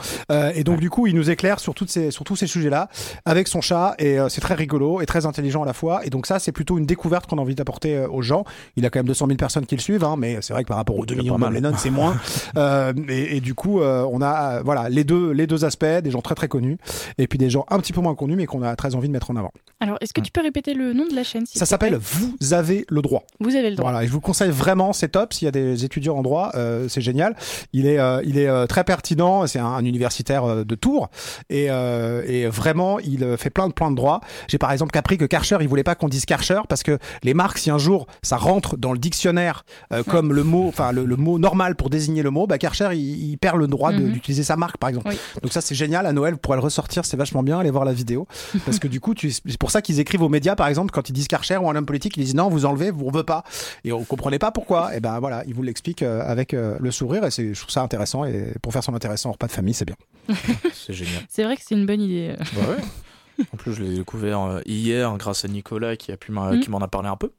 Et 0.55 0.63
donc 0.63 0.79
du 0.79 0.89
coup, 0.89 1.07
il 1.07 1.15
nous 1.15 1.28
nous 1.29 1.33
éclaire 1.33 1.59
sur, 1.59 1.73
toutes 1.73 1.89
ces, 1.89 2.11
sur 2.11 2.23
tous 2.23 2.35
ces 2.35 2.47
sujets-là 2.47 2.89
avec 3.25 3.47
son 3.47 3.61
chat 3.61 3.95
et 3.99 4.19
euh, 4.19 4.29
c'est 4.29 4.41
très 4.41 4.55
rigolo 4.55 5.01
et 5.01 5.05
très 5.05 5.25
intelligent 5.25 5.63
à 5.63 5.65
la 5.65 5.73
fois. 5.73 6.05
Et 6.05 6.09
donc 6.09 6.25
ça, 6.25 6.39
c'est 6.39 6.51
plutôt 6.51 6.77
une 6.77 6.85
découverte 6.85 7.29
qu'on 7.29 7.37
a 7.37 7.41
envie 7.41 7.55
d'apporter 7.55 7.95
euh, 7.95 8.07
aux 8.07 8.21
gens. 8.21 8.43
Il 8.75 8.85
a 8.85 8.89
quand 8.89 8.99
même 8.99 9.07
200 9.07 9.27
000 9.27 9.37
personnes 9.37 9.65
qui 9.65 9.75
le 9.75 9.81
suivent, 9.81 10.03
hein, 10.03 10.15
mais 10.17 10.41
c'est 10.41 10.53
vrai 10.53 10.63
que 10.63 10.69
par 10.69 10.77
rapport 10.77 10.97
aux 10.97 11.05
2 11.05 11.13
Il 11.13 11.17
y 11.17 11.19
a 11.19 11.23
millions 11.23 11.39
de. 11.39 11.53
Lennon, 11.53 11.73
c'est 11.77 11.89
moins. 11.89 12.17
Euh, 12.55 12.93
et, 13.07 13.37
et 13.37 13.41
du 13.41 13.53
coup, 13.53 13.79
euh, 13.81 14.07
on 14.11 14.21
a 14.21 14.57
euh, 14.57 14.61
voilà 14.63 14.89
les 14.89 15.03
deux, 15.03 15.31
les 15.31 15.45
deux 15.45 15.65
aspects, 15.65 15.85
des 15.85 16.11
gens 16.11 16.21
très 16.21 16.35
très 16.35 16.47
connus 16.47 16.77
et 17.17 17.27
puis 17.27 17.37
des 17.37 17.49
gens 17.49 17.65
un 17.69 17.79
petit 17.79 17.93
peu 17.93 18.01
moins 18.01 18.15
connus, 18.15 18.35
mais 18.35 18.45
qu'on 18.45 18.63
a 18.63 18.75
très 18.75 18.95
envie 18.95 19.07
de 19.07 19.13
mettre 19.13 19.29
en 19.29 19.35
avant. 19.35 19.51
Alors, 19.79 19.97
est-ce 20.01 20.13
que 20.13 20.21
tu 20.21 20.31
peux 20.31 20.41
répéter 20.41 20.73
le 20.73 20.93
nom 20.93 21.05
de 21.07 21.15
la 21.15 21.23
chaîne 21.23 21.45
Ça 21.45 21.65
s'appelle 21.65 21.97
Vous 21.97 22.53
avez 22.53 22.85
le 22.89 23.01
droit. 23.01 23.23
Vous 23.39 23.55
avez 23.55 23.69
le 23.69 23.75
droit. 23.75 23.91
Voilà, 23.91 24.03
et 24.03 24.07
je 24.07 24.11
vous 24.11 24.19
conseille 24.19 24.51
vraiment, 24.51 24.91
c'est 24.91 25.09
top. 25.09 25.33
S'il 25.33 25.45
y 25.45 25.47
a 25.47 25.51
des 25.51 25.85
étudiants 25.85 26.17
en 26.17 26.21
droit, 26.21 26.51
euh, 26.55 26.87
c'est 26.89 27.01
génial. 27.01 27.35
Il 27.71 27.85
est, 27.85 27.97
euh, 27.97 28.21
il 28.25 28.37
est 28.37 28.47
euh, 28.47 28.65
très 28.65 28.83
pertinent. 28.83 29.47
C'est 29.47 29.59
un, 29.59 29.65
un 29.65 29.85
universitaire 29.85 30.43
euh, 30.43 30.63
de 30.65 30.75
Tours 30.75 31.09
et, 31.49 31.67
euh, 31.69 32.23
et 32.27 32.47
vraiment, 32.47 32.99
il 32.99 33.23
euh, 33.23 33.37
fait 33.37 33.49
plein 33.49 33.67
de 33.67 33.73
plein 33.73 33.91
de 33.91 33.95
droits. 33.95 34.21
J'ai 34.47 34.57
par 34.57 34.71
exemple 34.71 34.97
appris 34.97 35.17
que 35.17 35.25
Karcher, 35.25 35.57
il 35.61 35.67
voulait 35.67 35.83
pas 35.83 35.95
qu'on 35.95 36.09
dise 36.09 36.25
Karcher 36.25 36.59
parce 36.69 36.83
que 36.83 36.97
les 37.23 37.33
marques, 37.33 37.57
si 37.57 37.69
un 37.69 37.77
jour 37.77 38.07
ça 38.21 38.37
rentre 38.37 38.77
dans 38.77 38.91
le 38.93 38.99
dictionnaire 38.99 39.63
euh, 39.93 40.03
comme 40.03 40.33
le 40.33 40.43
mot, 40.43 40.67
enfin 40.67 40.91
le, 40.91 41.05
le 41.05 41.15
mot 41.15 41.39
normal 41.39 41.75
pour 41.75 41.89
désigner 41.89 42.23
le 42.23 42.29
mot, 42.31 42.47
bah 42.47 42.57
Karcher, 42.57 42.89
il, 42.93 43.31
il 43.31 43.37
perd 43.37 43.57
le 43.57 43.67
droit 43.67 43.89
Mhm. 43.91 44.11
d'utiliser 44.11 44.43
sa 44.43 44.55
marque, 44.55 44.77
par 44.77 44.89
exemple. 44.89 45.09
Oui. 45.09 45.17
Donc 45.41 45.51
ça, 45.51 45.61
c'est 45.61 45.73
génial. 45.75 46.05
À 46.05 46.13
Noël, 46.13 46.33
vous 46.33 46.39
pourrez 46.39 46.57
le 46.57 46.61
ressortir, 46.63 47.05
c'est 47.05 47.17
vachement 47.17 47.41
bien. 47.43 47.59
Allez 47.59 47.71
voir 47.71 47.85
la 47.85 47.93
vidéo 47.93 48.27
parce 48.65 48.77
que 48.77 48.87
du 48.87 48.99
coup, 48.99 49.13
c'est 49.17 49.57
pour 49.57 49.71
ça 49.71 49.81
qu'ils 49.81 49.99
écrivent 49.99 50.21
aux 50.21 50.29
médias, 50.29 50.55
par 50.55 50.67
exemple, 50.67 50.91
quand 50.91 51.09
ils 51.09 51.13
disent 51.13 51.27
Karcher 51.27 51.57
ou 51.57 51.69
un 51.69 51.75
homme 51.75 51.85
politique, 51.85 52.15
ils 52.17 52.23
disent 52.23 52.35
non, 52.35 52.49
vous 52.49 52.65
enlevez, 52.65 52.91
vous 52.91 53.09
ne 53.09 53.15
veut 53.17 53.23
pas. 53.23 53.43
Et 53.83 53.91
on 53.91 54.03
comprenait 54.03 54.37
pas 54.39 54.51
pourquoi. 54.51 54.95
Et 54.95 54.99
ben 54.99 55.19
voilà, 55.19 55.43
ils 55.47 55.53
vous 55.53 55.63
l'expliquent 55.63 56.03
avec 56.03 56.51
le 56.53 56.91
sourire 56.91 57.25
et 57.25 57.31
c'est, 57.31 57.53
je 57.53 57.59
trouve 57.59 57.71
ça 57.71 57.81
intéressant. 57.81 58.25
Et 58.25 58.53
pour 58.61 58.73
faire 58.73 58.83
son 58.83 58.93
intéressant 58.93 59.31
repas 59.31 59.47
de 59.47 59.51
famille, 59.51 59.73
c'est 59.73 59.85
bien. 59.85 59.95
C'est 60.73 60.93
génial. 60.93 61.08
C'est 61.29 61.43
vrai 61.43 61.55
que 61.57 61.63
c'est 61.65 61.75
une 61.75 61.85
bonne 61.85 62.01
idée. 62.01 62.35
Bah 62.55 62.61
ouais. 62.69 63.45
En 63.53 63.57
plus, 63.57 63.73
je 63.73 63.83
l'ai 63.83 63.95
découvert 63.95 64.41
euh, 64.41 64.61
hier 64.65 65.15
grâce 65.17 65.45
à 65.45 65.47
Nicolas 65.47 65.95
qui 65.95 66.11
a 66.11 66.17
pu 66.17 66.31
Mm. 66.31 66.59
qui 66.59 66.69
m'en 66.69 66.79
a 66.79 66.87
parlé 66.87 67.07
un 67.07 67.15
peu. 67.15 67.31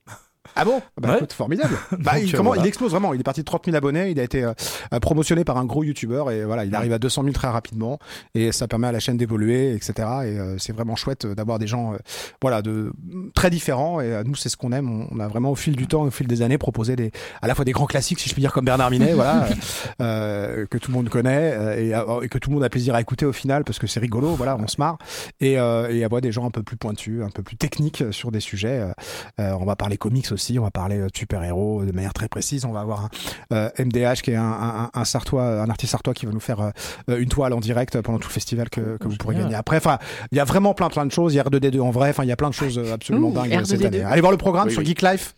Ah 0.56 0.64
bon? 0.64 0.80
Bah 1.00 1.10
Ouais. 1.10 1.16
écoute, 1.16 1.32
formidable. 1.32 1.76
bah, 1.98 2.12
Donc, 2.14 2.22
il, 2.22 2.28
euh, 2.34 2.36
comment, 2.36 2.50
voilà. 2.50 2.62
il 2.62 2.68
explose 2.68 2.90
vraiment. 2.90 3.14
Il 3.14 3.20
est 3.20 3.24
parti 3.24 3.40
de 3.40 3.44
30 3.44 3.64
000 3.66 3.76
abonnés. 3.76 4.10
Il 4.10 4.20
a 4.20 4.22
été 4.22 4.42
euh, 4.44 4.52
euh, 4.92 5.00
promotionné 5.00 5.44
par 5.44 5.56
un 5.58 5.64
gros 5.64 5.84
youtubeur 5.84 6.30
et 6.30 6.44
voilà, 6.44 6.64
il 6.64 6.74
arrive 6.74 6.92
à 6.92 6.98
200 6.98 7.22
000 7.22 7.32
très 7.32 7.48
rapidement 7.48 7.98
et 8.34 8.52
ça 8.52 8.68
permet 8.68 8.86
à 8.88 8.92
la 8.92 9.00
chaîne 9.00 9.16
d'évoluer, 9.16 9.72
etc. 9.74 9.92
Et 9.96 10.02
euh, 10.38 10.58
c'est 10.58 10.72
vraiment 10.72 10.96
chouette 10.96 11.26
d'avoir 11.26 11.58
des 11.58 11.66
gens, 11.66 11.94
euh, 11.94 11.96
voilà, 12.42 12.62
de 12.62 12.92
très 13.34 13.50
différents. 13.50 14.00
Et 14.00 14.22
nous, 14.24 14.34
c'est 14.34 14.48
ce 14.48 14.56
qu'on 14.56 14.72
aime. 14.72 14.90
On, 14.90 15.08
on 15.16 15.20
a 15.20 15.28
vraiment 15.28 15.50
au 15.50 15.54
fil 15.56 15.76
du 15.76 15.86
temps, 15.86 16.02
au 16.02 16.10
fil 16.10 16.26
des 16.26 16.42
années, 16.42 16.58
proposé 16.58 16.96
des, 16.96 17.10
à 17.42 17.46
la 17.48 17.54
fois 17.54 17.64
des 17.64 17.72
grands 17.72 17.86
classiques, 17.86 18.20
si 18.20 18.28
je 18.28 18.34
puis 18.34 18.42
dire, 18.42 18.52
comme 18.52 18.64
Bernard 18.64 18.90
Minet, 18.90 19.14
voilà, 19.14 19.48
que 19.98 20.78
tout 20.78 20.90
le 20.90 20.96
monde 20.96 21.08
connaît 21.08 21.78
et, 21.78 21.88
et 21.90 22.28
que 22.28 22.38
tout 22.38 22.50
le 22.50 22.54
monde 22.54 22.64
a 22.64 22.68
plaisir 22.68 22.94
à 22.94 23.00
écouter 23.00 23.26
au 23.26 23.32
final 23.32 23.64
parce 23.64 23.78
que 23.78 23.86
c'est 23.86 24.00
rigolo. 24.00 24.34
Voilà, 24.34 24.56
on 24.58 24.66
se 24.68 24.76
marre 24.78 24.98
et, 25.40 25.52
et 25.54 26.04
avoir 26.04 26.20
des 26.20 26.32
gens 26.32 26.46
un 26.46 26.50
peu 26.50 26.62
plus 26.62 26.76
pointus, 26.76 27.22
un 27.22 27.30
peu 27.30 27.42
plus 27.42 27.56
techniques 27.56 28.04
sur 28.10 28.30
des 28.30 28.40
sujets. 28.40 28.84
on 29.38 29.64
va 29.64 29.76
parler 29.76 29.96
comics 29.96 30.30
aussi, 30.32 30.39
on 30.58 30.62
va 30.62 30.70
parler 30.70 30.98
euh, 30.98 31.06
de 31.08 31.16
super-héros 31.16 31.84
de 31.84 31.92
manière 31.92 32.12
très 32.12 32.28
précise. 32.28 32.64
On 32.64 32.72
va 32.72 32.80
avoir 32.80 33.04
un 33.04 33.08
euh, 33.52 33.70
MDH 33.78 34.22
qui 34.22 34.30
est 34.32 34.36
un, 34.36 34.42
un, 34.42 34.90
un 34.92 35.04
sartois, 35.04 35.62
un 35.62 35.68
artiste 35.70 35.92
sartois 35.92 36.14
qui 36.14 36.26
va 36.26 36.32
nous 36.32 36.40
faire 36.40 36.60
euh, 36.60 36.70
euh, 37.10 37.20
une 37.20 37.28
toile 37.28 37.52
en 37.52 37.60
direct 37.60 38.00
pendant 38.00 38.18
tout 38.18 38.28
le 38.28 38.32
festival 38.32 38.70
que, 38.70 38.96
que 38.98 39.08
vous 39.08 39.16
pourrez 39.16 39.36
gagner 39.36 39.54
après. 39.54 39.76
Enfin, 39.76 39.98
il 40.32 40.38
y 40.38 40.40
a 40.40 40.44
vraiment 40.44 40.74
plein 40.74 40.88
plein 40.88 41.06
de 41.06 41.12
choses. 41.12 41.34
Il 41.34 41.36
y 41.36 41.40
a 41.40 41.44
R2D2 41.44 41.80
en 41.80 41.90
vrai. 41.90 42.10
Enfin, 42.10 42.24
il 42.24 42.28
y 42.28 42.32
a 42.32 42.36
plein 42.36 42.48
de 42.50 42.54
choses 42.54 42.78
euh, 42.78 42.92
absolument 42.94 43.28
Ouh, 43.28 43.32
dingues 43.34 43.54
euh, 43.54 43.64
cette 43.64 43.80
R2D2. 43.80 43.86
année. 43.86 44.02
Allez 44.02 44.20
voir 44.20 44.32
le 44.32 44.38
programme 44.38 44.66
Oui, 44.66 44.72
sur 44.72 44.80
oui. 44.80 44.86
Geek 44.86 45.02
Life. 45.02 45.34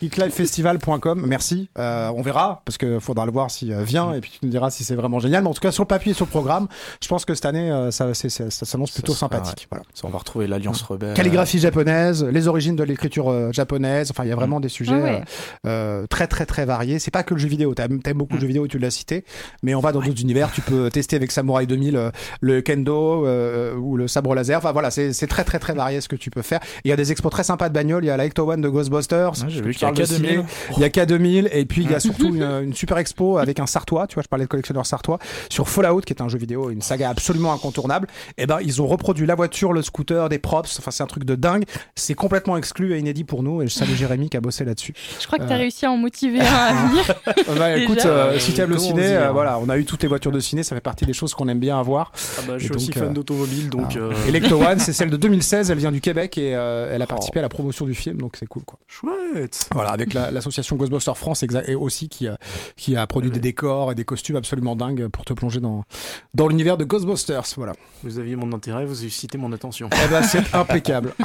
geeklifefestival.com, 0.00 1.24
merci. 1.26 1.68
Euh, 1.78 2.10
on 2.14 2.22
verra 2.22 2.62
parce 2.64 2.78
que 2.78 2.98
faudra 2.98 3.26
le 3.26 3.32
voir 3.32 3.50
s'il 3.50 3.72
euh, 3.72 3.82
vient 3.82 4.12
et 4.14 4.20
puis 4.20 4.30
tu 4.30 4.38
nous 4.44 4.50
diras 4.50 4.70
si 4.70 4.84
c'est 4.84 4.94
vraiment 4.94 5.18
génial. 5.18 5.42
Mais 5.42 5.48
en 5.48 5.54
tout 5.54 5.60
cas 5.60 5.72
sur 5.72 5.82
le 5.82 5.88
papier 5.88 6.12
et 6.12 6.14
sur 6.14 6.24
le 6.26 6.30
programme, 6.30 6.68
je 7.02 7.08
pense 7.08 7.24
que 7.24 7.34
cette 7.34 7.44
année 7.46 7.70
euh, 7.70 7.90
ça, 7.90 8.12
c'est- 8.14 8.28
c'est- 8.28 8.50
ça 8.50 8.66
s'annonce 8.66 8.90
plutôt 8.92 9.12
sera, 9.12 9.20
sympathique. 9.28 9.66
Voilà. 9.70 9.84
Ça, 9.94 10.06
on 10.06 10.10
va 10.10 10.18
retrouver 10.18 10.46
l'Alliance 10.46 10.82
Rebelle. 10.82 11.14
Calligraphie 11.14 11.58
japonaise, 11.58 12.24
les 12.24 12.48
origines 12.48 12.76
de 12.76 12.84
l'écriture 12.84 13.30
euh, 13.30 13.52
japonaise. 13.52 14.10
Enfin, 14.10 14.24
il 14.24 14.28
y 14.28 14.32
a 14.32 14.36
vraiment 14.36 14.60
des 14.60 14.68
sujets 14.68 14.94
Ah 15.00 15.02
ouais. 15.04 15.22
euh, 15.66 16.00
euh, 16.02 16.06
très 16.08 16.26
très 16.26 16.46
très 16.46 16.64
variés. 16.64 16.98
C'est 16.98 17.10
pas 17.10 17.22
que 17.22 17.34
le 17.34 17.40
jeu 17.40 17.48
vidéo. 17.48 17.74
T'aimes 17.74 18.02
t'aimes 18.02 18.18
beaucoup 18.18 18.34
le 18.34 18.38
Mm. 18.38 18.42
jeu 18.42 18.46
vidéo, 18.46 18.66
tu 18.68 18.78
l'as 18.78 18.90
cité, 18.90 19.24
mais 19.62 19.74
on 19.74 19.80
va 19.80 19.92
dans 19.92 20.00
d'autres 20.00 20.20
univers. 20.20 20.50
Tu 20.52 20.60
peux 20.60 20.90
tester 20.90 21.16
avec 21.16 21.30
Samurai 21.32 21.66
2000 21.66 21.96
euh, 21.96 22.10
le 22.40 22.60
kendo 22.62 23.26
euh, 23.26 23.74
ou 23.76 23.96
le 23.96 24.08
sabre 24.08 24.34
laser. 24.34 24.58
Enfin 24.58 24.72
voilà, 24.72 24.90
c'est 24.90 25.12
c'est 25.12 25.26
très 25.26 25.44
très 25.44 25.58
très 25.58 25.74
varié 25.74 26.00
ce 26.00 26.08
que 26.08 26.16
tu 26.16 26.30
peux 26.30 26.42
faire. 26.42 26.60
Il 26.84 26.88
y 26.88 26.92
a 26.92 26.96
des 26.96 27.12
expos 27.12 27.30
très 27.30 27.44
sympas 27.44 27.68
de 27.68 27.74
bagnoles. 27.74 28.04
Il 28.04 28.08
y 28.08 28.10
a 28.10 28.16
la 28.16 28.24
Ecto 28.26 28.50
One 28.50 28.60
de 28.60 28.68
Ghostbusters. 28.68 29.30
Ouais, 29.30 29.48
j'ai 29.48 29.60
Tu 29.60 29.66
vu 29.66 29.74
qu'il 29.74 29.82
y 29.86 29.89
a 29.90 29.92
parles 29.92 30.08
de 30.08 30.14
K2000. 30.14 30.16
ciné. 30.16 30.40
Il 30.76 30.80
y 30.80 30.84
a 30.84 30.88
K2000 30.88 31.48
et 31.52 31.64
puis 31.64 31.82
il 31.82 31.90
y 31.90 31.94
a 31.94 32.00
surtout 32.00 32.28
une, 32.34 32.42
une 32.42 32.74
super 32.74 32.98
expo 32.98 33.38
avec 33.38 33.60
un 33.60 33.66
Sartois. 33.66 34.06
Tu 34.06 34.14
vois, 34.14 34.22
je 34.22 34.28
parlais 34.28 34.44
de 34.44 34.48
collectionneur 34.50 34.86
Sartois 34.86 35.18
sur 35.48 35.68
Fallout, 35.68 36.00
qui 36.00 36.12
est 36.12 36.22
un 36.22 36.28
jeu 36.28 36.38
vidéo, 36.38 36.70
une 36.70 36.82
saga 36.82 37.10
absolument 37.10 37.52
incontournable. 37.52 38.06
Et 38.38 38.46
ben 38.46 38.58
ils 38.62 38.80
ont 38.82 38.86
reproduit 38.86 39.26
la 39.26 39.34
voiture, 39.34 39.72
le 39.72 39.82
scooter, 39.82 40.28
des 40.28 40.38
props. 40.38 40.78
Enfin 40.78 40.90
c'est 40.90 41.02
un 41.02 41.06
truc 41.06 41.24
de 41.24 41.34
dingue. 41.34 41.64
C'est 41.96 42.14
complètement 42.14 42.56
exclu 42.56 42.94
et 42.94 42.98
inédit 42.98 43.24
pour 43.24 43.42
nous. 43.42 43.62
Et 43.62 43.66
je 43.66 43.72
salue 43.72 43.94
Jérémy 43.94 44.30
qui 44.30 44.36
a 44.36 44.40
bossé 44.40 44.64
là-dessus. 44.64 44.94
Je 45.20 45.26
crois 45.26 45.38
que 45.38 45.44
tu 45.44 45.50
as 45.52 45.56
Euh. 45.56 45.58
réussi 45.58 45.86
à 45.86 45.90
en 45.90 45.96
motiver 45.96 46.40
un 46.40 46.44
à 46.44 46.72
venir. 46.88 47.14
Bah, 47.58 47.76
écoute, 47.76 48.04
euh, 48.06 48.38
si 48.38 48.52
tu 48.54 48.60
aimes 48.60 48.70
le 48.70 48.78
ciné, 48.78 49.16
euh, 49.16 49.30
voilà, 49.32 49.58
on 49.58 49.68
a 49.68 49.76
eu 49.78 49.84
toutes 49.84 50.02
les 50.02 50.08
voitures 50.08 50.32
de 50.32 50.40
ciné, 50.40 50.62
ça 50.62 50.74
fait 50.74 50.80
partie 50.80 51.04
des 51.04 51.12
choses 51.12 51.34
qu'on 51.34 51.48
aime 51.48 51.58
bien 51.60 51.78
avoir. 51.78 52.12
Ah 52.38 52.42
bah, 52.46 52.54
je 52.58 52.64
Et 52.64 52.66
suis 52.66 52.74
aussi 52.76 52.92
fan 52.92 53.12
d'automobile, 53.12 53.68
donc. 53.70 53.88
Ah. 53.94 53.98
euh, 53.98 54.12
Et 54.28 54.30
l'Ecto 54.30 54.60
One, 54.62 54.78
c'est 54.78 54.92
celle 54.92 55.10
de 55.10 55.16
2016, 55.18 55.70
elle 55.70 55.78
vient 55.78 55.92
du 55.92 56.00
Québec 56.00 56.38
et 56.38 56.54
euh, 56.54 56.90
elle 56.94 57.02
a 57.02 57.04
Oh. 57.04 57.08
participé 57.08 57.40
à 57.40 57.42
la 57.42 57.48
promotion 57.48 57.86
du 57.86 57.94
film, 57.94 58.18
donc 58.18 58.36
c'est 58.38 58.46
cool 58.46 58.62
quoi. 58.64 58.78
Chouette. 58.86 59.68
Voilà, 59.80 59.92
avec 59.94 60.12
la- 60.12 60.30
l'association 60.30 60.76
Ghostbusters 60.76 61.16
France 61.16 61.42
et 61.42 61.74
aussi 61.74 62.08
qui, 62.10 62.28
a- 62.28 62.36
qui 62.76 62.96
a 62.96 63.06
produit 63.06 63.30
des 63.30 63.40
décors 63.40 63.92
et 63.92 63.94
des 63.94 64.04
costumes 64.04 64.36
absolument 64.36 64.76
dingues 64.76 65.08
pour 65.08 65.24
te 65.24 65.32
plonger 65.32 65.58
dans, 65.60 65.84
dans 66.34 66.48
l'univers 66.48 66.76
de 66.76 66.84
Ghostbusters. 66.84 67.44
Voilà. 67.56 67.72
Vous 68.02 68.18
aviez 68.18 68.36
mon 68.36 68.52
intérêt, 68.52 68.84
vous 68.84 69.00
avez 69.00 69.08
cité 69.08 69.38
mon 69.38 69.52
attention. 69.52 69.88
Eh 70.04 70.08
ben, 70.08 70.22
c'est 70.22 70.54
impeccable. 70.54 71.14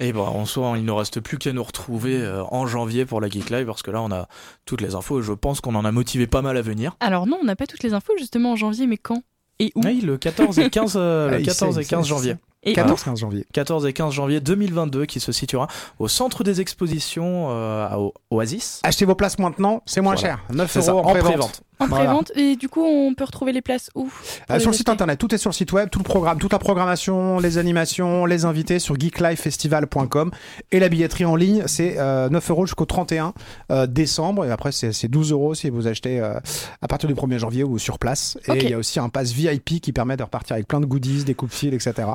Et 0.00 0.12
bon, 0.12 0.26
en 0.26 0.44
soi, 0.44 0.74
il 0.76 0.84
ne 0.84 0.90
reste 0.90 1.20
plus 1.20 1.38
qu'à 1.38 1.52
nous 1.52 1.62
retrouver 1.62 2.20
euh, 2.20 2.42
en 2.50 2.66
janvier 2.66 3.06
pour 3.06 3.20
la 3.20 3.28
Geek 3.28 3.48
Live 3.50 3.66
parce 3.66 3.82
que 3.82 3.90
là, 3.92 4.02
on 4.02 4.10
a 4.10 4.28
toutes 4.66 4.80
les 4.80 4.94
infos 4.94 5.20
et 5.20 5.22
je 5.22 5.32
pense 5.32 5.60
qu'on 5.60 5.74
en 5.76 5.84
a 5.84 5.92
motivé 5.92 6.26
pas 6.26 6.42
mal 6.42 6.56
à 6.56 6.62
venir. 6.62 6.96
Alors 7.00 7.26
non, 7.26 7.38
on 7.40 7.44
n'a 7.44 7.56
pas 7.56 7.66
toutes 7.66 7.82
les 7.84 7.94
infos 7.94 8.12
justement 8.18 8.52
en 8.52 8.56
janvier, 8.56 8.86
mais 8.86 8.98
quand? 8.98 9.22
Et 9.60 9.70
où? 9.76 9.80
Oui, 9.84 10.00
le 10.00 10.18
14 10.18 10.58
et 10.58 10.68
15, 10.68 10.94
euh, 10.96 11.28
Ah, 11.30 11.34
le 11.36 11.40
il 11.40 11.46
14 11.46 11.74
sait, 11.74 11.80
et 11.80 11.82
il 11.82 11.86
sait, 11.86 11.94
15 11.94 12.06
il 12.06 12.08
janvier. 12.08 12.36
Et 12.64 12.72
14-15 12.74 13.16
janvier. 13.18 13.46
14 13.52 13.86
et 13.86 13.92
15 13.92 14.12
janvier 14.12 14.40
2022 14.40 15.06
qui 15.06 15.20
se 15.20 15.32
situera 15.32 15.68
au 15.98 16.08
centre 16.08 16.44
des 16.44 16.60
expositions 16.60 17.48
euh, 17.50 17.86
à 17.88 17.98
O- 17.98 18.14
Oasis. 18.30 18.80
Achetez 18.82 19.04
vos 19.04 19.14
places 19.14 19.38
maintenant, 19.38 19.82
c'est 19.86 20.00
moins 20.00 20.14
Voilà. 20.14 20.28
cher. 20.36 20.44
9 20.52 20.70
C'est 20.70 20.82
ça, 20.82 20.92
euros 20.92 21.00
en 21.00 21.10
en 21.10 21.14
pré-vente. 21.14 21.62
en 21.80 21.86
Voilà. 21.86 22.04
prévente. 22.06 22.32
Et 22.36 22.56
du 22.56 22.68
coup, 22.68 22.82
on 22.84 23.14
peut 23.14 23.24
retrouver 23.24 23.52
les 23.52 23.60
places 23.62 23.90
où? 23.94 24.08
Euh, 24.50 24.54
les 24.54 24.60
sur 24.60 24.70
le 24.70 24.76
site 24.76 24.88
internet, 24.88 25.18
tout 25.18 25.34
est 25.34 25.38
sur 25.38 25.50
le 25.50 25.54
site 25.54 25.72
web, 25.72 25.90
tout 25.90 25.98
le 25.98 26.04
programme, 26.04 26.38
toute 26.38 26.52
la 26.52 26.58
programmation, 26.58 27.38
les 27.38 27.58
animations, 27.58 28.24
les 28.26 28.44
invités 28.44 28.78
sur 28.78 28.94
geeklifefestival.com 28.98 30.30
et 30.72 30.80
la 30.80 30.88
billetterie 30.88 31.24
en 31.24 31.36
ligne, 31.36 31.64
c'est 31.66 31.96
euh, 31.98 32.28
9 32.28 32.50
euros 32.50 32.66
jusqu'au 32.66 32.84
31 32.86 33.34
euh, 33.70 33.86
décembre 33.86 34.44
et 34.44 34.50
après 34.50 34.72
c'est 34.72 34.92
c'est 34.92 35.08
12 35.08 35.32
euros 35.32 35.54
si 35.54 35.68
vous 35.70 35.86
achetez 35.86 36.20
euh, 36.20 36.34
à 36.80 36.88
partir 36.88 37.08
du 37.08 37.14
1er 37.14 37.38
janvier 37.38 37.64
ou 37.64 37.78
sur 37.78 37.98
place. 37.98 38.38
Et 38.48 38.56
il 38.64 38.70
y 38.70 38.74
a 38.74 38.78
aussi 38.78 39.00
un 39.00 39.08
pass 39.08 39.32
VIP 39.32 39.80
qui 39.80 39.92
permet 39.92 40.16
de 40.16 40.22
repartir 40.22 40.54
avec 40.54 40.68
plein 40.68 40.80
de 40.80 40.86
goodies, 40.86 41.24
des 41.24 41.34
coupes 41.34 41.52
fils, 41.52 41.72
etc. 41.74 42.08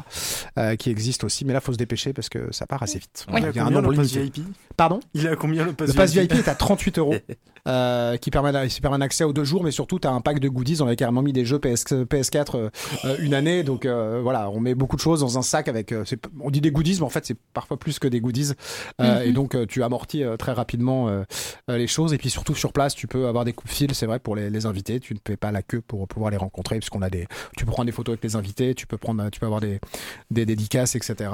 euh, 0.58 0.76
qui 0.76 0.90
existent 0.90 1.26
aussi, 1.26 1.46
mais 1.46 1.54
là 1.54 1.62
faut 1.62 1.74
se 1.74 1.78
dépêcher 1.78 2.14
parce 2.14 2.30
que 2.30 2.52
ça 2.52 2.66
part 2.66 2.84
assez 2.84 3.00
vite. 3.00 3.26
Ouais. 3.32 3.42
Il 3.42 3.50
Il 3.50 3.56
y 3.56 3.60
a 3.60 3.64
un 3.64 3.66
combien 3.66 3.82
nombre 3.82 3.92
le 3.92 3.98
pass 3.98 4.12
limité. 4.14 4.42
VIP 4.42 4.48
Pardon? 4.78 5.00
Il 5.14 5.26
est 5.26 5.30
à 5.30 5.36
combien 5.36 5.66
le 5.66 5.74
pass 5.74 5.88
le 5.90 5.94
pass 5.94 6.14
VIP 6.14 6.32
VIP 6.34 6.40
est 6.40 6.48
à 6.50 6.56
38 6.56 6.98
euros, 7.00 7.16
euh, 7.68 8.18
qui 8.18 8.32
permet, 8.32 8.52
permet 8.82 8.98
un 8.98 9.02
accès 9.02 9.24
aux 9.24 9.34
deux 9.34 9.44
jours, 9.44 9.64
mais 9.64 9.72
surtout, 9.72 10.00
tu 10.00 10.08
as 10.08 10.12
un 10.12 10.22
pack 10.22 10.40
de 10.40 10.48
goodies. 10.50 10.82
On 10.82 10.88
avait 10.88 10.96
carrément 10.96 11.22
mis 11.22 11.34
des 11.34 11.46
jeux 11.46 11.60
PS, 11.60 11.86
PS4 11.86 12.56
euh, 12.58 12.70
euh, 13.06 13.18
une 13.20 13.34
année. 13.34 13.64
Donc 13.64 13.86
euh, 13.86 14.20
voilà, 14.24 14.50
on 14.50 14.60
met 14.60 14.76
beaucoup 14.76 14.96
de 14.96 15.02
choses 15.02 15.20
dans 15.22 15.38
un 15.38 15.42
sac 15.42 15.68
avec. 15.68 15.92
euh, 15.92 16.04
on 16.42 16.50
dit 16.50 16.62
des 16.62 16.72
goodies, 16.72 16.96
mais 17.00 17.04
en 17.06 17.10
fait, 17.10 17.26
c'est 17.26 17.38
parfois 17.54 17.78
plus 17.78 18.00
que 18.00 18.08
des 18.08 18.22
goodies. 18.22 18.52
Euh, 19.02 19.20
Mhm. 19.20 19.30
Et 19.30 19.32
donc, 19.34 19.56
euh, 19.56 19.66
tu 19.66 19.82
amortis 19.84 20.24
euh, 20.24 20.38
très 20.38 20.52
rapidement 20.54 21.10
les 21.68 21.88
choses. 21.88 22.14
Et 22.14 22.18
puis 22.18 22.30
surtout, 22.30 22.56
sur 22.56 22.72
place, 22.74 22.96
tu 22.96 23.08
peux 23.08 23.28
avoir 23.28 23.44
des 23.46 23.54
coups 23.54 23.72
de 23.72 23.76
fil, 23.76 23.96
c'est 23.96 24.06
vrai, 24.06 24.20
pour 24.20 24.36
les, 24.36 24.50
les 24.50 24.66
invités. 24.66 25.00
Tu 25.00 25.14
ne 25.14 25.20
fais 25.26 25.38
pas 25.38 25.52
la 25.52 25.62
queue 25.62 25.82
pour 25.82 26.08
pouvoir 26.08 26.32
les 26.32 26.38
rencontrer, 26.38 26.78
puisqu'on 26.80 27.02
a 27.02 27.10
des. 27.10 27.28
Tu 27.58 27.66
peux 27.66 27.72
prendre 27.72 27.88
des 27.88 27.92
photos 27.92 28.14
avec 28.14 28.24
les 28.24 28.36
invités, 28.36 28.76
tu 28.76 28.88
peux, 28.88 28.98
prendre, 28.98 29.30
tu 29.30 29.40
peux 29.40 29.46
avoir 29.46 29.62
des, 29.62 29.80
des 30.32 30.46
dédicaces, 30.46 30.96
etc. 30.96 31.32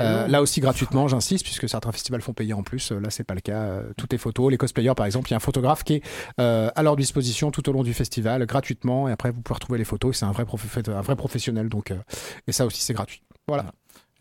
Euh, 0.00 0.26
là 0.28 0.40
aussi 0.42 0.60
gratuitement, 0.60 1.08
j'insiste, 1.08 1.44
puisque 1.44 1.68
certains 1.68 1.90
festivals 1.92 2.20
font 2.22 2.32
payer 2.32 2.52
en 2.52 2.62
plus. 2.62 2.92
Euh, 2.92 3.00
Là, 3.00 3.10
c'est 3.10 3.24
pas 3.24 3.34
le 3.34 3.40
cas. 3.40 3.58
Euh, 3.62 3.92
Toutes 3.96 4.12
les 4.12 4.18
photos, 4.18 4.50
les 4.50 4.56
cosplayers 4.56 4.94
par 4.96 5.06
exemple, 5.06 5.28
il 5.28 5.32
y 5.32 5.34
a 5.34 5.38
un 5.38 5.40
photographe 5.40 5.82
qui 5.84 5.94
est 5.94 6.02
euh, 6.40 6.70
à 6.74 6.82
leur 6.82 6.96
disposition 6.96 7.50
tout 7.50 7.68
au 7.68 7.72
long 7.72 7.82
du 7.82 7.92
festival, 7.94 8.46
gratuitement. 8.46 9.08
Et 9.08 9.12
après, 9.12 9.30
vous 9.30 9.40
pouvez 9.40 9.54
retrouver 9.54 9.78
les 9.78 9.84
photos. 9.84 10.16
C'est 10.16 10.24
un 10.26 10.32
vrai, 10.32 10.44
prof- 10.44 10.78
un 10.88 11.00
vrai 11.00 11.16
professionnel, 11.16 11.68
donc 11.68 11.90
euh, 11.90 11.96
et 12.46 12.52
ça 12.52 12.66
aussi, 12.66 12.80
c'est 12.82 12.94
gratuit. 12.94 13.22
Voilà. 13.48 13.72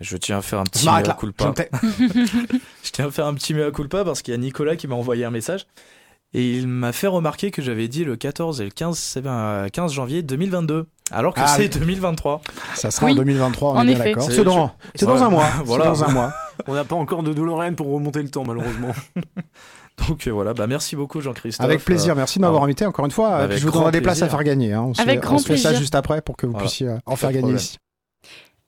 Je 0.02 0.18
tiens 0.18 0.40
à 0.40 0.42
faire 0.42 0.60
un 0.60 0.66
petit 0.66 0.86
mea 1.02 1.14
culpa. 1.20 1.46
Je 2.84 2.92
tiens 2.92 3.08
à 3.08 3.12
faire 3.12 3.28
un 3.28 3.34
petit 3.34 3.54
mea 3.54 3.72
culpa 3.72 4.04
parce 4.04 4.22
qu'il 4.22 4.34
y 4.34 4.36
a 4.36 4.38
Nicolas 4.38 4.76
qui 4.76 4.88
m'a 4.88 4.96
envoyé 4.96 5.24
un 5.26 5.32
message 5.32 5.68
et 6.34 6.52
il 6.58 6.68
m'a 6.68 6.92
fait 6.92 7.08
remarquer 7.08 7.50
que 7.52 7.62
j'avais 7.62 7.88
dit 7.88 8.04
le 8.04 8.16
14 8.18 8.60
et 8.60 8.66
le 8.66 8.72
15, 8.72 8.98
c'est 8.98 9.22
bien, 9.22 9.32
euh, 9.38 9.70
15 9.70 9.94
janvier 9.94 10.22
2022 10.22 10.88
alors 11.12 11.34
que 11.34 11.40
Ah 11.44 11.48
c'est 11.48 11.64
oui. 11.64 11.70
2023. 11.80 12.42
Ça 12.76 12.92
sera 12.92 13.06
Oui, 13.08 13.12
en 13.14 13.16
2023, 13.16 13.72
on 13.72 13.76
en 13.78 13.82
est 13.82 13.94
bien 13.96 13.98
d'accord. 14.04 14.24
C'est- 14.32 14.44
dans, 14.44 15.24
un 15.24 15.30
mois. 15.30 15.48
Voilà. 15.66 15.86
Dans 15.86 16.04
un 16.08 16.08
mois. 16.12 16.34
On 16.68 16.74
n'a 16.74 16.84
pas 16.84 16.96
encore 16.96 17.22
de 17.24 17.34
DeLorean 17.34 17.74
pour 17.74 17.92
remonter 17.92 18.22
le 18.24 18.30
temps, 18.30 18.44
malheureusement. 18.46 18.92
Donc 20.10 20.28
euh, 20.28 20.32
voilà, 20.32 20.54
bah 20.54 20.68
merci 20.68 20.96
beaucoup 20.98 21.22
Jean-Christophe. 21.22 21.64
Avec 21.66 21.84
plaisir, 21.84 22.16
merci 22.18 22.38
de 22.38 22.42
m'avoir 22.42 22.58
alors, 22.60 22.66
invité 22.66 22.86
encore 22.86 23.06
une 23.06 23.12
fois. 23.12 23.48
je 23.50 23.66
vous 23.66 23.72
donnerai 23.72 23.92
des 23.92 24.02
places 24.02 24.22
à 24.22 24.28
faire 24.28 24.44
gagner. 24.44 24.74
hein. 24.74 24.84
On 24.90 24.94
se 24.94 25.02
Avec 25.02 25.16
fait, 25.16 25.22
grand 25.22 25.36
on 25.36 25.40
se 25.40 25.48
fait 25.48 25.58
ça 25.58 25.74
juste 25.74 25.96
après 25.96 26.22
pour 26.22 26.36
que 26.36 26.46
vous 26.46 26.52
Voilà. 26.52 26.68
puissiez 26.68 26.88
euh, 26.90 26.98
en 27.06 27.12
Pas 27.12 27.18
faire 27.18 27.30
gagner 27.30 27.42
problème. 27.42 27.60
ici. 27.60 27.78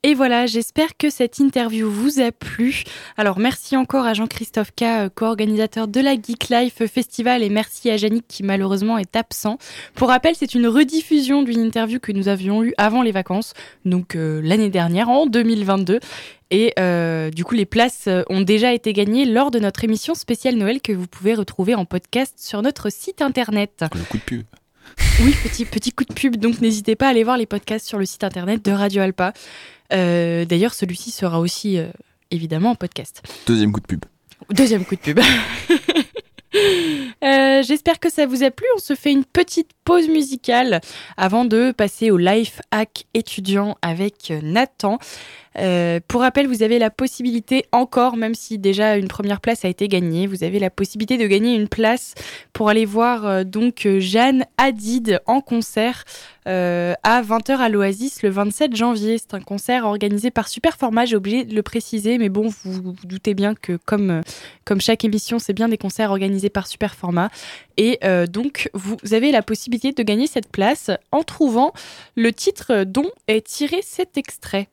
Et 0.04 0.14
voilà, 0.14 0.46
j'espère 0.46 0.96
que 0.96 1.10
cette 1.10 1.40
interview 1.40 1.90
vous 1.90 2.20
a 2.20 2.32
plu. 2.32 2.84
Alors 3.18 3.40
merci 3.40 3.76
encore 3.76 4.06
à 4.06 4.14
Jean-Christophe 4.14 4.70
K, 4.76 4.84
euh, 4.84 5.10
co-organisateur 5.14 5.88
de 5.88 6.00
la 6.00 6.14
Geek 6.14 6.50
Life 6.50 6.86
Festival, 6.86 7.42
et 7.42 7.50
merci 7.50 7.90
à 7.90 7.96
Yannick 7.96 8.26
qui 8.28 8.44
malheureusement 8.44 9.00
est 9.00 9.16
absent. 9.16 9.58
Pour 9.96 10.10
rappel, 10.10 10.36
c'est 10.36 10.54
une 10.54 10.68
rediffusion 10.68 11.42
d'une 11.42 11.60
interview 11.60 12.00
que 12.00 12.12
nous 12.12 12.28
avions 12.28 12.64
eue 12.64 12.76
avant 12.78 13.02
les 13.02 13.12
vacances, 13.12 13.54
donc 13.86 14.16
euh, 14.16 14.40
l'année 14.44 14.70
dernière, 14.70 15.10
en 15.10 15.26
2022. 15.26 16.00
Et 16.52 16.74
euh, 16.78 17.32
du 17.32 17.44
coup, 17.44 17.56
les 17.56 17.66
places 17.66 18.08
ont 18.30 18.42
déjà 18.42 18.74
été 18.74 18.94
gagnées 18.94 19.26
lors 19.26 19.50
de 19.50 19.60
notre 19.60 19.84
émission 19.84 20.14
spéciale 20.14 20.56
Noël 20.56 20.80
que 20.80 20.94
vous 20.94 21.08
pouvez 21.08 21.34
retrouver 21.34 21.74
en 21.74 21.86
podcast 21.86 22.36
sur 22.38 22.62
notre 22.62 22.92
site 22.92 23.24
internet. 23.24 23.84
Le 23.94 24.04
coup 24.04 24.18
de 24.18 24.24
pub. 24.24 24.44
Oui, 25.22 25.36
petit, 25.44 25.66
petit 25.66 25.92
coup 25.92 26.06
de 26.06 26.14
pub, 26.14 26.38
donc 26.38 26.62
n'hésitez 26.62 26.96
pas 26.96 27.08
à 27.08 27.10
aller 27.10 27.24
voir 27.24 27.38
les 27.38 27.48
podcasts 27.48 27.88
sur 27.88 27.98
le 27.98 28.06
site 28.06 28.24
internet 28.24 28.64
de 28.64 28.72
Radio 28.72 29.02
Alpa. 29.02 29.34
Euh, 29.94 30.46
D'ailleurs, 30.46 30.74
celui-ci 30.74 31.12
sera 31.12 31.40
aussi 31.40 31.78
euh, 31.78 31.88
évidemment 32.32 32.72
en 32.72 32.76
podcast. 32.76 33.22
Deuxième 33.46 33.72
coup 33.72 33.80
de 33.80 33.88
pub. 33.88 34.06
Deuxième 34.52 34.86
coup 34.86 34.96
de 34.96 35.02
pub. 35.02 35.20
Euh, 37.24 37.62
J'espère 37.62 38.00
que 38.00 38.10
ça 38.10 38.26
vous 38.26 38.44
a 38.44 38.50
plu. 38.52 38.66
On 38.76 38.80
se 38.80 38.96
fait 38.96 39.12
une 39.12 39.26
petite 39.26 39.70
pause 39.84 40.08
musicale 40.08 40.82
avant 41.18 41.46
de 41.46 41.72
passer 41.72 42.10
au 42.10 42.18
life 42.18 42.62
hack 42.72 43.06
étudiant 43.14 43.78
avec 43.82 44.32
Nathan. 44.42 44.98
Euh, 45.60 46.00
pour 46.08 46.22
rappel, 46.22 46.48
vous 46.48 46.64
avez 46.64 46.80
la 46.80 46.90
possibilité 46.90 47.66
encore, 47.72 48.16
même 48.16 48.36
si 48.36 48.58
déjà 48.58 48.98
une 48.98 49.08
première 49.08 49.42
place 49.42 49.66
a 49.66 49.68
été 49.68 49.88
gagnée, 49.88 50.28
vous 50.28 50.44
avez 50.44 50.60
la 50.60 50.70
possibilité 50.70 51.18
de 51.18 51.26
gagner 51.26 51.56
une 51.56 51.68
place 51.68 52.14
pour 52.54 52.70
aller 52.70 52.86
voir 52.86 53.26
euh, 53.26 53.44
donc 53.44 53.86
euh, 53.86 54.00
Jeanne 54.00 54.46
Hadid 54.58 55.20
en 55.26 55.42
concert 55.42 56.04
à 56.50 57.22
20h 57.24 57.58
à 57.58 57.68
l'Oasis 57.68 58.24
le 58.24 58.30
27 58.30 58.74
janvier. 58.74 59.18
C'est 59.18 59.34
un 59.34 59.42
concert 59.42 59.84
organisé 59.84 60.32
par 60.32 60.48
Superformat, 60.48 61.04
j'ai 61.04 61.18
oublié 61.18 61.44
de 61.44 61.54
le 61.54 61.62
préciser, 61.62 62.18
mais 62.18 62.30
bon, 62.30 62.48
vous 62.64 62.72
vous 62.72 62.96
doutez 63.04 63.34
bien 63.34 63.54
que 63.54 63.78
comme, 63.84 64.22
comme 64.64 64.80
chaque 64.80 65.04
émission, 65.04 65.40
c'est 65.40 65.52
bien 65.52 65.68
des 65.68 65.78
concerts 65.78 66.10
organisés 66.10 66.50
par 66.50 66.68
Superformat. 66.68 67.32
Et 67.76 68.00
donc, 68.30 68.70
vous 68.74 68.96
avez 69.12 69.34
la 69.34 69.42
possibilité 69.42 69.92
de 69.92 70.02
gagner 70.04 70.26
cette 70.26 70.50
place 70.50 70.90
en 71.12 71.24
trouvant 71.24 71.74
le 72.16 72.32
titre 72.32 72.86
dont 72.86 73.12
est 73.28 73.46
tiré 73.46 73.82
cet 73.84 74.16
extrait. 74.16 74.70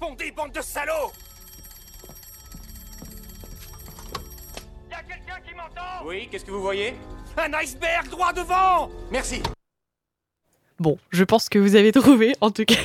Répondez, 0.00 0.30
bande 0.30 0.52
de 0.52 0.60
salauds. 0.60 1.12
Y'a 4.90 5.02
quelqu'un 5.02 5.40
qui 5.46 5.54
m'entend? 5.54 6.04
Oui, 6.04 6.28
qu'est-ce 6.30 6.44
que 6.44 6.50
vous 6.50 6.62
voyez? 6.62 6.94
Un 7.36 7.52
iceberg 7.54 8.08
droit 8.08 8.32
devant! 8.32 8.90
Merci. 9.10 9.42
Bon, 10.80 10.96
je 11.10 11.24
pense 11.24 11.48
que 11.48 11.58
vous 11.58 11.74
avez 11.74 11.90
trouvé, 11.90 12.34
en 12.40 12.50
tout 12.52 12.64
cas. 12.64 12.76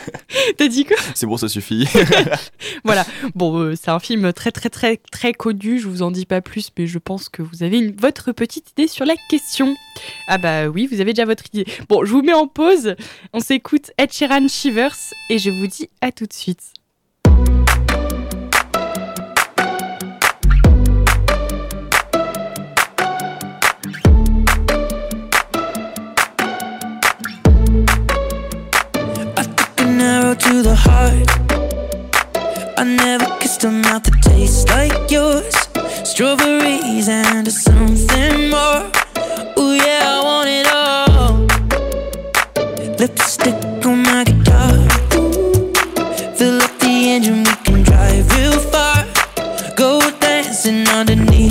T'as 0.56 0.68
dit 0.68 0.84
quoi? 0.86 0.96
C'est 1.14 1.26
bon, 1.26 1.36
ça 1.36 1.48
suffit. 1.48 1.86
Voilà. 2.84 3.04
Bon, 3.34 3.58
euh, 3.60 3.74
c'est 3.80 3.90
un 3.90 3.98
film 3.98 4.32
très 4.32 4.50
très 4.50 4.68
très 4.70 4.96
très 5.10 5.32
connu. 5.32 5.78
Je 5.78 5.88
vous 5.88 6.02
en 6.02 6.10
dis 6.10 6.26
pas 6.26 6.40
plus, 6.40 6.70
mais 6.78 6.86
je 6.86 6.98
pense 6.98 7.28
que 7.28 7.42
vous 7.42 7.62
avez 7.62 7.78
une- 7.78 7.94
votre 7.96 8.32
petite 8.32 8.70
idée 8.72 8.88
sur 8.88 9.04
la 9.04 9.14
question. 9.28 9.74
Ah 10.28 10.38
bah 10.38 10.68
oui, 10.68 10.86
vous 10.90 11.00
avez 11.00 11.12
déjà 11.12 11.24
votre 11.26 11.44
idée. 11.52 11.66
Bon, 11.88 12.04
je 12.04 12.10
vous 12.12 12.22
mets 12.22 12.32
en 12.34 12.46
pause. 12.46 12.94
On 13.32 13.40
s'écoute 13.40 13.90
Ed 13.98 14.12
Sheeran 14.12 14.48
Shivers 14.48 14.96
et 15.30 15.38
je 15.38 15.50
vous 15.50 15.66
dis 15.66 15.88
à 16.00 16.12
tout 16.12 16.26
de 16.26 16.32
suite. 16.32 16.60
The 30.64 30.74
heart. 30.74 31.28
I 32.78 32.84
never 32.84 33.26
kissed 33.38 33.64
a 33.64 33.70
mouth 33.70 34.02
that 34.04 34.22
tastes 34.22 34.66
like 34.70 35.10
yours. 35.10 35.54
Strawberries 36.08 37.06
and 37.06 37.46
something 37.52 38.48
more. 38.48 38.80
Ooh, 39.58 39.74
yeah, 39.74 40.14
I 40.14 40.20
want 40.28 40.48
it 40.48 40.66
all. 40.80 41.36
Lipstick 42.98 43.84
on 43.84 44.02
my 44.04 44.24
guitar. 44.24 44.72
Fill 46.38 46.62
up 46.62 46.78
the 46.78 46.94
engine, 47.14 47.44
we 47.44 47.54
can 47.66 47.82
drive 47.82 48.26
real 48.34 48.58
far. 48.72 49.04
Go 49.76 50.00
dancing 50.18 50.88
underneath 50.88 51.43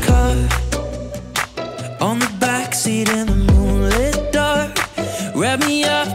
car. 0.00 0.34
On 2.00 2.18
the 2.18 2.30
backseat 2.38 3.08
in 3.08 3.26
the 3.26 3.52
moonlit 3.52 4.32
dark. 4.32 4.72
Wrap 5.34 5.60
me 5.60 5.84
up 5.84 6.07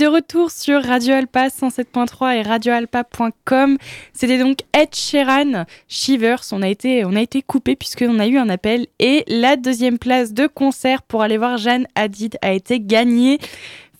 de 0.00 0.06
retour 0.06 0.50
sur 0.50 0.82
Radio 0.82 1.12
Alpa 1.12 1.48
107.3 1.48 2.38
et 2.38 2.42
radioalpa.com. 2.42 3.76
C'était 4.14 4.38
donc 4.38 4.60
Ed 4.72 4.94
Sheeran, 4.94 5.66
Shivers. 5.88 6.40
On 6.52 6.62
a 6.62 6.68
été, 6.68 7.04
on 7.04 7.14
a 7.14 7.20
été 7.20 7.42
coupé 7.42 7.76
puisqu'on 7.76 8.18
a 8.18 8.26
eu 8.26 8.38
un 8.38 8.48
appel 8.48 8.86
et 8.98 9.24
la 9.26 9.56
deuxième 9.56 9.98
place 9.98 10.32
de 10.32 10.46
concert 10.46 11.02
pour 11.02 11.20
aller 11.20 11.36
voir 11.36 11.58
Jeanne 11.58 11.86
Hadid 11.96 12.38
a 12.40 12.52
été 12.52 12.80
gagnée. 12.80 13.38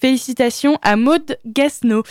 Félicitations 0.01 0.79
à 0.81 0.97
Maude 0.97 1.37
Gasno. 1.45 2.03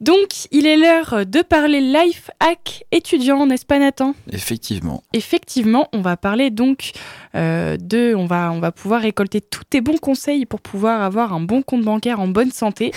Donc, 0.00 0.48
il 0.50 0.66
est 0.66 0.76
l'heure 0.76 1.24
de 1.24 1.40
parler 1.40 1.80
life 1.80 2.30
hack 2.40 2.84
étudiant, 2.90 3.46
n'est-ce 3.46 3.64
pas 3.64 3.78
Nathan? 3.78 4.14
Effectivement. 4.30 5.02
Effectivement, 5.12 5.88
on 5.92 6.00
va 6.00 6.16
parler 6.16 6.50
donc 6.50 6.90
euh, 7.34 7.76
de, 7.80 8.14
on 8.14 8.26
va, 8.26 8.50
on 8.52 8.58
va 8.58 8.72
pouvoir 8.72 9.02
récolter 9.02 9.40
tous 9.40 9.64
tes 9.64 9.80
bons 9.80 9.98
conseils 9.98 10.46
pour 10.46 10.60
pouvoir 10.60 11.02
avoir 11.02 11.32
un 11.32 11.40
bon 11.40 11.62
compte 11.62 11.82
bancaire 11.82 12.20
en 12.20 12.26
bonne 12.26 12.50
santé. 12.50 12.92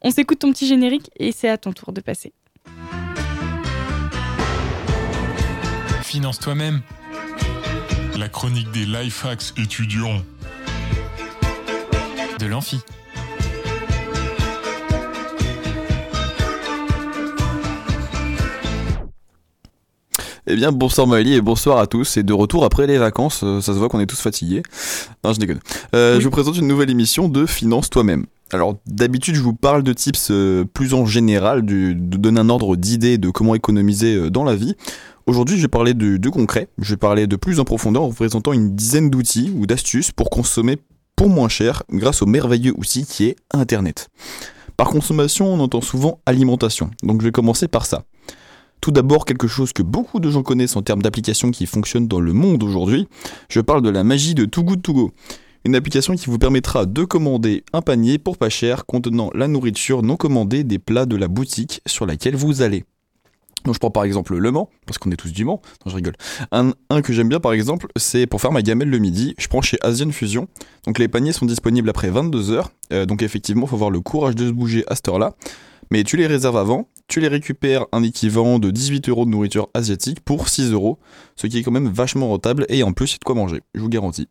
On 0.00 0.10
s'écoute 0.10 0.38
ton 0.38 0.52
petit 0.52 0.66
générique 0.66 1.10
et 1.18 1.32
c'est 1.32 1.48
à 1.48 1.58
ton 1.58 1.72
tour 1.72 1.92
de 1.92 2.00
passer. 2.00 2.32
Finance 6.02 6.38
toi-même. 6.38 6.80
La 8.18 8.28
chronique 8.28 8.70
des 8.72 8.86
life 8.86 9.26
hacks 9.26 9.52
étudiants. 9.58 10.22
De 12.38 12.46
l'amphi. 12.46 12.80
Eh 20.48 20.54
bien, 20.54 20.70
bonsoir 20.70 21.06
Maëlie 21.08 21.34
et 21.34 21.40
bonsoir 21.40 21.78
à 21.78 21.86
tous. 21.86 22.16
Et 22.16 22.22
de 22.22 22.32
retour 22.32 22.64
après 22.64 22.86
les 22.86 22.98
vacances, 22.98 23.40
euh, 23.42 23.60
ça 23.60 23.72
se 23.72 23.78
voit 23.78 23.88
qu'on 23.88 23.98
est 24.00 24.06
tous 24.06 24.20
fatigués. 24.20 24.62
Non, 25.24 25.32
je 25.32 25.40
déconne. 25.40 25.58
Euh, 25.94 26.20
Je 26.20 26.24
vous 26.24 26.30
présente 26.30 26.56
une 26.56 26.68
nouvelle 26.68 26.90
émission 26.90 27.28
de 27.28 27.46
Finance 27.46 27.90
toi-même. 27.90 28.26
Alors, 28.52 28.76
d'habitude, 28.86 29.34
je 29.34 29.40
vous 29.42 29.54
parle 29.54 29.82
de 29.82 29.92
tips 29.92 30.28
euh, 30.30 30.64
plus 30.64 30.94
en 30.94 31.04
général, 31.04 31.62
du- 31.62 31.96
de 31.96 32.16
donner 32.16 32.38
un 32.40 32.48
ordre 32.48 32.76
d'idées 32.76 33.18
de 33.18 33.30
comment 33.30 33.56
économiser 33.56 34.14
euh, 34.14 34.30
dans 34.30 34.44
la 34.44 34.54
vie. 34.54 34.76
Aujourd'hui, 35.26 35.56
je 35.56 35.62
vais 35.62 35.68
parler 35.68 35.94
de, 35.94 36.16
de 36.16 36.28
concret. 36.28 36.68
Je 36.78 36.90
vais 36.90 36.96
parler 36.96 37.26
de 37.26 37.34
plus 37.34 37.58
en 37.58 37.64
profondeur 37.64 38.04
en 38.04 38.08
vous 38.08 38.14
présentant 38.14 38.52
une 38.52 38.76
dizaine 38.76 39.10
d'outils 39.10 39.52
ou 39.56 39.66
d'astuces 39.66 40.12
pour 40.12 40.30
consommer 40.30 40.76
pour 41.16 41.28
moins 41.28 41.48
cher 41.48 41.82
grâce 41.90 42.22
au 42.22 42.26
merveilleux 42.26 42.74
outil 42.76 43.04
qui 43.04 43.24
est 43.24 43.36
Internet. 43.52 44.10
Par 44.76 44.90
consommation, 44.90 45.52
on 45.52 45.58
entend 45.58 45.80
souvent 45.80 46.20
alimentation. 46.24 46.90
Donc, 47.02 47.20
je 47.22 47.26
vais 47.26 47.32
commencer 47.32 47.66
par 47.66 47.84
ça. 47.86 48.04
Tout 48.80 48.90
d'abord, 48.90 49.24
quelque 49.24 49.48
chose 49.48 49.72
que 49.72 49.82
beaucoup 49.82 50.20
de 50.20 50.30
gens 50.30 50.42
connaissent 50.42 50.76
en 50.76 50.82
termes 50.82 51.02
d'applications 51.02 51.50
qui 51.50 51.66
fonctionnent 51.66 52.08
dans 52.08 52.20
le 52.20 52.32
monde 52.32 52.62
aujourd'hui. 52.62 53.08
Je 53.48 53.60
parle 53.60 53.82
de 53.82 53.90
la 53.90 54.04
magie 54.04 54.34
de 54.34 54.44
Too 54.44 54.62
Good 54.62 54.82
To 54.82 54.92
Go. 54.92 55.12
Une 55.64 55.74
application 55.74 56.14
qui 56.14 56.26
vous 56.26 56.38
permettra 56.38 56.86
de 56.86 57.02
commander 57.04 57.64
un 57.72 57.82
panier 57.82 58.18
pour 58.18 58.38
pas 58.38 58.50
cher 58.50 58.86
contenant 58.86 59.30
la 59.34 59.48
nourriture 59.48 60.02
non 60.02 60.16
commandée 60.16 60.62
des 60.62 60.78
plats 60.78 61.06
de 61.06 61.16
la 61.16 61.26
boutique 61.26 61.80
sur 61.86 62.06
laquelle 62.06 62.36
vous 62.36 62.62
allez. 62.62 62.84
Donc 63.66 63.74
je 63.74 63.80
prends 63.80 63.90
par 63.90 64.04
exemple 64.04 64.36
le 64.36 64.50
Mans, 64.50 64.70
parce 64.86 64.96
qu'on 64.96 65.10
est 65.10 65.16
tous 65.16 65.32
du 65.32 65.44
Mans. 65.44 65.60
Non, 65.84 65.90
je 65.90 65.96
rigole. 65.96 66.14
Un, 66.52 66.72
que 67.02 67.12
j'aime 67.12 67.28
bien 67.28 67.40
par 67.40 67.52
exemple, 67.52 67.88
c'est 67.96 68.26
pour 68.26 68.40
faire 68.40 68.52
ma 68.52 68.62
gamelle 68.62 68.88
le 68.88 68.98
midi, 68.98 69.34
je 69.38 69.48
prends 69.48 69.60
chez 69.60 69.76
Asian 69.82 70.10
Fusion. 70.10 70.46
Donc 70.86 70.98
les 70.98 71.08
paniers 71.08 71.32
sont 71.32 71.46
disponibles 71.46 71.90
après 71.90 72.08
22 72.08 72.52
heures. 72.52 72.70
Euh, 72.92 73.04
donc 73.04 73.22
effectivement, 73.22 73.66
il 73.66 73.68
faut 73.68 73.74
avoir 73.74 73.90
le 73.90 74.00
courage 74.00 74.36
de 74.36 74.46
se 74.46 74.52
bouger 74.52 74.84
à 74.86 74.94
cette 74.94 75.08
heure-là. 75.08 75.34
Mais 75.90 76.04
tu 76.04 76.16
les 76.16 76.26
réserves 76.26 76.56
avant, 76.56 76.88
tu 77.08 77.20
les 77.20 77.28
récupères 77.28 77.86
un 77.92 78.02
équivalent 78.02 78.58
de 78.58 78.70
18 78.70 79.08
euros 79.08 79.24
de 79.24 79.30
nourriture 79.30 79.68
asiatique 79.74 80.20
pour 80.20 80.48
6 80.48 80.72
euros, 80.72 80.98
ce 81.36 81.46
qui 81.46 81.58
est 81.58 81.62
quand 81.62 81.70
même 81.70 81.88
vachement 81.88 82.28
rentable 82.28 82.66
et 82.68 82.82
en 82.82 82.92
plus, 82.92 83.10
il 83.10 83.14
y 83.14 83.16
a 83.16 83.18
de 83.18 83.24
quoi 83.24 83.34
manger, 83.34 83.60
je 83.74 83.80
vous 83.80 83.88
garantis. 83.88 84.28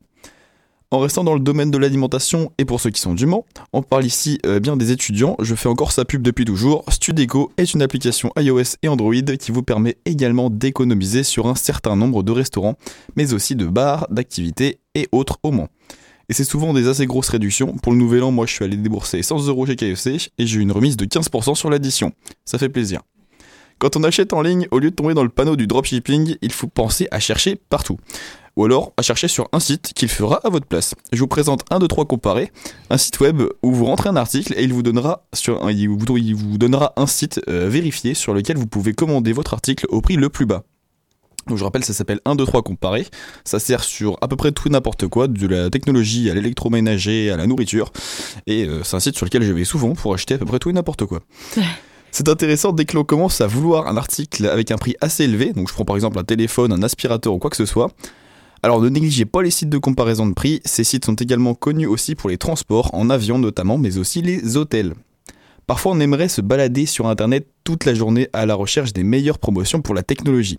En 0.95 0.99
restant 0.99 1.25
dans 1.25 1.33
le 1.33 1.41
domaine 1.41 1.71
de 1.71 1.77
l'alimentation 1.77 2.53
et 2.57 2.63
pour 2.63 2.79
ceux 2.79 2.89
qui 2.89 3.01
sont 3.01 3.15
du 3.15 3.25
Mans, 3.25 3.45
on 3.73 3.81
parle 3.81 4.05
ici 4.05 4.39
euh, 4.45 4.61
bien 4.61 4.77
des 4.77 4.93
étudiants, 4.93 5.35
je 5.41 5.53
fais 5.53 5.67
encore 5.67 5.91
sa 5.91 6.05
pub 6.05 6.21
depuis 6.21 6.45
toujours. 6.45 6.85
Studeco 6.87 7.51
est 7.57 7.73
une 7.73 7.81
application 7.81 8.31
iOS 8.39 8.77
et 8.81 8.87
Android 8.87 9.13
qui 9.37 9.51
vous 9.51 9.61
permet 9.61 9.97
également 10.05 10.49
d'économiser 10.49 11.23
sur 11.23 11.47
un 11.47 11.55
certain 11.55 11.97
nombre 11.97 12.23
de 12.23 12.31
restaurants, 12.31 12.77
mais 13.17 13.33
aussi 13.33 13.57
de 13.57 13.65
bars, 13.65 14.07
d'activités 14.09 14.79
et 14.93 15.09
autres 15.11 15.37
au 15.43 15.51
Mans. 15.51 15.67
Et 16.29 16.33
c'est 16.33 16.45
souvent 16.45 16.73
des 16.73 16.87
assez 16.87 17.05
grosses 17.05 17.27
réductions. 17.27 17.75
Pour 17.83 17.91
le 17.91 17.97
nouvel 17.97 18.23
an, 18.23 18.31
moi 18.31 18.45
je 18.45 18.53
suis 18.53 18.63
allé 18.63 18.77
débourser 18.77 19.21
100 19.21 19.47
euros 19.47 19.65
chez 19.65 19.75
KFC 19.75 20.15
et 20.37 20.47
j'ai 20.47 20.59
eu 20.59 20.61
une 20.61 20.71
remise 20.71 20.95
de 20.95 21.03
15% 21.03 21.55
sur 21.55 21.69
l'addition. 21.69 22.13
Ça 22.45 22.57
fait 22.57 22.69
plaisir. 22.69 23.01
Quand 23.79 23.97
on 23.97 24.03
achète 24.05 24.31
en 24.31 24.41
ligne, 24.41 24.69
au 24.71 24.79
lieu 24.79 24.91
de 24.91 24.95
tomber 24.95 25.13
dans 25.13 25.23
le 25.23 25.29
panneau 25.29 25.57
du 25.57 25.67
dropshipping, 25.67 26.37
il 26.41 26.53
faut 26.53 26.67
penser 26.67 27.09
à 27.11 27.19
chercher 27.19 27.57
partout. 27.67 27.97
Ou 28.55 28.65
alors 28.65 28.93
à 28.97 29.01
chercher 29.01 29.27
sur 29.27 29.49
un 29.51 29.59
site 29.59 29.91
qu'il 29.93 30.07
fera 30.07 30.39
à 30.43 30.49
votre 30.49 30.65
place. 30.65 30.95
Je 31.11 31.19
vous 31.19 31.27
présente 31.27 31.63
un, 31.71 31.79
deux, 31.79 31.87
trois 31.87 32.05
comparés. 32.05 32.51
Un 32.89 32.97
site 32.97 33.19
web 33.19 33.41
où 33.63 33.71
vous 33.73 33.85
rentrez 33.85 34.09
un 34.09 34.15
article 34.15 34.53
et 34.57 34.63
il 34.63 34.73
vous 34.73 34.83
donnera, 34.83 35.25
sur, 35.33 35.59
vous, 35.59 36.17
il 36.17 36.35
vous 36.35 36.57
donnera 36.57 36.93
un 36.95 37.07
site 37.07 37.41
euh, 37.49 37.67
vérifié 37.67 38.13
sur 38.13 38.33
lequel 38.33 38.57
vous 38.57 38.67
pouvez 38.67 38.93
commander 38.93 39.33
votre 39.33 39.53
article 39.53 39.85
au 39.89 40.01
prix 40.01 40.15
le 40.15 40.29
plus 40.29 40.45
bas. 40.45 40.63
Donc 41.47 41.57
je 41.57 41.63
rappelle, 41.63 41.83
ça 41.83 41.93
s'appelle 41.93 42.21
1, 42.25 42.35
2, 42.35 42.45
3 42.45 42.63
comparé. 42.63 43.05
Ça 43.43 43.59
sert 43.59 43.83
sur 43.83 44.17
à 44.21 44.27
peu 44.27 44.35
près 44.35 44.51
tout 44.51 44.67
et 44.67 44.71
n'importe 44.71 45.07
quoi, 45.07 45.27
de 45.27 45.47
la 45.47 45.69
technologie 45.69 46.29
à 46.29 46.33
l'électroménager, 46.33 47.29
à 47.29 47.37
la 47.37 47.45
nourriture. 47.45 47.91
Et 48.47 48.65
euh, 48.65 48.83
c'est 48.83 48.95
un 48.95 48.99
site 48.99 49.15
sur 49.15 49.25
lequel 49.25 49.43
je 49.43 49.51
vais 49.51 49.65
souvent 49.65 49.93
pour 49.93 50.13
acheter 50.13 50.35
à 50.35 50.37
peu 50.37 50.45
près 50.45 50.59
tout 50.59 50.69
et 50.69 50.73
n'importe 50.73 51.05
quoi. 51.05 51.19
C'est 52.11 52.29
intéressant 52.29 52.71
dès 52.71 52.85
que 52.85 52.95
l'on 52.95 53.03
commence 53.03 53.41
à 53.41 53.47
vouloir 53.47 53.87
un 53.87 53.97
article 53.97 54.47
avec 54.47 54.71
un 54.71 54.77
prix 54.77 54.95
assez 55.01 55.25
élevé, 55.25 55.51
donc 55.51 55.67
je 55.67 55.73
prends 55.73 55.83
par 55.83 55.97
exemple 55.97 56.17
un 56.17 56.23
téléphone, 56.23 56.71
un 56.71 56.81
aspirateur 56.81 57.33
ou 57.33 57.39
quoi 57.39 57.49
que 57.49 57.57
ce 57.57 57.65
soit. 57.65 57.91
Alors 58.65 58.81
ne 58.81 58.89
négligez 58.89 59.25
pas 59.25 59.43
les 59.43 59.51
sites 59.51 59.69
de 59.69 59.77
comparaison 59.77 60.25
de 60.25 60.33
prix, 60.33 60.59
ces 60.65 60.83
sites 60.83 61.05
sont 61.05 61.13
également 61.13 61.53
connus 61.53 61.85
aussi 61.85 62.15
pour 62.15 62.31
les 62.31 62.39
transports, 62.39 62.89
en 62.95 63.11
avion 63.11 63.37
notamment, 63.37 63.77
mais 63.77 63.99
aussi 63.99 64.23
les 64.23 64.57
hôtels. 64.57 64.95
Parfois 65.67 65.91
on 65.91 65.99
aimerait 65.99 66.29
se 66.29 66.41
balader 66.41 66.87
sur 66.87 67.05
internet 67.05 67.47
toute 67.63 67.85
la 67.85 67.93
journée 67.93 68.27
à 68.33 68.47
la 68.47 68.55
recherche 68.55 68.91
des 68.91 69.03
meilleures 69.03 69.37
promotions 69.37 69.83
pour 69.83 69.93
la 69.93 70.01
technologie, 70.01 70.57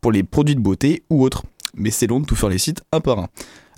pour 0.00 0.12
les 0.12 0.22
produits 0.22 0.54
de 0.54 0.60
beauté 0.60 1.02
ou 1.10 1.24
autres, 1.24 1.42
mais 1.74 1.90
c'est 1.90 2.06
long 2.06 2.20
de 2.20 2.24
tout 2.24 2.36
faire 2.36 2.50
les 2.50 2.58
sites 2.58 2.82
un 2.92 3.00
par 3.00 3.18
un. 3.18 3.26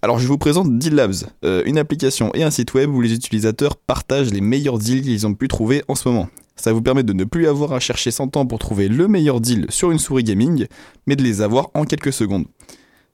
Alors 0.02 0.18
je 0.18 0.28
vous 0.28 0.36
présente 0.36 0.76
Deal 0.76 0.94
Labs, 0.94 1.24
euh, 1.42 1.62
une 1.64 1.78
application 1.78 2.30
et 2.34 2.42
un 2.42 2.50
site 2.50 2.74
web 2.74 2.90
où 2.90 3.00
les 3.00 3.14
utilisateurs 3.14 3.76
partagent 3.76 4.34
les 4.34 4.42
meilleurs 4.42 4.76
deals 4.76 5.00
qu'ils 5.00 5.26
ont 5.26 5.32
pu 5.32 5.48
trouver 5.48 5.82
en 5.88 5.94
ce 5.94 6.10
moment. 6.10 6.28
Ça 6.56 6.74
vous 6.74 6.82
permet 6.82 7.04
de 7.04 7.14
ne 7.14 7.24
plus 7.24 7.46
avoir 7.48 7.72
à 7.72 7.80
chercher 7.80 8.10
100 8.10 8.36
ans 8.36 8.44
pour 8.44 8.58
trouver 8.58 8.88
le 8.88 9.08
meilleur 9.08 9.40
deal 9.40 9.64
sur 9.70 9.90
une 9.92 9.98
souris 9.98 10.24
gaming, 10.24 10.66
mais 11.06 11.16
de 11.16 11.22
les 11.22 11.40
avoir 11.40 11.70
en 11.72 11.84
quelques 11.84 12.12
secondes. 12.12 12.44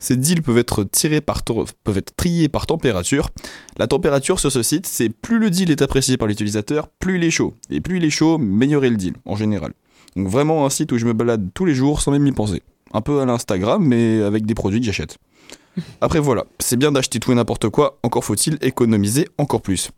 Ces 0.00 0.16
deals 0.16 0.42
peuvent 0.42 0.58
être, 0.58 0.84
tirés 0.84 1.20
par 1.20 1.42
peuvent 1.42 1.98
être 1.98 2.14
triés 2.14 2.48
par 2.48 2.66
température. 2.66 3.30
La 3.78 3.88
température 3.88 4.38
sur 4.38 4.52
ce 4.52 4.62
site, 4.62 4.86
c'est 4.86 5.08
plus 5.08 5.40
le 5.40 5.50
deal 5.50 5.72
est 5.72 5.82
apprécié 5.82 6.16
par 6.16 6.28
l'utilisateur, 6.28 6.86
plus 7.00 7.16
il 7.16 7.24
est 7.24 7.30
chaud. 7.30 7.54
Et 7.68 7.80
plus 7.80 7.96
il 7.96 8.04
est 8.04 8.10
chaud, 8.10 8.38
meilleur 8.38 8.84
est 8.84 8.90
le 8.90 8.96
deal, 8.96 9.14
en 9.24 9.34
général. 9.34 9.72
Donc 10.14 10.28
vraiment 10.28 10.64
un 10.64 10.70
site 10.70 10.92
où 10.92 10.98
je 10.98 11.04
me 11.04 11.14
balade 11.14 11.48
tous 11.52 11.64
les 11.64 11.74
jours 11.74 12.00
sans 12.00 12.12
même 12.12 12.26
y 12.26 12.32
penser. 12.32 12.62
Un 12.92 13.00
peu 13.00 13.20
à 13.20 13.26
l'Instagram, 13.26 13.84
mais 13.84 14.22
avec 14.22 14.46
des 14.46 14.54
produits 14.54 14.80
que 14.80 14.86
j'achète. 14.86 15.18
Après 16.00 16.20
voilà, 16.20 16.44
c'est 16.60 16.76
bien 16.76 16.92
d'acheter 16.92 17.18
tout 17.18 17.32
et 17.32 17.34
n'importe 17.34 17.68
quoi, 17.68 17.98
encore 18.04 18.24
faut-il 18.24 18.56
économiser 18.62 19.28
encore 19.36 19.62
plus. 19.62 19.90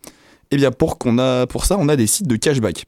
Et 0.50 0.56
bien 0.56 0.72
pour, 0.72 0.98
qu'on 0.98 1.18
a, 1.18 1.46
pour 1.46 1.66
ça, 1.66 1.76
on 1.78 1.88
a 1.90 1.96
des 1.96 2.06
sites 2.06 2.26
de 2.26 2.36
cashback. 2.36 2.86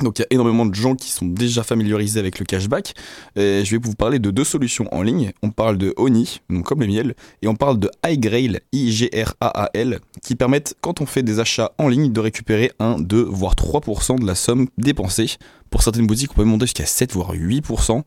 Donc 0.00 0.18
il 0.18 0.22
y 0.22 0.24
a 0.24 0.28
énormément 0.30 0.66
de 0.66 0.74
gens 0.74 0.94
qui 0.94 1.10
sont 1.10 1.26
déjà 1.26 1.62
familiarisés 1.62 2.20
avec 2.20 2.38
le 2.38 2.44
cashback. 2.44 2.94
Je 3.36 3.70
vais 3.70 3.78
vous 3.82 3.94
parler 3.94 4.18
de 4.18 4.30
deux 4.30 4.44
solutions 4.44 4.86
en 4.92 5.02
ligne. 5.02 5.32
On 5.42 5.50
parle 5.50 5.78
de 5.78 5.94
Oni, 5.96 6.40
donc 6.50 6.64
comme 6.64 6.80
le 6.80 6.86
miel, 6.86 7.14
et 7.42 7.48
on 7.48 7.54
parle 7.54 7.78
de 7.78 7.90
iGrail, 8.06 8.60
I-G-R-A-A-L, 8.72 10.00
qui 10.22 10.34
permettent, 10.34 10.74
quand 10.80 11.00
on 11.00 11.06
fait 11.06 11.22
des 11.22 11.40
achats 11.40 11.72
en 11.78 11.88
ligne, 11.88 12.12
de 12.12 12.20
récupérer 12.20 12.72
1, 12.78 13.00
2, 13.00 13.22
voire 13.22 13.54
3% 13.54 14.20
de 14.20 14.26
la 14.26 14.34
somme 14.34 14.68
dépensée. 14.78 15.36
Pour 15.70 15.82
certaines 15.82 16.06
boutiques, 16.06 16.32
on 16.32 16.34
peut 16.34 16.44
monter 16.44 16.66
jusqu'à 16.66 16.86
7, 16.86 17.12
voire 17.12 17.32
8%, 17.32 18.02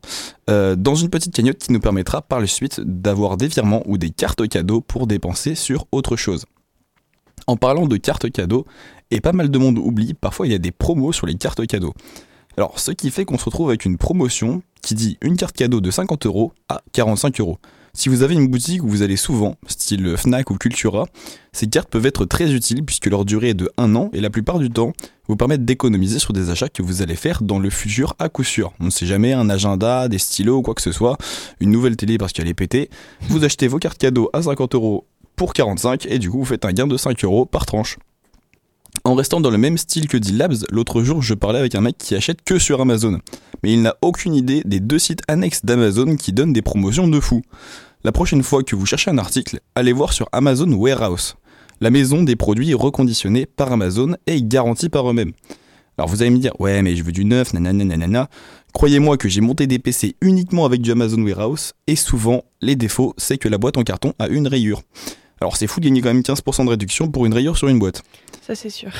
euh, 0.50 0.76
dans 0.76 0.94
une 0.94 1.10
petite 1.10 1.34
cagnotte 1.34 1.58
qui 1.58 1.72
nous 1.72 1.80
permettra 1.80 2.22
par 2.22 2.40
la 2.40 2.46
suite 2.46 2.80
d'avoir 2.80 3.36
des 3.36 3.48
virements 3.48 3.82
ou 3.86 3.98
des 3.98 4.10
cartes 4.10 4.48
cadeaux 4.48 4.80
pour 4.80 5.06
dépenser 5.06 5.54
sur 5.54 5.86
autre 5.90 6.16
chose. 6.16 6.46
En 7.46 7.56
parlant 7.56 7.86
de 7.86 7.96
cartes 7.96 8.30
cadeaux, 8.30 8.66
et 9.10 9.20
pas 9.20 9.32
mal 9.32 9.50
de 9.50 9.58
monde 9.58 9.78
oublie, 9.78 10.14
parfois 10.14 10.46
il 10.46 10.52
y 10.52 10.54
a 10.54 10.58
des 10.58 10.72
promos 10.72 11.12
sur 11.12 11.26
les 11.26 11.36
cartes 11.36 11.66
cadeaux. 11.66 11.94
Alors, 12.56 12.78
ce 12.78 12.90
qui 12.90 13.10
fait 13.10 13.24
qu'on 13.24 13.38
se 13.38 13.44
retrouve 13.44 13.68
avec 13.68 13.84
une 13.84 13.98
promotion 13.98 14.62
qui 14.82 14.94
dit 14.94 15.18
une 15.20 15.36
carte 15.36 15.56
cadeau 15.56 15.80
de 15.80 15.90
50 15.90 16.26
euros 16.26 16.52
à 16.68 16.82
45 16.92 17.40
euros. 17.40 17.58
Si 17.92 18.10
vous 18.10 18.22
avez 18.22 18.34
une 18.34 18.48
boutique 18.48 18.84
où 18.84 18.88
vous 18.88 19.00
allez 19.00 19.16
souvent, 19.16 19.56
style 19.66 20.16
Fnac 20.18 20.50
ou 20.50 20.56
Cultura, 20.56 21.06
ces 21.52 21.66
cartes 21.66 21.88
peuvent 21.88 22.04
être 22.04 22.26
très 22.26 22.52
utiles 22.52 22.84
puisque 22.84 23.06
leur 23.06 23.24
durée 23.24 23.50
est 23.50 23.54
de 23.54 23.70
1 23.78 23.94
an 23.94 24.10
et 24.12 24.20
la 24.20 24.28
plupart 24.28 24.58
du 24.58 24.68
temps 24.68 24.92
vous 25.28 25.36
permettent 25.36 25.64
d'économiser 25.64 26.18
sur 26.18 26.34
des 26.34 26.50
achats 26.50 26.68
que 26.68 26.82
vous 26.82 27.00
allez 27.00 27.16
faire 27.16 27.42
dans 27.42 27.58
le 27.58 27.70
futur 27.70 28.14
à 28.18 28.28
coup 28.28 28.44
sûr. 28.44 28.74
On 28.80 28.84
ne 28.84 28.90
sait 28.90 29.06
jamais, 29.06 29.32
un 29.32 29.48
agenda, 29.48 30.08
des 30.08 30.18
stylos 30.18 30.58
ou 30.58 30.62
quoi 30.62 30.74
que 30.74 30.82
ce 30.82 30.92
soit, 30.92 31.16
une 31.58 31.70
nouvelle 31.70 31.96
télé 31.96 32.18
parce 32.18 32.32
qu'elle 32.32 32.48
est 32.48 32.54
pétée. 32.54 32.90
Vous 33.28 33.44
achetez 33.44 33.66
vos 33.66 33.78
cartes 33.78 33.98
cadeaux 33.98 34.28
à 34.34 34.42
50 34.42 34.74
euros 34.74 35.06
pour 35.36 35.52
45 35.52 36.06
et 36.06 36.18
du 36.18 36.30
coup 36.30 36.38
vous 36.38 36.44
faites 36.44 36.64
un 36.64 36.72
gain 36.72 36.86
de 36.86 36.96
5 36.96 37.24
euros 37.24 37.46
par 37.46 37.66
tranche. 37.66 37.98
En 39.04 39.14
restant 39.14 39.40
dans 39.40 39.50
le 39.50 39.58
même 39.58 39.78
style 39.78 40.08
que 40.08 40.16
dit 40.16 40.32
Labs, 40.32 40.64
l'autre 40.70 41.02
jour 41.02 41.22
je 41.22 41.34
parlais 41.34 41.58
avec 41.58 41.74
un 41.74 41.80
mec 41.80 41.98
qui 41.98 42.14
achète 42.14 42.42
que 42.42 42.58
sur 42.58 42.80
Amazon. 42.80 43.20
Mais 43.62 43.72
il 43.72 43.82
n'a 43.82 43.96
aucune 44.02 44.34
idée 44.34 44.62
des 44.64 44.80
deux 44.80 44.98
sites 44.98 45.22
annexes 45.28 45.64
d'Amazon 45.64 46.16
qui 46.16 46.32
donnent 46.32 46.52
des 46.52 46.62
promotions 46.62 47.06
de 47.06 47.20
fou. 47.20 47.42
La 48.04 48.12
prochaine 48.12 48.42
fois 48.42 48.62
que 48.62 48.76
vous 48.76 48.86
cherchez 48.86 49.10
un 49.10 49.18
article, 49.18 49.60
allez 49.74 49.92
voir 49.92 50.12
sur 50.12 50.28
Amazon 50.32 50.72
Warehouse. 50.72 51.36
la 51.80 51.90
maison 51.90 52.22
des 52.22 52.36
produits 52.36 52.72
reconditionnés 52.72 53.44
par 53.44 53.70
Amazon 53.70 54.16
et 54.26 54.42
garantis 54.42 54.88
par 54.88 55.10
eux-mêmes. 55.10 55.32
Alors 55.98 56.08
vous 56.08 56.22
allez 56.22 56.30
me 56.30 56.38
dire, 56.38 56.52
ouais, 56.58 56.82
mais 56.82 56.94
je 56.94 57.02
veux 57.02 57.12
du 57.12 57.24
neuf, 57.24 57.52
nanana, 57.52 57.84
nanana. 57.84 58.28
Croyez-moi 58.72 59.16
que 59.16 59.28
j'ai 59.28 59.40
monté 59.40 59.66
des 59.66 59.78
PC 59.78 60.16
uniquement 60.20 60.66
avec 60.66 60.82
du 60.82 60.90
Amazon 60.92 61.22
Warehouse, 61.22 61.72
et 61.86 61.96
souvent, 61.96 62.44
les 62.60 62.76
défauts, 62.76 63.14
c'est 63.16 63.38
que 63.38 63.48
la 63.48 63.56
boîte 63.56 63.78
en 63.78 63.82
carton 63.82 64.12
a 64.18 64.28
une 64.28 64.46
rayure. 64.46 64.82
Alors 65.40 65.56
c'est 65.56 65.66
fou 65.66 65.80
de 65.80 65.84
gagner 65.84 66.00
quand 66.00 66.08
même 66.08 66.22
15% 66.22 66.64
de 66.64 66.70
réduction 66.70 67.08
pour 67.10 67.26
une 67.26 67.34
rayure 67.34 67.56
sur 67.58 67.68
une 67.68 67.78
boîte. 67.78 68.02
Ça, 68.46 68.54
c'est 68.54 68.70
sûr. 68.70 68.90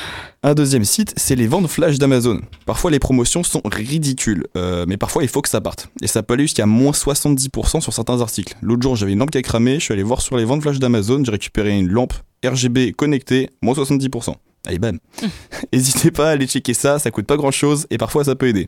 Un 0.43 0.53
deuxième 0.53 0.83
site, 0.83 1.13
c'est 1.15 1.35
les 1.35 1.47
ventes 1.47 1.67
flash 1.67 1.97
d'Amazon. 1.97 2.41
Parfois 2.65 2.91
les 2.91 2.99
promotions 2.99 3.43
sont 3.43 3.61
ridicules, 3.65 4.45
euh, 4.57 4.85
mais 4.87 4.97
parfois 4.97 5.23
il 5.23 5.29
faut 5.29 5.41
que 5.41 5.47
ça 5.49 5.61
parte. 5.61 5.89
Et 6.01 6.07
ça 6.07 6.21
peut 6.21 6.33
aller 6.33 6.43
jusqu'à 6.43 6.65
moins 6.65 6.91
70% 6.91 7.79
sur 7.81 7.93
certains 7.93 8.21
articles. 8.21 8.55
L'autre 8.61 8.81
jour 8.83 8.95
j'avais 8.95 9.13
une 9.13 9.19
lampe 9.19 9.31
qui 9.31 9.37
a 9.37 9.41
cramé, 9.41 9.75
je 9.75 9.85
suis 9.85 9.93
allé 9.93 10.03
voir 10.03 10.21
sur 10.21 10.37
les 10.37 10.45
ventes 10.45 10.61
flash 10.61 10.79
d'Amazon, 10.79 11.23
j'ai 11.23 11.31
récupéré 11.31 11.77
une 11.77 11.87
lampe 11.87 12.13
RGB 12.45 12.91
connectée, 12.93 13.49
moins 13.61 13.73
70%. 13.73 14.35
Allez 14.65 14.79
bam. 14.79 14.99
N'hésitez 15.73 16.11
pas 16.11 16.27
à 16.27 16.31
aller 16.33 16.45
checker 16.45 16.73
ça, 16.73 16.99
ça 16.99 17.09
coûte 17.09 17.25
pas 17.25 17.37
grand 17.37 17.51
chose 17.51 17.87
et 17.89 17.97
parfois 17.97 18.25
ça 18.25 18.35
peut 18.35 18.47
aider. 18.47 18.67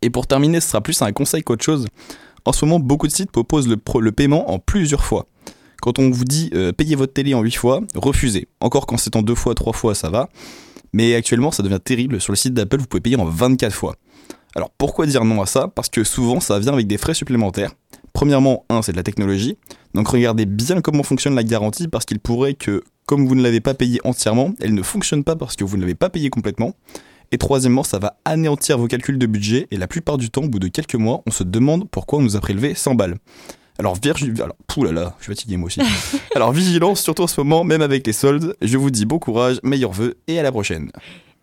Et 0.00 0.08
pour 0.10 0.26
terminer, 0.26 0.60
ce 0.60 0.68
sera 0.68 0.80
plus 0.80 1.02
un 1.02 1.12
conseil 1.12 1.42
qu'autre 1.42 1.64
chose. 1.64 1.86
En 2.44 2.52
ce 2.52 2.64
moment, 2.64 2.78
beaucoup 2.80 3.06
de 3.08 3.12
sites 3.12 3.30
proposent 3.30 3.68
le, 3.68 3.76
pro- 3.76 4.00
le 4.00 4.10
paiement 4.12 4.50
en 4.52 4.58
plusieurs 4.58 5.04
fois. 5.04 5.26
Quand 5.82 5.98
on 5.98 6.10
vous 6.10 6.24
dit 6.24 6.48
euh, 6.54 6.70
payez 6.70 6.94
votre 6.94 7.12
télé 7.12 7.34
en 7.34 7.42
8 7.42 7.56
fois, 7.56 7.80
refusez. 7.96 8.46
Encore 8.60 8.86
quand 8.86 8.96
c'est 8.98 9.16
en 9.16 9.22
2 9.22 9.34
fois, 9.34 9.56
3 9.56 9.72
fois, 9.72 9.96
ça 9.96 10.10
va. 10.10 10.28
Mais 10.92 11.16
actuellement, 11.16 11.50
ça 11.50 11.64
devient 11.64 11.80
terrible. 11.82 12.20
Sur 12.20 12.30
le 12.32 12.36
site 12.36 12.54
d'Apple, 12.54 12.78
vous 12.78 12.86
pouvez 12.86 13.00
payer 13.00 13.16
en 13.16 13.24
24 13.24 13.74
fois. 13.74 13.96
Alors 14.54 14.70
pourquoi 14.78 15.06
dire 15.06 15.24
non 15.24 15.42
à 15.42 15.46
ça? 15.46 15.66
Parce 15.66 15.88
que 15.88 16.04
souvent, 16.04 16.38
ça 16.38 16.60
vient 16.60 16.72
avec 16.72 16.86
des 16.86 16.98
frais 16.98 17.14
supplémentaires. 17.14 17.72
Premièrement, 18.12 18.64
un, 18.68 18.80
c'est 18.82 18.92
de 18.92 18.96
la 18.96 19.02
technologie. 19.02 19.58
Donc 19.92 20.06
regardez 20.06 20.46
bien 20.46 20.80
comment 20.82 21.02
fonctionne 21.02 21.34
la 21.34 21.42
garantie 21.42 21.88
parce 21.88 22.04
qu'il 22.04 22.20
pourrait 22.20 22.54
que, 22.54 22.84
comme 23.06 23.26
vous 23.26 23.34
ne 23.34 23.42
l'avez 23.42 23.60
pas 23.60 23.74
payé 23.74 23.98
entièrement, 24.04 24.54
elle 24.60 24.74
ne 24.74 24.82
fonctionne 24.82 25.24
pas 25.24 25.34
parce 25.34 25.56
que 25.56 25.64
vous 25.64 25.76
ne 25.76 25.80
l'avez 25.80 25.96
pas 25.96 26.10
payé 26.10 26.30
complètement. 26.30 26.76
Et 27.32 27.38
troisièmement, 27.38 27.82
ça 27.82 27.98
va 27.98 28.18
anéantir 28.24 28.78
vos 28.78 28.86
calculs 28.86 29.18
de 29.18 29.26
budget 29.26 29.66
et 29.72 29.78
la 29.78 29.88
plupart 29.88 30.16
du 30.16 30.30
temps, 30.30 30.42
au 30.42 30.48
bout 30.48 30.60
de 30.60 30.68
quelques 30.68 30.94
mois, 30.94 31.22
on 31.26 31.32
se 31.32 31.42
demande 31.42 31.88
pourquoi 31.90 32.20
on 32.20 32.22
nous 32.22 32.36
a 32.36 32.40
prélevé 32.40 32.76
100 32.76 32.94
balles. 32.94 33.16
Alors. 33.82 33.98
Alors, 34.76 34.92
là, 34.92 35.14
je 35.18 35.24
suis 35.24 35.34
fatigué 35.34 35.56
moi 35.56 35.66
aussi. 35.66 35.80
Alors, 36.34 36.52
vigilance, 36.52 37.02
surtout 37.02 37.22
en 37.22 37.26
ce 37.26 37.40
moment, 37.40 37.64
même 37.64 37.82
avec 37.82 38.06
les 38.06 38.12
soldes. 38.12 38.56
Je 38.62 38.78
vous 38.78 38.90
dis 38.90 39.04
bon 39.04 39.18
courage, 39.18 39.58
meilleurs 39.62 39.92
vœux 39.92 40.16
et 40.26 40.38
à 40.38 40.42
la 40.42 40.50
prochaine. 40.50 40.90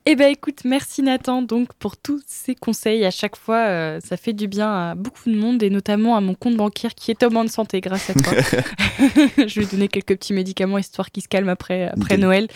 Eh 0.05 0.15
ben 0.15 0.31
écoute, 0.31 0.61
merci 0.63 1.03
Nathan 1.03 1.43
donc 1.43 1.73
pour 1.73 1.97
tous 1.97 2.21
ces 2.25 2.55
conseils. 2.55 3.05
À 3.05 3.11
chaque 3.11 3.35
fois, 3.35 3.57
euh, 3.57 3.99
ça 4.03 4.17
fait 4.17 4.33
du 4.33 4.47
bien 4.47 4.67
à 4.67 4.95
beaucoup 4.95 5.29
de 5.29 5.35
monde 5.35 5.61
et 5.61 5.69
notamment 5.69 6.15
à 6.15 6.21
mon 6.21 6.33
compte 6.33 6.55
bancaire 6.55 6.95
qui 6.95 7.11
est 7.11 7.21
en 7.21 7.27
bonne 7.27 7.47
santé 7.47 7.79
grâce 7.79 8.09
à 8.09 8.13
toi. 8.13 8.33
Je 9.47 9.59
vais 9.59 9.67
donner 9.67 9.87
quelques 9.87 10.15
petits 10.15 10.33
médicaments 10.33 10.79
histoire 10.79 11.11
qu'il 11.11 11.21
se 11.21 11.27
calme 11.27 11.49
après. 11.49 11.91
Noël. 12.17 12.47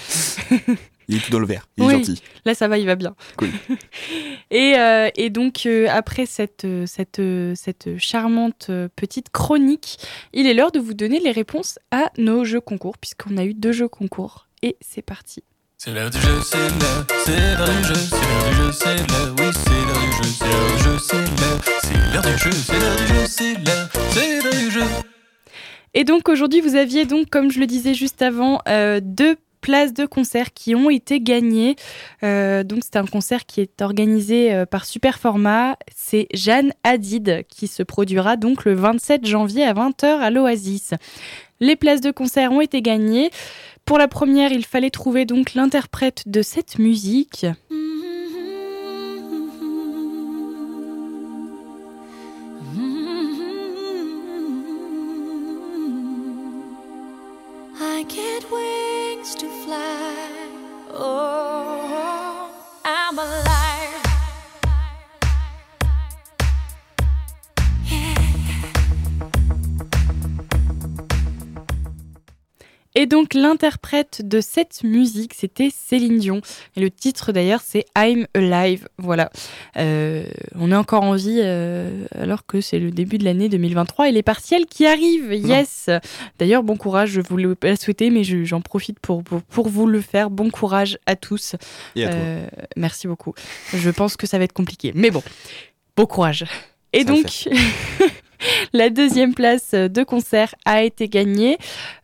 Il 1.08 1.18
est 1.18 1.20
tout 1.20 1.32
dans 1.32 1.40
le 1.40 1.46
vert, 1.46 1.68
il 1.78 1.84
est 1.84 1.88
Oui, 1.88 1.94
gentil. 1.94 2.22
Là, 2.46 2.54
ça 2.56 2.68
va, 2.68 2.78
il 2.78 2.86
va 2.86 2.96
bien. 2.96 3.16
Cool. 3.38 3.50
et, 4.52 4.76
euh, 4.78 5.10
et 5.16 5.30
donc, 5.30 5.66
euh, 5.66 5.88
après 5.90 6.26
cette, 6.26 6.66
euh, 6.66 6.86
cette, 6.86 7.20
euh, 7.20 7.54
cette 7.56 7.98
charmante 7.98 8.68
euh, 8.70 8.88
petite 8.96 9.30
chronique, 9.30 9.98
il 10.34 10.48
est 10.48 10.54
l'heure 10.54 10.72
de 10.72 10.80
vous 10.80 10.94
donner 10.94 11.20
les 11.20 11.32
réponses 11.32 11.80
à 11.92 12.10
nos 12.18 12.44
jeux 12.44 12.62
concours, 12.62 12.98
puisqu'on 12.98 13.38
a 13.38 13.44
eu 13.46 13.54
deux 13.54 13.72
jeux 13.72 13.88
concours. 13.90 14.48
Et 14.62 14.78
c'est 14.82 15.02
parti. 15.02 15.44
C'est 15.78 15.92
l'heure 15.92 16.10
du 16.10 16.18
jeu, 16.20 16.40
c'est 16.42 16.58
l'heure, 16.58 17.06
c'est 17.26 17.58
l'heure 17.58 17.68
du 17.68 17.84
jeu, 17.84 17.94
c'est 17.96 18.16
l'heure 18.16 18.50
du 18.50 18.56
jeu, 18.56 18.72
c'est 18.72 18.96
l'heure, 18.96 19.36
oui, 19.38 19.46
c'est 19.54 19.70
l'heure 19.86 20.00
du 20.00 20.12
jeu, 20.14 20.30
c'est 20.32 20.46
l'heure 20.46 20.72
du 20.72 20.84
jeu, 20.84 20.98
c'est 21.00 21.18
l'heure, 21.42 21.62
c'est 21.82 22.14
l'heure 22.14 22.24
du 22.24 22.38
jeu, 22.38 22.52
c'est 22.52 22.80
l'heure 22.80 22.96
du 22.96 23.08
jeu, 23.08 23.26
c'est 23.28 23.54
l'heure, 23.66 23.90
c'est 24.12 24.42
l'heure 24.42 24.54
du 24.54 24.72
jeu. 24.72 24.84
Et 25.94 26.06
donc 26.06 26.30
aujourd'hui, 26.30 26.62
vous 26.62 26.76
aviez 26.76 27.06
donc, 27.06 27.30
comme 27.30 27.52
je 27.52 27.60
le 27.60 27.68
disais 27.68 27.94
juste 27.94 28.22
avant, 28.22 28.62
euh, 28.68 29.00
deux 29.04 29.36
places 29.64 29.94
de 29.94 30.06
concert 30.06 30.54
qui 30.54 30.76
ont 30.76 30.90
été 30.90 31.22
gagnées. 31.22 31.76
Euh, 32.22 32.64
donc 32.64 32.82
c'est 32.84 32.98
un 32.98 33.06
concert 33.06 33.46
qui 33.46 33.62
est 33.62 33.82
organisé 33.82 34.54
euh, 34.54 34.66
par 34.66 34.86
Superformat. 34.86 35.78
C'est 35.96 36.28
Jeanne 36.34 36.74
Hadid 36.84 37.46
qui 37.48 37.68
se 37.68 37.82
produira 37.82 38.36
donc 38.36 38.66
le 38.66 38.74
27 38.76 39.26
janvier 39.26 39.64
à 39.64 39.74
20h 39.74 40.06
à 40.06 40.30
l'Oasis. 40.30 40.94
Les 41.62 41.78
places 41.78 42.02
de 42.02 42.12
concert 42.12 42.52
ont 42.52 42.62
été 42.62 42.82
gagnées. 42.82 43.32
Pour 43.86 43.98
la 43.98 44.10
première, 44.10 44.52
il 44.52 44.66
fallait 44.66 44.90
trouver 44.90 45.26
donc 45.26 45.54
l'interprète 45.54 46.24
de 46.28 46.42
cette 46.42 46.78
musique. 46.78 47.46
I 57.76 58.06
get 58.08 58.44
wings 59.14 59.36
to 59.36 59.48
fly. 59.48 60.50
Oh, 60.92 62.13
Et 73.04 73.06
donc 73.06 73.34
l'interprète 73.34 74.22
de 74.26 74.40
cette 74.40 74.82
musique, 74.86 75.34
c'était 75.34 75.68
Céline 75.70 76.20
Dion. 76.20 76.40
Et 76.78 76.80
le 76.80 76.90
titre 76.90 77.34
d'ailleurs, 77.34 77.60
c'est 77.62 77.84
I'm 77.98 78.28
Alive. 78.34 78.88
Voilà. 78.98 79.30
Euh, 79.76 80.24
on 80.56 80.72
est 80.72 80.76
encore 80.76 81.04
en 81.04 81.14
vie 81.14 81.42
euh, 81.44 82.06
alors 82.18 82.46
que 82.46 82.62
c'est 82.62 82.80
le 82.80 82.92
début 82.92 83.18
de 83.18 83.26
l'année 83.26 83.50
2023 83.50 84.08
et 84.08 84.14
les 84.14 84.24
partiels 84.24 84.68
qui 84.68 84.86
arrivent. 84.86 85.34
Yes. 85.34 85.90
D'ailleurs, 86.40 86.64
bon 86.64 86.78
courage. 86.78 87.10
Je 87.10 87.20
pas 87.56 87.72
le 87.72 87.76
souhaiter, 87.76 88.10
mais 88.10 88.24
je- 88.24 88.46
j'en 88.46 88.62
profite 88.62 89.02
pour, 89.02 89.22
pour, 89.22 89.42
pour 89.42 89.68
vous 89.68 89.86
le 89.86 90.00
faire. 90.00 90.30
Bon 90.30 90.50
courage 90.50 90.98
à 91.06 91.18
tous. 91.18 91.58
Et 91.98 92.06
à 92.06 92.10
toi. 92.10 92.18
Euh, 92.18 92.48
merci 92.78 93.08
beaucoup. 93.08 93.34
Je 93.74 93.90
pense 93.90 94.16
que 94.16 94.28
ça 94.28 94.38
va 94.38 94.46
être 94.46 94.54
compliqué, 94.54 94.94
mais 94.96 95.12
bon, 95.12 95.24
bon 95.98 96.06
courage. 96.06 96.46
Et 96.94 97.00
Ça 97.00 97.04
donc. 97.12 97.50
La 98.74 98.90
deuxième 98.90 99.34
place 99.34 99.74
de 99.74 100.04
concert 100.04 100.56
a 100.66 100.84
été 100.84 101.08
gagnée. 101.08 101.58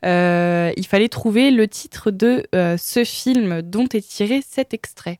Euh, 0.06 0.72
il 0.78 0.86
fallait 0.86 1.10
trouver 1.10 1.52
le 1.52 1.68
titre 1.68 2.12
de 2.12 2.46
euh, 2.56 2.78
ce 2.78 3.04
film 3.04 3.62
dont 3.62 3.88
est 3.94 4.08
tiré 4.08 4.42
cet 4.48 4.74
extrait. 4.74 5.20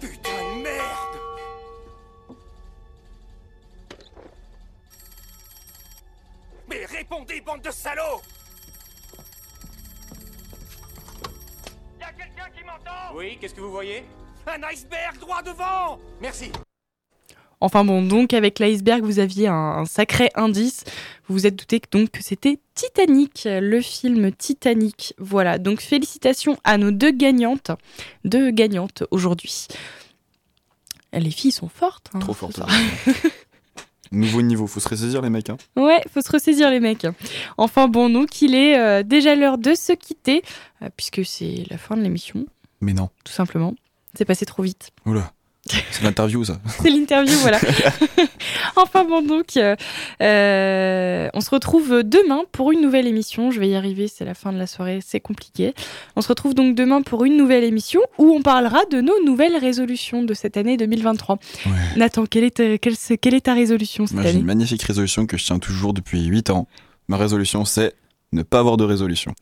Putain 0.00 0.30
de 0.30 0.62
merde 0.62 2.38
Mais 6.68 6.84
répondez, 6.86 7.40
bande 7.40 7.62
de 7.62 7.70
salauds 7.70 8.22
Y'a 12.00 12.12
quelqu'un 12.12 12.50
qui 12.56 12.64
m'entend? 12.64 13.14
Oui, 13.14 13.38
qu'est-ce 13.40 13.54
que 13.54 13.60
vous 13.60 13.70
voyez? 13.70 14.04
Un 14.46 14.62
iceberg 14.62 15.18
droit 15.18 15.42
devant 15.42 15.98
Merci. 16.20 16.52
Enfin 17.60 17.84
bon, 17.84 18.02
donc 18.02 18.34
avec 18.34 18.58
l'iceberg, 18.58 19.02
vous 19.04 19.18
aviez 19.18 19.48
un, 19.48 19.54
un 19.54 19.84
sacré 19.84 20.30
indice. 20.34 20.84
Vous 21.28 21.34
vous 21.34 21.46
êtes 21.46 21.56
douté 21.56 21.80
que- 21.80 21.88
donc 21.90 22.10
que 22.10 22.22
c'était 22.22 22.58
Titanic, 22.74 23.42
le 23.50 23.80
film 23.80 24.32
Titanic. 24.32 25.14
Voilà, 25.18 25.58
donc 25.58 25.80
félicitations 25.80 26.58
à 26.64 26.76
nos 26.78 26.90
deux 26.90 27.10
gagnantes, 27.12 27.70
deux 28.24 28.50
gagnantes 28.50 29.04
aujourd'hui. 29.10 29.66
Les 31.12 31.30
filles 31.30 31.52
sont 31.52 31.68
fortes. 31.68 32.10
hein, 32.14 32.18
Trop 32.18 32.34
faut 32.34 32.48
fort. 32.50 32.68
savoir. 32.68 32.76
Nouveau 34.12 34.42
niveau, 34.42 34.66
faut 34.66 34.80
se 34.80 34.88
ressaisir 34.88 35.22
les 35.22 35.30
mecs. 35.30 35.50
Hein. 35.50 35.56
Ouais, 35.76 36.00
faut 36.12 36.20
se 36.20 36.30
ressaisir 36.30 36.70
les 36.70 36.78
mecs. 36.80 37.06
Enfin 37.56 37.88
bon, 37.88 38.10
donc 38.10 38.42
il 38.42 38.54
est 38.54 38.78
euh, 38.78 39.02
déjà 39.02 39.34
l'heure 39.34 39.58
de 39.58 39.74
se 39.74 39.92
quitter, 39.92 40.42
euh, 40.82 40.88
puisque 40.96 41.24
c'est 41.24 41.64
la 41.70 41.78
fin 41.78 41.96
de 41.96 42.02
l'émission, 42.02 42.46
Mais 42.80 42.92
non. 42.92 43.08
tout 43.24 43.32
simplement. 43.32 43.74
C'est 44.16 44.24
passé 44.24 44.46
trop 44.46 44.62
vite. 44.62 44.90
Oula. 45.06 45.32
C'est 45.66 46.02
l'interview 46.02 46.44
ça. 46.44 46.58
C'est 46.82 46.90
l'interview, 46.90 47.34
voilà. 47.38 47.58
enfin 48.76 49.04
bon, 49.04 49.22
donc, 49.22 49.56
euh, 49.56 49.74
euh, 50.20 51.28
on 51.32 51.40
se 51.40 51.48
retrouve 51.48 52.02
demain 52.02 52.42
pour 52.52 52.70
une 52.72 52.82
nouvelle 52.82 53.06
émission. 53.06 53.50
Je 53.50 53.60
vais 53.60 53.68
y 53.68 53.74
arriver, 53.74 54.06
c'est 54.08 54.26
la 54.26 54.34
fin 54.34 54.52
de 54.52 54.58
la 54.58 54.66
soirée, 54.66 55.00
c'est 55.04 55.20
compliqué. 55.20 55.72
On 56.16 56.20
se 56.20 56.28
retrouve 56.28 56.54
donc 56.54 56.74
demain 56.74 57.00
pour 57.00 57.24
une 57.24 57.38
nouvelle 57.38 57.64
émission 57.64 58.00
où 58.18 58.30
on 58.32 58.42
parlera 58.42 58.84
de 58.90 59.00
nos 59.00 59.24
nouvelles 59.24 59.56
résolutions 59.56 60.22
de 60.22 60.34
cette 60.34 60.58
année 60.58 60.76
2023. 60.76 61.38
Nathan, 61.96 62.26
quelle 62.26 62.44
est 62.44 62.56
ta, 62.56 62.76
quelle, 62.76 62.96
quelle 63.20 63.34
est 63.34 63.46
ta 63.46 63.54
résolution 63.54 64.06
cette 64.06 64.14
Moi 64.14 64.22
j'ai 64.24 64.30
année 64.30 64.40
une 64.40 64.46
magnifique 64.46 64.82
résolution 64.82 65.26
que 65.26 65.38
je 65.38 65.44
tiens 65.46 65.58
toujours 65.58 65.94
depuis 65.94 66.24
8 66.24 66.50
ans. 66.50 66.68
Ma 67.08 67.16
résolution 67.16 67.64
c'est 67.64 67.94
ne 68.32 68.42
pas 68.42 68.58
avoir 68.58 68.76
de 68.76 68.84
résolution. 68.84 69.32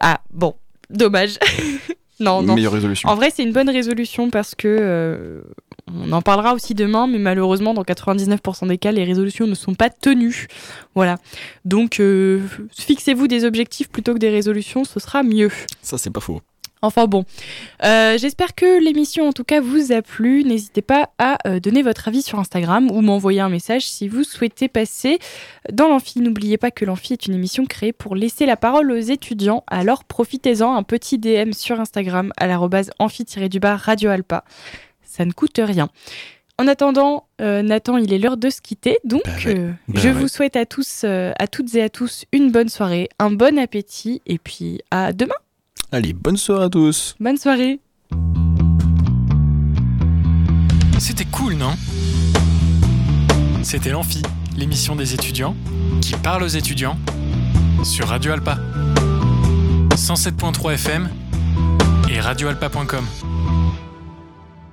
Ah, 0.00 0.20
bon, 0.30 0.54
dommage. 0.90 1.38
non, 2.20 2.42
non. 2.42 2.54
Meilleure 2.54 2.72
résolution. 2.72 3.08
En 3.08 3.14
vrai, 3.14 3.30
c'est 3.34 3.42
une 3.42 3.52
bonne 3.52 3.70
résolution 3.70 4.30
parce 4.30 4.54
que 4.54 4.68
euh, 4.68 5.42
on 5.92 6.12
en 6.12 6.22
parlera 6.22 6.54
aussi 6.54 6.74
demain, 6.74 7.06
mais 7.06 7.18
malheureusement, 7.18 7.74
dans 7.74 7.82
99% 7.82 8.68
des 8.68 8.78
cas, 8.78 8.92
les 8.92 9.04
résolutions 9.04 9.46
ne 9.46 9.54
sont 9.54 9.74
pas 9.74 9.90
tenues. 9.90 10.48
Voilà. 10.94 11.16
Donc, 11.64 12.00
euh, 12.00 12.42
fixez-vous 12.76 13.28
des 13.28 13.44
objectifs 13.44 13.88
plutôt 13.88 14.14
que 14.14 14.18
des 14.18 14.30
résolutions, 14.30 14.84
ce 14.84 15.00
sera 15.00 15.22
mieux. 15.22 15.50
Ça 15.82 15.98
c'est 15.98 16.10
pas 16.10 16.20
faux. 16.20 16.40
Enfin 16.82 17.06
bon, 17.06 17.24
Euh, 17.84 18.18
j'espère 18.18 18.54
que 18.54 18.82
l'émission 18.82 19.28
en 19.28 19.32
tout 19.32 19.44
cas 19.44 19.60
vous 19.60 19.92
a 19.92 20.02
plu. 20.02 20.44
N'hésitez 20.44 20.82
pas 20.82 21.10
à 21.18 21.38
euh, 21.46 21.60
donner 21.60 21.82
votre 21.82 22.08
avis 22.08 22.22
sur 22.22 22.38
Instagram 22.38 22.90
ou 22.90 23.00
m'envoyer 23.00 23.40
un 23.40 23.48
message 23.48 23.88
si 23.88 24.08
vous 24.08 24.24
souhaitez 24.24 24.68
passer 24.68 25.18
dans 25.72 25.88
l'amphi. 25.88 26.20
N'oubliez 26.20 26.58
pas 26.58 26.70
que 26.70 26.84
l'amphi 26.84 27.12
est 27.12 27.26
une 27.26 27.34
émission 27.34 27.64
créée 27.66 27.92
pour 27.92 28.14
laisser 28.16 28.46
la 28.46 28.56
parole 28.56 28.90
aux 28.90 28.96
étudiants. 28.96 29.64
Alors 29.66 30.04
profitez-en, 30.04 30.74
un 30.74 30.82
petit 30.82 31.18
DM 31.18 31.52
sur 31.52 31.80
Instagram 31.80 32.32
à 32.36 32.46
l'arrobase 32.46 32.90
amphi-du-bas 32.98 33.76
Radio 33.76 34.10
Alpa. 34.10 34.44
Ça 35.02 35.24
ne 35.24 35.32
coûte 35.32 35.58
rien. 35.62 35.88
En 36.60 36.66
attendant, 36.66 37.26
euh, 37.40 37.62
Nathan, 37.62 37.98
il 37.98 38.12
est 38.12 38.18
l'heure 38.18 38.36
de 38.36 38.50
se 38.50 38.60
quitter. 38.60 38.98
Donc, 39.04 39.22
euh, 39.46 39.70
bah 39.86 40.00
je 40.00 40.08
ouais. 40.08 40.12
vous 40.14 40.26
souhaite 40.26 40.56
à 40.56 40.66
tous, 40.66 41.02
euh, 41.04 41.32
à 41.38 41.46
toutes 41.46 41.72
et 41.76 41.82
à 41.82 41.88
tous, 41.88 42.24
une 42.32 42.50
bonne 42.50 42.68
soirée, 42.68 43.08
un 43.20 43.30
bon 43.30 43.58
appétit 43.60 44.22
et 44.26 44.38
puis 44.38 44.80
à 44.90 45.12
demain. 45.12 45.36
Allez, 45.90 46.12
bonne 46.12 46.36
soirée 46.36 46.64
à 46.64 46.68
tous. 46.68 47.16
Bonne 47.18 47.38
soirée. 47.38 47.80
C'était 50.98 51.24
cool, 51.24 51.54
non? 51.54 51.74
C'était 53.62 53.90
l'Amphi, 53.90 54.22
l'émission 54.56 54.96
des 54.96 55.14
étudiants 55.14 55.56
qui 56.02 56.12
parle 56.12 56.42
aux 56.42 56.48
étudiants 56.48 56.98
sur 57.84 58.08
Radio 58.08 58.32
Alpa. 58.32 58.58
107.3 59.94 60.74
FM 60.74 61.08
et 62.10 62.20
radioalpa.com. 62.20 63.06